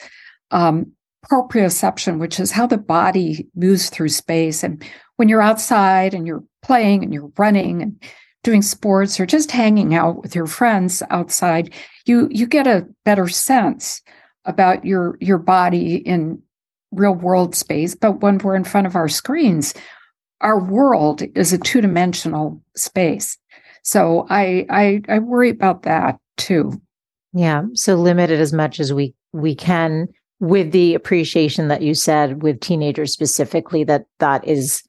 um, 0.51 0.91
proprioception, 1.29 2.19
which 2.19 2.39
is 2.39 2.51
how 2.51 2.67
the 2.67 2.77
body 2.77 3.47
moves 3.55 3.89
through 3.89 4.09
space. 4.09 4.63
And 4.63 4.83
when 5.15 5.29
you're 5.29 5.41
outside 5.41 6.13
and 6.13 6.27
you're 6.27 6.43
playing 6.61 7.03
and 7.03 7.13
you're 7.13 7.31
running 7.37 7.81
and 7.81 8.03
doing 8.43 8.61
sports 8.61 9.19
or 9.19 9.25
just 9.25 9.51
hanging 9.51 9.95
out 9.95 10.21
with 10.21 10.35
your 10.35 10.47
friends 10.47 11.01
outside, 11.09 11.73
you 12.05 12.27
you 12.31 12.45
get 12.45 12.67
a 12.67 12.87
better 13.05 13.27
sense 13.27 14.01
about 14.45 14.83
your 14.85 15.17
your 15.21 15.37
body 15.37 15.95
in 15.95 16.41
real 16.93 17.13
world 17.13 17.55
space. 17.55 17.95
But 17.95 18.21
when 18.21 18.37
we're 18.37 18.55
in 18.55 18.63
front 18.63 18.87
of 18.87 18.95
our 18.95 19.07
screens, 19.07 19.73
our 20.41 20.59
world 20.59 21.23
is 21.35 21.53
a 21.53 21.57
two 21.57 21.81
dimensional 21.81 22.61
space. 22.75 23.37
So 23.83 24.25
I, 24.29 24.65
I 24.69 25.01
I 25.09 25.19
worry 25.19 25.49
about 25.49 25.83
that 25.83 26.19
too. 26.37 26.81
Yeah. 27.33 27.63
So 27.73 27.95
limited 27.95 28.39
as 28.39 28.53
much 28.53 28.79
as 28.79 28.93
we 28.93 29.13
we 29.33 29.55
can 29.55 30.07
with 30.39 30.71
the 30.71 30.93
appreciation 30.93 31.67
that 31.69 31.81
you 31.81 31.93
said 31.93 32.43
with 32.43 32.59
teenagers 32.59 33.13
specifically 33.13 33.83
that 33.85 34.05
that 34.19 34.45
is 34.47 34.83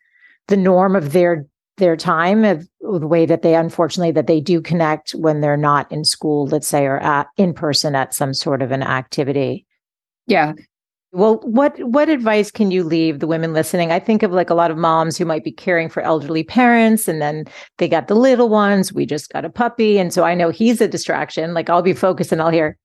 the 0.49 0.57
norm 0.57 0.97
of 0.97 1.13
their 1.13 1.47
their 1.77 1.97
time 1.97 2.45
of 2.45 2.69
the 2.81 3.07
way 3.07 3.27
that 3.27 3.43
they 3.43 3.55
unfortunately 3.55 4.13
that 4.13 4.27
they 4.27 4.41
do 4.41 4.61
connect 4.61 5.13
when 5.13 5.41
they're 5.41 5.57
not 5.57 5.91
in 5.91 6.05
school 6.05 6.47
let's 6.47 6.69
say 6.69 6.85
or 6.87 6.99
at, 6.99 7.27
in 7.37 7.53
person 7.53 7.95
at 7.95 8.15
some 8.15 8.35
sort 8.35 8.63
of 8.63 8.71
an 8.71 8.83
activity 8.83 9.67
yeah 10.27 10.53
well 11.15 11.37
what 11.45 11.79
what 11.85 12.09
advice 12.09 12.51
can 12.51 12.71
you 12.71 12.83
leave 12.83 13.21
the 13.21 13.27
women 13.27 13.53
listening 13.53 13.93
i 13.93 13.99
think 13.99 14.23
of 14.23 14.33
like 14.33 14.51
a 14.51 14.55
lot 14.55 14.71
of 14.71 14.77
moms 14.77 15.17
who 15.17 15.25
might 15.25 15.45
be 15.45 15.53
caring 15.53 15.89
for 15.89 16.03
elderly 16.03 16.43
parents 16.43 17.09
and 17.09 17.23
then 17.23 17.45
they 17.79 17.89
got 17.89 18.09
the 18.09 18.15
little 18.15 18.49
ones 18.49 18.93
we 18.93 19.07
just 19.07 19.33
got 19.33 19.45
a 19.45 19.51
puppy 19.51 19.99
and 19.99 20.13
so 20.13 20.25
i 20.25 20.35
know 20.35 20.51
he's 20.51 20.81
a 20.81 20.89
distraction 20.89 21.55
like 21.55 21.71
i'll 21.71 21.83
be 21.83 21.93
focused 21.93 22.33
and 22.33 22.43
i'll 22.43 22.51
hear 22.51 22.77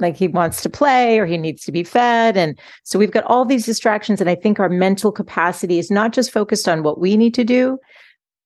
like 0.00 0.16
he 0.16 0.28
wants 0.28 0.62
to 0.62 0.70
play 0.70 1.18
or 1.18 1.26
he 1.26 1.36
needs 1.36 1.64
to 1.64 1.72
be 1.72 1.84
fed. 1.84 2.36
And 2.36 2.58
so 2.84 2.98
we've 2.98 3.10
got 3.10 3.24
all 3.24 3.44
these 3.44 3.66
distractions. 3.66 4.20
And 4.20 4.30
I 4.30 4.34
think 4.34 4.58
our 4.58 4.68
mental 4.68 5.12
capacity 5.12 5.78
is 5.78 5.90
not 5.90 6.12
just 6.12 6.30
focused 6.30 6.68
on 6.68 6.82
what 6.82 6.98
we 6.98 7.16
need 7.16 7.34
to 7.34 7.44
do, 7.44 7.78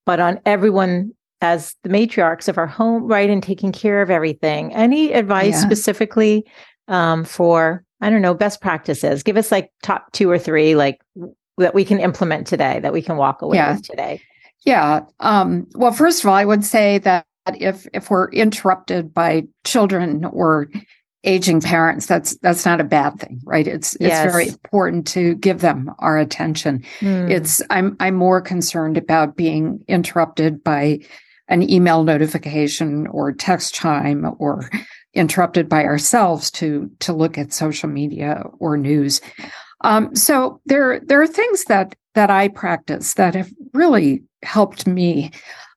but 0.04 0.20
on 0.20 0.40
everyone 0.44 1.12
as 1.40 1.74
the 1.82 1.88
matriarchs 1.88 2.48
of 2.48 2.58
our 2.58 2.66
home, 2.66 3.04
right? 3.06 3.30
And 3.30 3.42
taking 3.42 3.72
care 3.72 4.02
of 4.02 4.10
everything. 4.10 4.74
Any 4.74 5.12
advice 5.12 5.54
yeah. 5.54 5.60
specifically 5.60 6.44
um, 6.88 7.24
for, 7.24 7.83
I 8.04 8.10
don't 8.10 8.22
know, 8.22 8.34
best 8.34 8.60
practices? 8.60 9.22
Give 9.22 9.38
us 9.38 9.50
like 9.50 9.72
top 9.82 10.12
two 10.12 10.30
or 10.30 10.38
three, 10.38 10.74
like 10.74 11.00
that 11.56 11.74
we 11.74 11.84
can 11.84 11.98
implement 11.98 12.46
today, 12.46 12.78
that 12.80 12.92
we 12.92 13.00
can 13.00 13.16
walk 13.16 13.40
away 13.40 13.56
yeah. 13.56 13.74
with 13.74 13.82
today. 13.82 14.20
Yeah. 14.66 15.00
Um, 15.20 15.66
well, 15.74 15.92
first 15.92 16.22
of 16.22 16.28
all, 16.28 16.34
I 16.34 16.44
would 16.44 16.64
say 16.64 16.98
that 16.98 17.26
if 17.58 17.86
if 17.94 18.10
we're 18.10 18.30
interrupted 18.30 19.14
by 19.14 19.44
children 19.64 20.26
or 20.26 20.68
aging 21.24 21.62
parents 21.62 22.04
that's 22.04 22.36
that's 22.38 22.66
not 22.66 22.82
a 22.82 22.84
bad 22.84 23.18
thing 23.18 23.40
right 23.44 23.66
it's 23.66 23.94
it's 23.94 24.30
very 24.30 24.48
important 24.48 25.06
to 25.06 25.34
give 25.36 25.62
them 25.62 25.90
our 26.00 26.18
attention 26.18 26.84
mm. 27.00 27.30
it's 27.30 27.62
i'm 27.70 27.96
i'm 27.98 28.14
more 28.14 28.42
concerned 28.42 28.98
about 28.98 29.34
being 29.34 29.82
interrupted 29.88 30.62
by 30.62 30.98
an 31.48 31.68
email 31.70 32.04
notification 32.04 33.06
or 33.06 33.32
text 33.32 33.74
chime 33.74 34.34
or 34.38 34.68
interrupted 35.14 35.68
by 35.68 35.84
ourselves 35.84 36.50
to 36.50 36.90
to 37.00 37.12
look 37.12 37.38
at 37.38 37.52
social 37.52 37.88
media 37.88 38.44
or 38.58 38.76
news 38.76 39.20
um, 39.82 40.14
so 40.14 40.60
there 40.66 41.00
there 41.00 41.20
are 41.20 41.26
things 41.26 41.64
that 41.64 41.94
that 42.14 42.30
i 42.30 42.48
practice 42.48 43.14
that 43.14 43.34
have 43.34 43.50
really 43.72 44.22
helped 44.42 44.86
me 44.86 45.30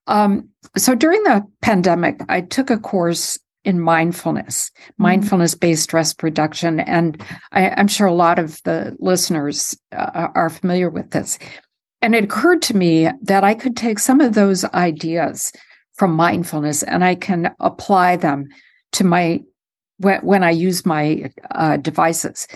um, 0.08 0.48
so 0.76 0.96
during 0.96 1.22
the 1.24 1.44
pandemic 1.62 2.20
i 2.30 2.42
took 2.42 2.70
a 2.70 2.78
course 2.78 3.40
in 3.68 3.82
mindfulness, 3.82 4.72
mm-hmm. 4.72 5.04
mindfulness 5.04 5.54
based 5.54 5.84
stress 5.84 6.16
reduction. 6.24 6.80
And 6.80 7.22
I, 7.52 7.66
am 7.80 7.90
sure 7.90 8.08
a 8.08 8.14
lot 8.14 8.40
of 8.40 8.64
the 8.64 8.96
listeners 9.00 9.78
uh, 9.92 10.30
are 10.34 10.50
familiar 10.50 10.90
with 10.90 11.12
this. 11.12 11.38
And 12.02 12.16
it 12.16 12.24
occurred 12.24 12.62
to 12.64 12.78
me 12.78 13.10
that 13.22 13.44
I 13.44 13.54
could 13.54 13.76
take 13.76 14.00
some 14.00 14.22
of 14.22 14.34
those 14.34 14.64
ideas 14.66 15.52
from 15.96 16.14
mindfulness 16.14 16.82
and 16.84 17.04
I 17.04 17.16
can 17.16 17.54
apply 17.60 18.16
them 18.16 18.48
to 18.94 19.04
my 19.04 19.42
when, 19.98 20.20
when 20.22 20.44
I 20.44 20.52
use 20.52 20.86
my 20.86 21.32
uh, 21.52 21.78
devices. 21.78 22.48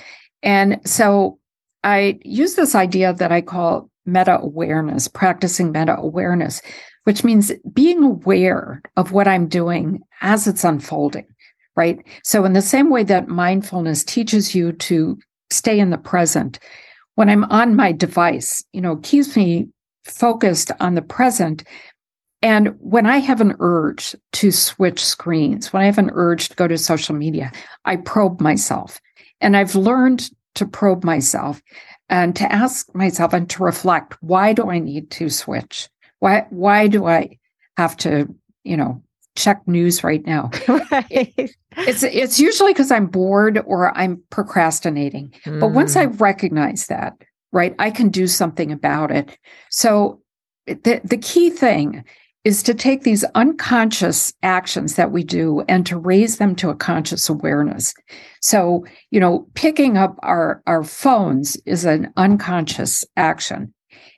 And 0.44 0.80
so 0.86 1.40
I 1.84 2.20
use 2.24 2.56
this 2.56 2.76
idea 2.76 3.14
that 3.14 3.32
I 3.32 3.42
call 3.42 3.90
meta 4.06 4.40
awareness, 4.40 5.08
practicing 5.08 5.72
meta 5.72 5.96
awareness, 5.98 6.62
which 7.04 7.24
means 7.24 7.52
being 7.74 8.04
aware 8.04 8.82
of 8.98 9.12
what 9.12 9.28
I'm 9.28 9.48
doing 9.48 10.02
as 10.22 10.48
it's 10.48 10.64
unfolding, 10.64 11.28
right? 11.76 12.00
So, 12.24 12.46
in 12.46 12.54
the 12.54 12.62
same 12.62 12.90
way 12.90 13.04
that 13.04 13.28
mindfulness 13.28 14.04
teaches 14.04 14.54
you 14.54 14.72
to 14.74 15.18
stay 15.50 15.80
in 15.80 15.90
the 15.90 15.98
present, 15.98 16.60
when 17.16 17.30
I'm 17.30 17.44
on 17.46 17.76
my 17.76 17.92
device, 17.92 18.64
you 18.72 18.82
know, 18.82 18.98
keeps 18.98 19.36
me 19.36 19.70
focused 20.06 20.72
on 20.80 20.96
the 20.96 21.02
present. 21.02 21.64
And 22.42 22.76
when 22.80 23.06
I 23.06 23.18
have 23.18 23.40
an 23.40 23.56
urge 23.60 24.16
to 24.34 24.52
switch 24.52 25.04
screens, 25.04 25.72
when 25.72 25.84
I 25.84 25.86
have 25.86 26.00
an 26.00 26.10
urge 26.14 26.50
to 26.50 26.56
go 26.56 26.68
to 26.68 26.78
social 26.78 27.16
media, 27.16 27.52
I 27.86 27.98
probe 27.98 28.42
myself. 28.42 29.00
And 29.42 29.56
I've 29.56 29.76
learned 29.76 30.30
to 30.56 30.66
probe 30.66 31.04
myself 31.04 31.62
and 32.10 32.36
to 32.36 32.52
ask 32.52 32.94
myself 32.94 33.34
and 33.34 33.50
to 33.50 33.64
reflect 33.64 34.18
why 34.22 34.54
do 34.54 34.70
I 34.70 34.80
need 34.80 35.12
to 35.12 35.30
switch? 35.30 35.90
Why 36.20 36.46
why 36.50 36.88
do 36.88 37.08
I 37.08 37.38
have 37.78 37.96
to, 37.98 38.28
you 38.64 38.78
know, 38.78 39.02
check 39.36 39.66
news 39.68 40.04
right 40.04 40.26
now? 40.26 40.52
right. 40.68 41.56
it's 41.78 42.04
it's 42.04 42.40
usually 42.40 42.74
because 42.74 42.92
I'm 42.92 43.08
bored 43.08 43.62
or 43.66 43.98
I'm 43.98 44.22
procrastinating. 44.30 45.34
Mm. 45.46 45.60
But 45.60 45.70
once 45.70 45.96
I 45.96 46.08
mm. 46.08 46.20
recognize 46.20 46.88
that, 46.88 47.14
right, 47.52 47.74
I 47.80 47.92
can 47.92 48.10
do 48.10 48.28
something 48.28 48.72
about 48.72 49.12
it. 49.12 49.38
So 49.70 50.22
the 50.66 51.02
the 51.04 51.18
key 51.18 51.50
thing 51.50 52.04
is 52.44 52.64
to 52.64 52.74
take 52.74 53.04
these 53.04 53.24
unconscious 53.36 54.34
actions 54.42 54.96
that 54.96 55.12
we 55.12 55.24
do 55.24 55.64
and 55.68 55.86
to 55.86 55.98
raise 55.98 56.38
them 56.38 56.56
to 56.56 56.70
a 56.70 56.76
conscious 56.76 57.30
awareness. 57.30 57.94
So, 58.42 58.86
you 59.12 59.20
know, 59.20 59.48
picking 59.54 59.98
up 59.98 60.18
our, 60.24 60.64
our 60.66 60.84
phones 60.84 61.56
is 61.66 61.86
an 61.86 62.12
unconscious 62.18 63.06
action. 63.16 63.74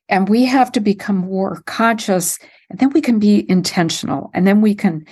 And 0.10 0.30
we 0.30 0.46
have 0.46 0.72
to 0.74 0.80
become 0.80 1.18
more 1.18 1.62
conscious, 1.66 2.38
and 2.70 2.80
then 2.80 2.90
we 2.92 3.02
can 3.02 3.20
be 3.20 3.50
intentional, 3.50 4.32
and 4.34 4.46
then 4.46 4.62
we 4.62 4.76
can 4.76 5.06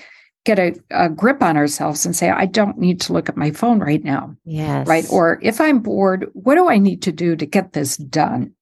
get 0.43 0.59
a, 0.59 0.73
a, 0.89 1.09
grip 1.09 1.41
on 1.41 1.55
ourselves 1.55 2.05
and 2.05 2.15
say, 2.15 2.29
I 2.29 2.45
don't 2.45 2.77
need 2.77 2.99
to 3.01 3.13
look 3.13 3.29
at 3.29 3.37
my 3.37 3.51
phone 3.51 3.79
right 3.79 4.03
now. 4.03 4.35
Yes. 4.43 4.87
Right. 4.87 5.05
Or 5.09 5.39
if 5.41 5.61
I'm 5.61 5.79
bored, 5.79 6.29
what 6.33 6.55
do 6.55 6.67
I 6.67 6.77
need 6.77 7.03
to 7.03 7.11
do 7.11 7.35
to 7.35 7.45
get 7.45 7.73
this 7.73 7.95
done? 7.97 8.53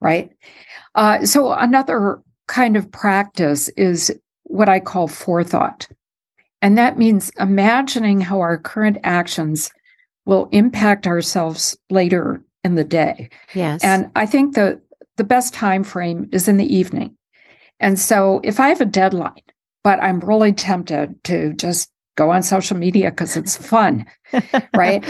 Right. 0.00 0.32
Uh, 0.94 1.26
so 1.26 1.52
another 1.52 2.22
kind 2.46 2.76
of 2.76 2.90
practice 2.90 3.68
is 3.70 4.16
what 4.44 4.68
I 4.68 4.80
call 4.80 5.08
forethought. 5.08 5.88
And 6.62 6.78
that 6.78 6.98
means 6.98 7.30
imagining 7.38 8.20
how 8.20 8.40
our 8.40 8.58
current 8.58 8.98
actions 9.04 9.70
will 10.24 10.48
impact 10.52 11.06
ourselves 11.06 11.76
later 11.90 12.42
in 12.62 12.74
the 12.74 12.84
day. 12.84 13.28
Yes. 13.54 13.84
And 13.84 14.10
I 14.16 14.26
think 14.26 14.54
the 14.54 14.80
the 15.16 15.24
best 15.24 15.54
time 15.54 15.84
frame 15.84 16.28
is 16.32 16.48
in 16.48 16.56
the 16.56 16.74
evening. 16.74 17.16
And 17.78 17.98
so 17.98 18.40
if 18.42 18.58
I 18.58 18.68
have 18.68 18.80
a 18.80 18.86
deadline, 18.86 19.42
but 19.84 20.02
I'm 20.02 20.20
really 20.20 20.52
tempted 20.52 21.22
to 21.24 21.52
just 21.52 21.90
go 22.16 22.30
on 22.30 22.42
social 22.42 22.76
media 22.76 23.10
because 23.10 23.36
it's 23.36 23.56
fun, 23.56 24.06
right? 24.76 25.04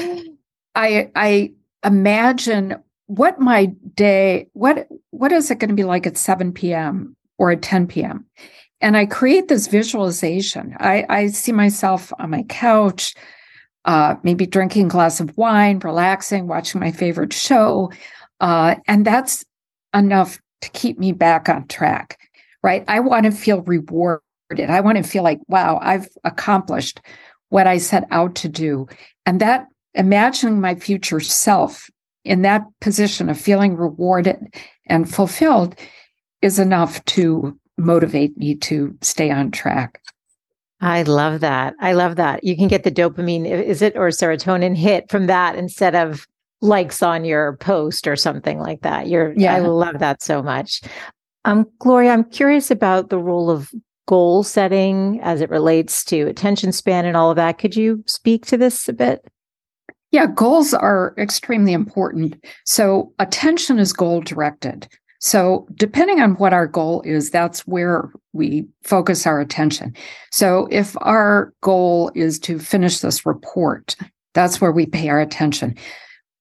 I 0.75 1.11
I 1.15 1.53
imagine 1.85 2.77
what 3.07 3.39
my 3.39 3.67
day, 3.95 4.49
what 4.53 4.89
what 5.11 5.33
is 5.33 5.51
it 5.51 5.59
going 5.59 5.69
to 5.69 5.75
be 5.75 5.85
like 5.85 6.07
at 6.07 6.17
7 6.17 6.53
p.m. 6.53 7.17
or 7.39 7.51
at 7.51 7.63
10 7.63 7.87
p.m. 7.87 8.25
And 8.81 8.97
I 8.97 9.07
create 9.07 9.49
this 9.49 9.67
visualization. 9.67 10.77
I, 10.79 11.07
I 11.09 11.27
see 11.29 11.53
myself 11.53 12.13
on 12.19 12.31
my 12.31 12.43
couch 12.45 13.15
uh, 13.85 14.17
maybe 14.23 14.47
drinking 14.47 14.87
a 14.87 14.91
glass 14.91 15.21
of 15.21 15.37
wine, 15.37 15.79
relaxing, 15.81 16.47
watching 16.47 16.81
my 16.81 16.91
favorite 16.91 17.33
show. 17.33 17.93
Uh, 18.41 18.77
and 18.87 19.05
that's 19.05 19.45
enough 19.95 20.39
to 20.63 20.71
keep 20.71 20.99
me 20.99 21.13
back 21.13 21.49
on 21.49 21.67
track, 21.69 22.19
right? 22.63 22.85
I 22.89 23.01
want 23.01 23.27
to 23.27 23.31
feel 23.31 23.63
rewarded. 23.63 24.23
I 24.71 24.81
want 24.81 24.97
to 24.99 25.05
feel 25.05 25.23
like, 25.23 25.41
wow, 25.49 25.79
I've 25.83 26.09
accomplished 26.25 27.01
what 27.51 27.67
I 27.67 27.79
set 27.79 28.05
out 28.11 28.35
to 28.37 28.49
do. 28.49 28.87
And 29.27 29.41
that 29.41 29.67
imagining 29.95 30.61
my 30.61 30.75
future 30.75 31.21
self 31.21 31.89
in 32.25 32.43
that 32.43 32.63
position 32.81 33.29
of 33.29 33.39
feeling 33.39 33.77
rewarded 33.77 34.55
and 34.87 35.13
fulfilled 35.13 35.79
is 36.45 36.59
enough 36.59 37.03
to 37.07 37.59
motivate 37.79 38.37
me 38.37 38.55
to 38.55 38.97
stay 39.01 39.31
on 39.31 39.51
track. 39.51 40.01
I 40.81 41.03
love 41.03 41.41
that. 41.41 41.75
I 41.81 41.95
love 41.95 42.17
that. 42.17 42.45
You 42.45 42.55
can 42.55 42.69
get 42.69 42.85
the 42.85 42.93
dopamine, 42.93 43.47
is 43.47 43.81
it, 43.81 43.97
or 43.97 44.09
serotonin 44.09 44.77
hit 44.77 45.11
from 45.11 45.27
that 45.27 45.57
instead 45.57 45.95
of 45.95 46.27
likes 46.61 47.03
on 47.03 47.25
your 47.25 47.57
post 47.57 48.07
or 48.07 48.15
something 48.15 48.59
like 48.59 48.83
that. 48.83 49.09
You're, 49.09 49.33
yeah, 49.37 49.55
I 49.55 49.61
love 49.61 49.99
that 50.01 50.23
so 50.23 50.43
much. 50.43 50.83
Um, 51.47 51.67
Gloria, 51.79 52.11
I'm 52.13 52.25
curious 52.25 52.71
about 52.71 53.09
the 53.09 53.19
role 53.19 53.51
of 53.51 53.71
goal 54.07 54.43
setting 54.43 55.21
as 55.23 55.41
it 55.41 55.49
relates 55.49 56.05
to 56.05 56.23
attention 56.23 56.73
span 56.73 57.07
and 57.07 57.17
all 57.17 57.31
of 57.31 57.37
that. 57.37 57.57
Could 57.57 57.75
you 57.75 58.05
speak 58.07 58.45
to 58.47 58.59
this 58.59 58.87
a 58.87 58.93
bit? 58.93 59.27
Yeah, 60.11 60.27
goals 60.27 60.75
are 60.75 61.15
extremely 61.17 61.73
important. 61.73 62.37
So, 62.65 63.13
attention 63.19 63.79
is 63.79 63.93
goal 63.93 64.21
directed. 64.21 64.87
So, 65.25 65.67
depending 65.77 66.21
on 66.21 66.35
what 66.35 66.53
our 66.53 66.67
goal 66.67 67.01
is, 67.01 67.31
that's 67.31 67.67
where 67.67 68.13
we 68.35 68.67
focus 68.83 69.27
our 69.27 69.41
attention. 69.41 69.97
So, 70.31 70.69
if 70.71 70.95
our 71.01 71.55
goal 71.63 72.13
is 72.15 72.39
to 72.41 72.59
finish 72.59 72.99
this 72.99 73.25
report, 73.25 73.97
that's 74.35 74.61
where 74.61 74.71
we 74.71 74.85
pay 74.85 75.09
our 75.09 75.19
attention. 75.19 75.77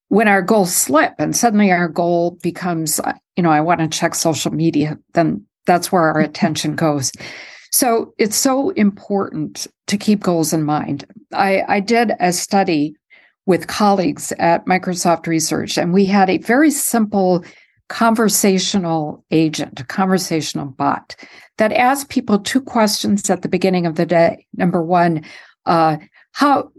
When 0.08 0.28
our 0.28 0.42
goals 0.42 0.76
slip 0.76 1.14
and 1.18 1.34
suddenly 1.34 1.72
our 1.72 1.88
goal 1.88 2.32
becomes, 2.42 3.00
uh, 3.00 3.14
you 3.36 3.42
know, 3.42 3.50
I 3.50 3.62
want 3.62 3.80
to 3.80 3.88
check 3.88 4.14
social 4.14 4.52
media, 4.52 4.98
then 5.14 5.46
that's 5.64 5.90
where 5.90 6.02
our 6.02 6.20
attention 6.20 6.76
goes. 6.76 7.10
So, 7.72 8.12
it's 8.18 8.36
so 8.36 8.68
important 8.70 9.66
to 9.86 9.96
keep 9.96 10.20
goals 10.20 10.52
in 10.52 10.62
mind. 10.62 11.06
I, 11.32 11.62
I 11.68 11.80
did 11.80 12.12
a 12.20 12.34
study 12.34 12.96
with 13.46 13.66
colleagues 13.66 14.30
at 14.38 14.66
Microsoft 14.66 15.26
Research, 15.26 15.78
and 15.78 15.94
we 15.94 16.04
had 16.04 16.28
a 16.28 16.36
very 16.36 16.70
simple 16.70 17.42
conversational 17.88 19.24
agent, 19.30 19.80
a 19.80 19.84
conversational 19.84 20.66
bot 20.66 21.16
that 21.58 21.72
asks 21.72 22.06
people 22.08 22.38
two 22.38 22.60
questions 22.60 23.28
at 23.30 23.42
the 23.42 23.48
beginning 23.48 23.86
of 23.86 23.96
the 23.96 24.06
day. 24.06 24.46
Number 24.56 24.82
one, 24.82 25.24
uh, 25.66 25.98
how, 26.32 26.70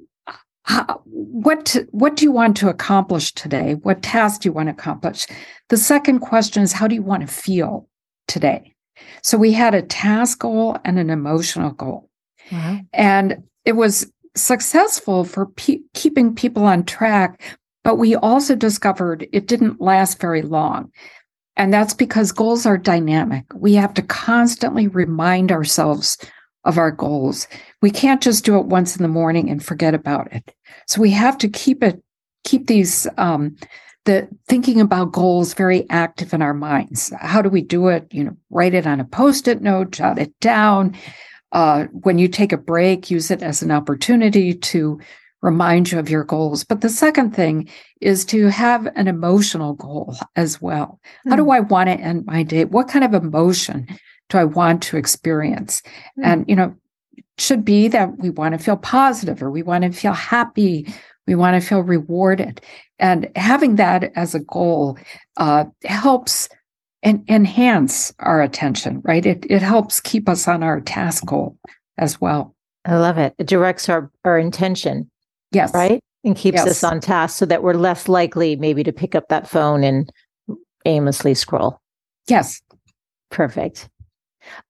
how, 0.64 1.02
what 1.06 1.76
what 1.92 2.16
do 2.16 2.26
you 2.26 2.32
want 2.32 2.58
to 2.58 2.70
accomplish 2.70 3.32
today? 3.34 3.76
What 3.76 4.02
task 4.02 4.42
do 4.42 4.50
you 4.50 4.54
want 4.54 4.68
to 4.68 4.74
accomplish? 4.74 5.28
The 5.70 5.78
second 5.78 6.20
question 6.20 6.64
is 6.64 6.74
how 6.74 6.88
do 6.88 6.96
you 6.96 7.04
want 7.04 7.22
to 7.22 7.28
feel 7.28 7.88
today? 8.28 8.74
So 9.22 9.38
we 9.38 9.52
had 9.52 9.76
a 9.76 9.82
task 9.82 10.40
goal 10.40 10.78
and 10.84 10.98
an 10.98 11.10
emotional 11.10 11.72
goal, 11.72 12.10
wow. 12.52 12.80
and 12.94 13.44
it 13.64 13.74
was 13.74 14.12
successful 14.36 15.24
for 15.24 15.46
pe- 15.46 15.80
keeping 15.94 16.34
people 16.34 16.64
on 16.64 16.84
track 16.84 17.58
but 17.86 17.98
we 17.98 18.16
also 18.16 18.56
discovered 18.56 19.28
it 19.32 19.46
didn't 19.46 19.80
last 19.80 20.20
very 20.20 20.42
long. 20.42 20.92
And 21.56 21.72
that's 21.72 21.94
because 21.94 22.32
goals 22.32 22.66
are 22.66 22.80
dynamic. 22.80 23.46
We 23.54 23.76
have 23.76 23.94
to 23.94 24.02
constantly 24.02 24.88
remind 24.88 25.52
ourselves 25.52 26.18
of 26.64 26.80
our 26.80 26.90
goals. 26.90 27.48
We 27.84 27.92
can't 27.92 28.24
just 28.24 28.44
do 28.44 28.58
it 28.58 28.66
once 28.66 28.98
in 28.98 29.04
the 29.04 29.08
morning 29.08 29.52
and 29.52 29.64
forget 29.64 29.94
about 29.94 30.34
it. 30.34 30.52
So 30.88 31.00
we 31.00 31.12
have 31.12 31.38
to 31.38 31.48
keep 31.48 31.84
it, 31.84 32.02
keep 32.44 32.66
these, 32.66 33.08
um, 33.20 33.56
the 34.06 34.28
thinking 34.48 34.82
about 34.82 35.12
goals 35.12 35.54
very 35.54 35.88
active 35.92 36.34
in 36.34 36.42
our 36.42 36.56
minds. 36.56 37.14
How 37.20 37.44
do 37.44 37.50
we 37.50 37.62
do 37.62 37.90
it? 37.90 38.08
You 38.12 38.24
know, 38.24 38.38
write 38.50 38.74
it 38.74 38.88
on 38.88 39.00
a 39.00 39.06
post-it 39.06 39.62
note, 39.62 39.92
jot 39.92 40.18
it 40.18 40.34
down. 40.42 40.96
Uh, 41.52 41.86
when 41.92 42.18
you 42.18 42.28
take 42.28 42.52
a 42.52 42.58
break, 42.58 43.12
use 43.12 43.30
it 43.30 43.44
as 43.44 43.62
an 43.62 43.70
opportunity 43.70 44.56
to 44.56 45.00
remind 45.46 45.92
you 45.92 46.00
of 46.00 46.10
your 46.10 46.24
goals. 46.24 46.64
But 46.64 46.82
the 46.82 46.90
second 46.90 47.36
thing 47.36 47.70
is 48.02 48.26
to 48.26 48.48
have 48.48 48.88
an 48.96 49.08
emotional 49.08 49.74
goal 49.74 50.16
as 50.36 50.60
well. 50.60 51.00
Mm. 51.26 51.30
How 51.30 51.36
do 51.38 51.44
hmm. 51.44 51.52
I 51.52 51.60
want 51.62 51.88
to 51.88 51.94
end 51.94 52.26
my 52.26 52.42
day? 52.44 52.66
What 52.66 52.88
kind 52.88 53.06
of 53.06 53.14
emotion 53.14 53.88
do 54.30 54.40
I 54.40 54.44
want 54.44 54.82
to 54.84 54.98
experience? 54.98 55.84
Mm. 56.20 56.26
And, 56.26 56.46
you 56.50 56.56
know, 56.56 56.76
should 57.38 57.64
be 57.64 57.88
that 57.90 58.18
we 58.18 58.32
want 58.32 58.58
to 58.58 58.64
feel 58.64 58.78
positive 58.78 59.42
or 59.44 59.52
we 59.52 59.62
want 59.62 59.84
to 59.84 59.92
feel 59.92 60.14
happy. 60.14 60.92
We 61.28 61.36
want 61.36 61.62
to 61.62 61.68
feel 61.68 61.82
rewarded. 61.82 62.60
And 62.98 63.30
having 63.36 63.76
that 63.76 64.12
as 64.16 64.34
a 64.34 64.40
goal 64.40 64.98
uh, 65.38 65.66
helps 65.84 66.50
and 67.04 67.24
enhance 67.30 68.12
our 68.20 68.42
attention, 68.42 69.02
right? 69.04 69.26
It, 69.26 69.46
it 69.48 69.62
helps 69.62 70.00
keep 70.00 70.28
us 70.28 70.48
on 70.48 70.64
our 70.64 70.82
task 70.82 71.26
goal 71.26 71.58
as 72.00 72.20
well. 72.20 72.56
I 72.84 72.98
love 72.98 73.18
it. 73.20 73.36
It 73.38 73.48
directs 73.48 73.90
our, 73.90 74.12
our 74.24 74.40
intention 74.40 75.12
Yes. 75.56 75.74
Right. 75.74 76.02
And 76.24 76.36
keeps 76.36 76.58
yes. 76.58 76.68
us 76.68 76.84
on 76.84 77.00
task 77.00 77.38
so 77.38 77.46
that 77.46 77.64
we're 77.64 77.74
less 77.74 78.08
likely 78.08 78.56
maybe 78.56 78.84
to 78.84 78.92
pick 78.92 79.16
up 79.16 79.28
that 79.30 79.48
phone 79.48 79.84
and 79.84 80.12
aimlessly 80.86 81.34
scroll. 81.34 81.80
Yes. 82.28 82.62
Perfect. 83.30 83.90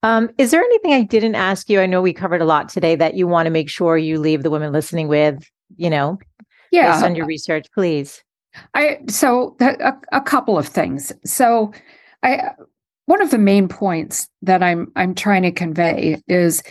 Um, 0.02 0.30
is 0.38 0.50
there 0.50 0.62
anything 0.62 0.92
I 0.92 1.02
didn't 1.02 1.34
ask 1.34 1.68
you? 1.68 1.80
I 1.80 1.86
know 1.86 2.00
we 2.00 2.12
covered 2.12 2.40
a 2.40 2.46
lot 2.46 2.68
today 2.68 2.94
that 2.96 3.14
you 3.14 3.26
want 3.26 3.46
to 3.46 3.50
make 3.50 3.68
sure 3.68 3.98
you 3.98 4.18
leave 4.18 4.42
the 4.42 4.50
women 4.50 4.72
listening 4.72 5.08
with, 5.08 5.48
you 5.76 5.90
know, 5.90 6.18
yeah. 6.70 6.92
based 6.92 7.04
on 7.04 7.14
your 7.14 7.26
research, 7.26 7.66
please. 7.74 8.22
I 8.74 9.00
so 9.08 9.54
a, 9.60 9.92
a 10.12 10.20
couple 10.20 10.56
of 10.56 10.66
things. 10.66 11.12
So 11.24 11.72
I 12.22 12.50
one 13.04 13.22
of 13.22 13.30
the 13.30 13.38
main 13.38 13.68
points 13.68 14.28
that 14.42 14.62
I'm 14.62 14.90
I'm 14.96 15.14
trying 15.14 15.42
to 15.42 15.52
convey 15.52 16.22
is 16.26 16.62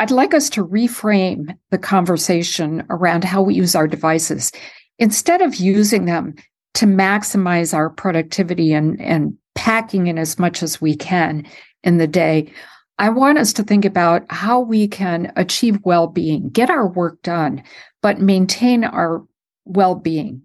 I'd 0.00 0.10
like 0.10 0.32
us 0.32 0.48
to 0.50 0.66
reframe 0.66 1.54
the 1.68 1.76
conversation 1.76 2.86
around 2.88 3.22
how 3.22 3.42
we 3.42 3.52
use 3.52 3.74
our 3.74 3.86
devices. 3.86 4.50
Instead 4.98 5.42
of 5.42 5.56
using 5.56 6.06
them 6.06 6.36
to 6.74 6.86
maximize 6.86 7.74
our 7.74 7.90
productivity 7.90 8.72
and, 8.72 8.98
and 8.98 9.36
packing 9.54 10.06
in 10.06 10.18
as 10.18 10.38
much 10.38 10.62
as 10.62 10.80
we 10.80 10.96
can 10.96 11.46
in 11.84 11.98
the 11.98 12.06
day, 12.06 12.50
I 12.98 13.10
want 13.10 13.36
us 13.36 13.52
to 13.52 13.62
think 13.62 13.84
about 13.84 14.24
how 14.30 14.58
we 14.60 14.88
can 14.88 15.34
achieve 15.36 15.78
well 15.84 16.06
being, 16.06 16.48
get 16.48 16.70
our 16.70 16.88
work 16.88 17.20
done, 17.20 17.62
but 18.00 18.22
maintain 18.22 18.84
our 18.84 19.22
well 19.66 19.96
being. 19.96 20.40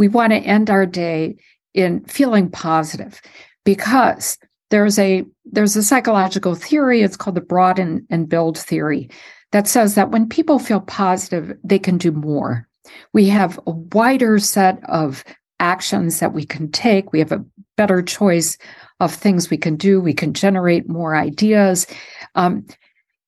We 0.00 0.08
want 0.08 0.32
to 0.32 0.38
end 0.38 0.68
our 0.68 0.84
day 0.84 1.36
in 1.74 2.04
feeling 2.06 2.50
positive 2.50 3.22
because 3.64 4.36
there's 4.70 4.98
a 4.98 5.24
there's 5.44 5.76
a 5.76 5.82
psychological 5.82 6.54
theory 6.54 7.02
it's 7.02 7.16
called 7.16 7.36
the 7.36 7.40
broaden 7.40 8.06
and 8.10 8.28
build 8.28 8.58
theory 8.58 9.08
that 9.52 9.68
says 9.68 9.94
that 9.94 10.10
when 10.10 10.28
people 10.28 10.58
feel 10.58 10.80
positive 10.80 11.56
they 11.64 11.78
can 11.78 11.98
do 11.98 12.12
more. 12.12 12.68
We 13.12 13.26
have 13.28 13.58
a 13.66 13.72
wider 13.72 14.38
set 14.38 14.78
of 14.88 15.24
actions 15.58 16.20
that 16.20 16.32
we 16.32 16.44
can 16.44 16.70
take. 16.70 17.12
We 17.12 17.18
have 17.18 17.32
a 17.32 17.44
better 17.76 18.02
choice 18.02 18.58
of 19.00 19.12
things 19.12 19.50
we 19.50 19.56
can 19.56 19.76
do. 19.76 20.00
We 20.00 20.14
can 20.14 20.32
generate 20.32 20.88
more 20.88 21.16
ideas. 21.16 21.86
Um, 22.34 22.66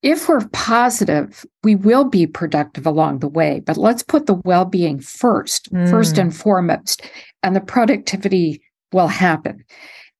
if 0.01 0.29
we're 0.29 0.47
positive 0.53 1.45
we 1.63 1.75
will 1.75 2.05
be 2.05 2.25
productive 2.25 2.85
along 2.85 3.19
the 3.19 3.27
way 3.27 3.61
but 3.65 3.75
let's 3.75 4.01
put 4.01 4.27
the 4.27 4.41
well-being 4.45 4.97
first 4.97 5.71
mm. 5.73 5.89
first 5.89 6.17
and 6.17 6.33
foremost 6.33 7.01
and 7.43 7.53
the 7.53 7.61
productivity 7.61 8.61
will 8.91 9.07
happen. 9.07 9.63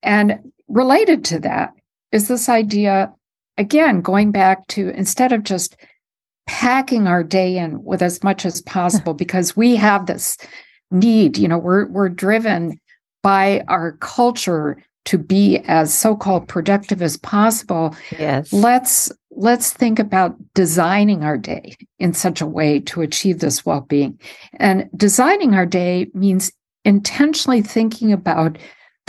And 0.03 0.51
related 0.69 1.25
to 1.25 1.39
that 1.39 1.73
is 2.11 2.27
this 2.27 2.49
idea, 2.49 3.11
again, 3.57 4.01
going 4.01 4.31
back 4.31 4.67
to 4.67 4.89
instead 4.89 5.31
of 5.31 5.43
just 5.43 5.75
packing 6.47 7.07
our 7.07 7.23
day 7.23 7.57
in 7.57 7.83
with 7.83 8.01
as 8.01 8.23
much 8.23 8.45
as 8.45 8.61
possible, 8.61 9.13
because 9.15 9.57
we 9.57 9.75
have 9.75 10.05
this 10.05 10.37
need, 10.91 11.37
you 11.37 11.47
know, 11.47 11.57
we're 11.57 11.87
we're 11.87 12.09
driven 12.09 12.79
by 13.21 13.61
our 13.67 13.93
culture 13.99 14.81
to 15.05 15.17
be 15.17 15.59
as 15.65 15.93
so-called 15.93 16.47
productive 16.47 17.01
as 17.01 17.17
possible. 17.17 17.95
Yes. 18.17 18.53
Let's 18.53 19.11
let's 19.31 19.71
think 19.71 19.99
about 19.99 20.35
designing 20.53 21.23
our 21.23 21.37
day 21.37 21.75
in 21.99 22.13
such 22.13 22.41
a 22.41 22.45
way 22.45 22.79
to 22.81 23.01
achieve 23.01 23.39
this 23.39 23.65
well-being. 23.65 24.19
And 24.53 24.89
designing 24.95 25.53
our 25.53 25.65
day 25.65 26.07
means 26.13 26.51
intentionally 26.83 27.61
thinking 27.61 28.11
about 28.11 28.57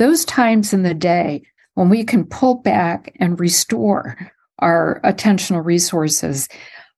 those 0.01 0.25
times 0.25 0.73
in 0.73 0.83
the 0.83 0.95
day 0.95 1.43
when 1.75 1.91
we 1.91 2.03
can 2.03 2.25
pull 2.25 2.55
back 2.55 3.15
and 3.21 3.39
restore 3.39 4.17
our 4.59 4.99
attentional 5.05 5.63
resources. 5.63 6.49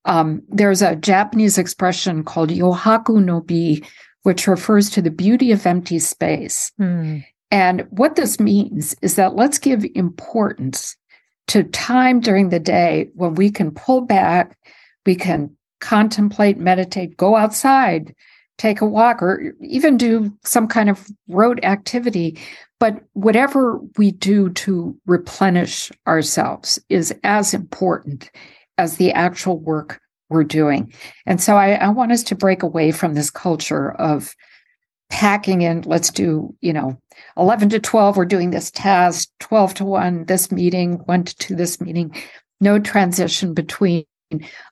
Um, 0.04 0.42
there's 0.48 0.82
a 0.82 0.96
Japanese 0.96 1.58
expression 1.58 2.22
called 2.22 2.50
yohaku 2.50 3.22
no 3.22 3.40
bi, 3.40 3.84
which 4.22 4.46
refers 4.46 4.88
to 4.90 5.02
the 5.02 5.10
beauty 5.10 5.50
of 5.50 5.66
empty 5.66 5.98
space. 5.98 6.70
Mm. 6.80 7.24
And 7.50 7.86
what 7.90 8.14
this 8.14 8.38
means 8.38 8.94
is 9.02 9.16
that 9.16 9.34
let's 9.34 9.58
give 9.58 9.84
importance 9.96 10.96
to 11.48 11.64
time 11.64 12.20
during 12.20 12.50
the 12.50 12.60
day 12.60 13.10
when 13.14 13.34
we 13.34 13.50
can 13.50 13.72
pull 13.72 14.00
back, 14.00 14.56
we 15.04 15.16
can 15.16 15.54
contemplate, 15.80 16.56
meditate, 16.56 17.16
go 17.16 17.34
outside, 17.34 18.14
take 18.58 18.80
a 18.80 18.86
walk, 18.86 19.20
or 19.20 19.52
even 19.60 19.96
do 19.96 20.32
some 20.44 20.68
kind 20.68 20.88
of 20.88 21.08
rote 21.26 21.62
activity. 21.64 22.38
But 22.82 23.00
whatever 23.12 23.78
we 23.96 24.10
do 24.10 24.50
to 24.50 24.98
replenish 25.06 25.92
ourselves 26.08 26.80
is 26.88 27.14
as 27.22 27.54
important 27.54 28.28
as 28.76 28.96
the 28.96 29.12
actual 29.12 29.60
work 29.60 30.00
we're 30.28 30.42
doing. 30.42 30.92
And 31.24 31.40
so 31.40 31.56
I, 31.56 31.74
I 31.74 31.90
want 31.90 32.10
us 32.10 32.24
to 32.24 32.34
break 32.34 32.64
away 32.64 32.90
from 32.90 33.14
this 33.14 33.30
culture 33.30 33.92
of 33.92 34.34
packing 35.10 35.62
in, 35.62 35.82
let's 35.82 36.10
do, 36.10 36.56
you 36.60 36.72
know, 36.72 36.98
11 37.36 37.68
to 37.68 37.78
12, 37.78 38.16
we're 38.16 38.24
doing 38.24 38.50
this 38.50 38.72
task, 38.72 39.28
12 39.38 39.74
to 39.74 39.84
1, 39.84 40.24
this 40.24 40.50
meeting, 40.50 40.94
1 41.04 41.22
to 41.22 41.36
2, 41.36 41.54
this 41.54 41.80
meeting, 41.80 42.12
no 42.60 42.80
transition 42.80 43.54
between. 43.54 44.04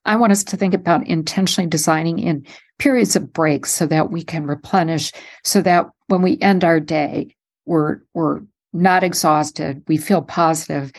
I 0.04 0.16
want 0.16 0.32
us 0.32 0.42
to 0.42 0.56
think 0.56 0.74
about 0.74 1.06
intentionally 1.06 1.70
designing 1.70 2.18
in 2.18 2.44
periods 2.80 3.14
of 3.14 3.32
breaks 3.32 3.70
so 3.70 3.86
that 3.86 4.11
we 4.11 4.24
can 4.24 4.48
replenish, 4.48 5.12
so 5.44 5.62
that 5.62 5.86
when 6.08 6.22
we 6.22 6.40
end 6.40 6.64
our 6.64 6.80
day, 6.80 7.36
we're, 7.66 8.00
we're 8.14 8.42
not 8.72 9.02
exhausted, 9.02 9.82
we 9.88 9.96
feel 9.96 10.22
positive, 10.22 10.92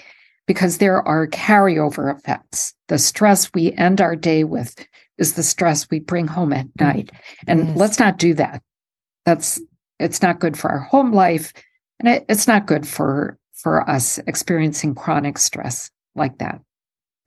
because 0.48 0.78
there 0.78 1.02
are 1.08 1.28
carryover 1.28 2.16
effects. 2.16 2.74
The 2.88 2.98
stress 2.98 3.52
we 3.54 3.74
end 3.74 4.02
our 4.02 4.16
day 4.16 4.44
with 4.44 4.76
is 5.18 5.34
the 5.34 5.44
stress 5.44 5.90
we 5.90 6.00
bring 6.00 6.28
home 6.28 6.52
at 6.52 6.68
night. 6.80 7.12
And 7.48 7.70
yes. 7.70 7.78
let's 7.78 8.00
not 8.00 8.18
do 8.18 8.34
that. 8.34 8.62
That's 9.26 9.62
it's 10.00 10.22
not 10.22 10.40
good 10.40 10.58
for 10.58 10.72
our 10.72 10.80
home 10.80 11.14
life 11.14 11.54
and 12.00 12.10
it, 12.10 12.26
it's 12.28 12.48
not 12.48 12.66
good 12.66 12.88
for 12.88 13.38
for 13.54 13.88
us 13.88 14.18
experiencing 14.26 14.96
chronic 14.96 15.38
stress 15.38 15.92
like 16.16 16.40
that. 16.40 16.60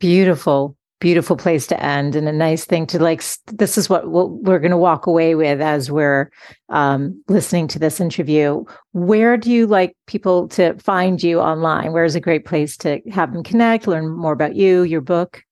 Beautiful 0.01 0.77
beautiful 1.01 1.37
place 1.37 1.67
to 1.67 1.85
end 1.85 2.17
and 2.17 2.29
a 2.29 2.33
nice 2.33 2.65
thing 2.65 2.87
to 2.87 2.99
like 2.99 3.23
this 3.47 3.77
is 3.77 3.91
what, 3.91 4.09
we're 4.09 4.59
going 4.59 4.71
to 4.71 4.77
walk 4.77 5.07
away 5.07 5.35
with 5.35 5.61
as 5.61 5.91
we're 5.91 6.31
um, 6.71 7.23
listening 7.29 7.69
to 7.69 7.79
this 7.79 8.01
interview. 8.01 8.65
Where 8.93 9.37
do 9.37 9.51
you 9.51 9.67
like 9.67 9.97
people 10.07 10.49
to 10.49 10.79
find 10.79 11.23
you 11.23 11.41
online? 11.41 11.93
Where 11.93 12.05
is 12.05 12.15
a 12.15 12.21
great 12.21 12.47
place 12.47 12.77
to 12.79 13.01
have 13.11 13.33
them 13.33 13.43
connect 13.43 13.87
learn 13.87 14.09
more 14.09 14.33
about 14.33 14.57
you 14.57 14.83
your 14.83 15.01
book? 15.01 15.43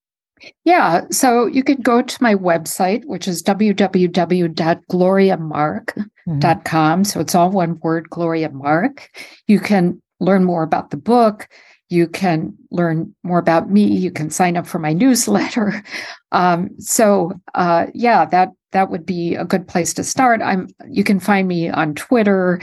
Yeah 0.64 1.02
so 1.10 1.46
you 1.46 1.62
could 1.62 1.84
go 1.84 2.02
to 2.02 2.22
my 2.22 2.34
website 2.34 3.04
which 3.04 3.28
is 3.28 3.44
www.gloriamark.com 3.44 5.94
mm-hmm. 6.34 7.02
so 7.04 7.20
it's 7.20 7.34
all 7.34 7.50
one 7.50 7.78
word 7.80 8.10
gloria 8.10 8.50
mark. 8.50 9.08
You 9.46 9.60
can 9.60 10.02
learn 10.18 10.44
more 10.44 10.62
about 10.62 10.90
the 10.90 10.96
book 10.96 11.48
you 11.92 12.08
can 12.08 12.56
learn 12.70 13.14
more 13.22 13.38
about 13.38 13.70
me. 13.70 13.84
You 13.84 14.10
can 14.10 14.30
sign 14.30 14.56
up 14.56 14.66
for 14.66 14.78
my 14.78 14.92
newsletter. 15.04 15.84
Um, 16.32 16.70
so 16.78 17.32
uh, 17.54 17.86
yeah, 17.94 18.24
that 18.24 18.48
that 18.72 18.90
would 18.90 19.04
be 19.04 19.34
a 19.34 19.44
good 19.44 19.68
place 19.68 19.92
to 19.94 20.04
start. 20.04 20.40
I'm. 20.40 20.68
You 20.88 21.04
can 21.04 21.20
find 21.20 21.46
me 21.46 21.68
on 21.68 21.94
Twitter, 21.94 22.60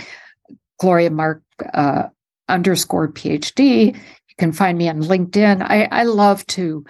Gloria 0.79 1.11
Mark 1.11 1.43
uh, 1.73 2.07
underscore 2.47 3.09
PhD. 3.09 3.95
You 3.95 4.35
can 4.39 4.51
find 4.51 4.77
me 4.77 4.89
on 4.89 5.03
LinkedIn. 5.03 5.61
I, 5.61 5.87
I 5.91 6.03
love 6.03 6.45
to 6.47 6.83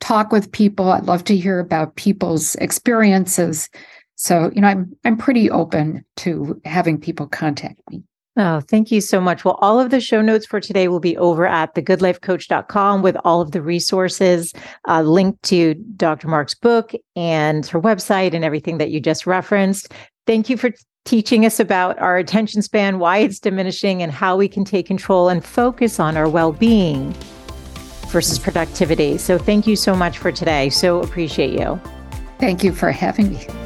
talk 0.00 0.32
with 0.32 0.50
people. 0.50 0.90
I 0.90 0.98
love 0.98 1.22
to 1.24 1.36
hear 1.36 1.60
about 1.60 1.94
people's 1.94 2.56
experiences. 2.56 3.70
So 4.16 4.50
you 4.52 4.60
know, 4.60 4.68
I'm 4.68 4.96
I'm 5.04 5.16
pretty 5.16 5.48
open 5.50 6.04
to 6.16 6.60
having 6.64 7.00
people 7.00 7.28
contact 7.28 7.80
me. 7.90 8.02
Oh, 8.38 8.60
thank 8.60 8.92
you 8.92 9.00
so 9.00 9.18
much. 9.18 9.44
Well, 9.44 9.58
all 9.62 9.80
of 9.80 9.90
the 9.90 10.00
show 10.00 10.20
notes 10.20 10.44
for 10.44 10.60
today 10.60 10.88
will 10.88 11.00
be 11.00 11.16
over 11.16 11.46
at 11.46 11.74
thegoodlifecoach.com 11.74 13.00
with 13.00 13.16
all 13.24 13.40
of 13.40 13.52
the 13.52 13.62
resources 13.62 14.52
uh, 14.86 15.00
linked 15.00 15.42
to 15.44 15.74
Dr. 15.96 16.28
Mark's 16.28 16.54
book 16.54 16.92
and 17.14 17.66
her 17.66 17.80
website 17.80 18.34
and 18.34 18.44
everything 18.44 18.76
that 18.76 18.90
you 18.90 19.00
just 19.00 19.26
referenced. 19.26 19.94
Thank 20.26 20.50
you 20.50 20.58
for 20.58 20.70
teaching 21.06 21.46
us 21.46 21.58
about 21.58 21.98
our 21.98 22.18
attention 22.18 22.60
span, 22.60 22.98
why 22.98 23.18
it's 23.18 23.38
diminishing, 23.38 24.02
and 24.02 24.12
how 24.12 24.36
we 24.36 24.48
can 24.48 24.64
take 24.64 24.86
control 24.86 25.30
and 25.30 25.42
focus 25.42 25.98
on 25.98 26.18
our 26.18 26.28
well 26.28 26.52
being 26.52 27.14
versus 28.08 28.38
productivity. 28.38 29.16
So, 29.16 29.38
thank 29.38 29.66
you 29.66 29.76
so 29.76 29.96
much 29.96 30.18
for 30.18 30.30
today. 30.30 30.68
So 30.68 31.00
appreciate 31.00 31.58
you. 31.58 31.80
Thank 32.38 32.62
you 32.62 32.72
for 32.72 32.90
having 32.90 33.32
me. 33.32 33.65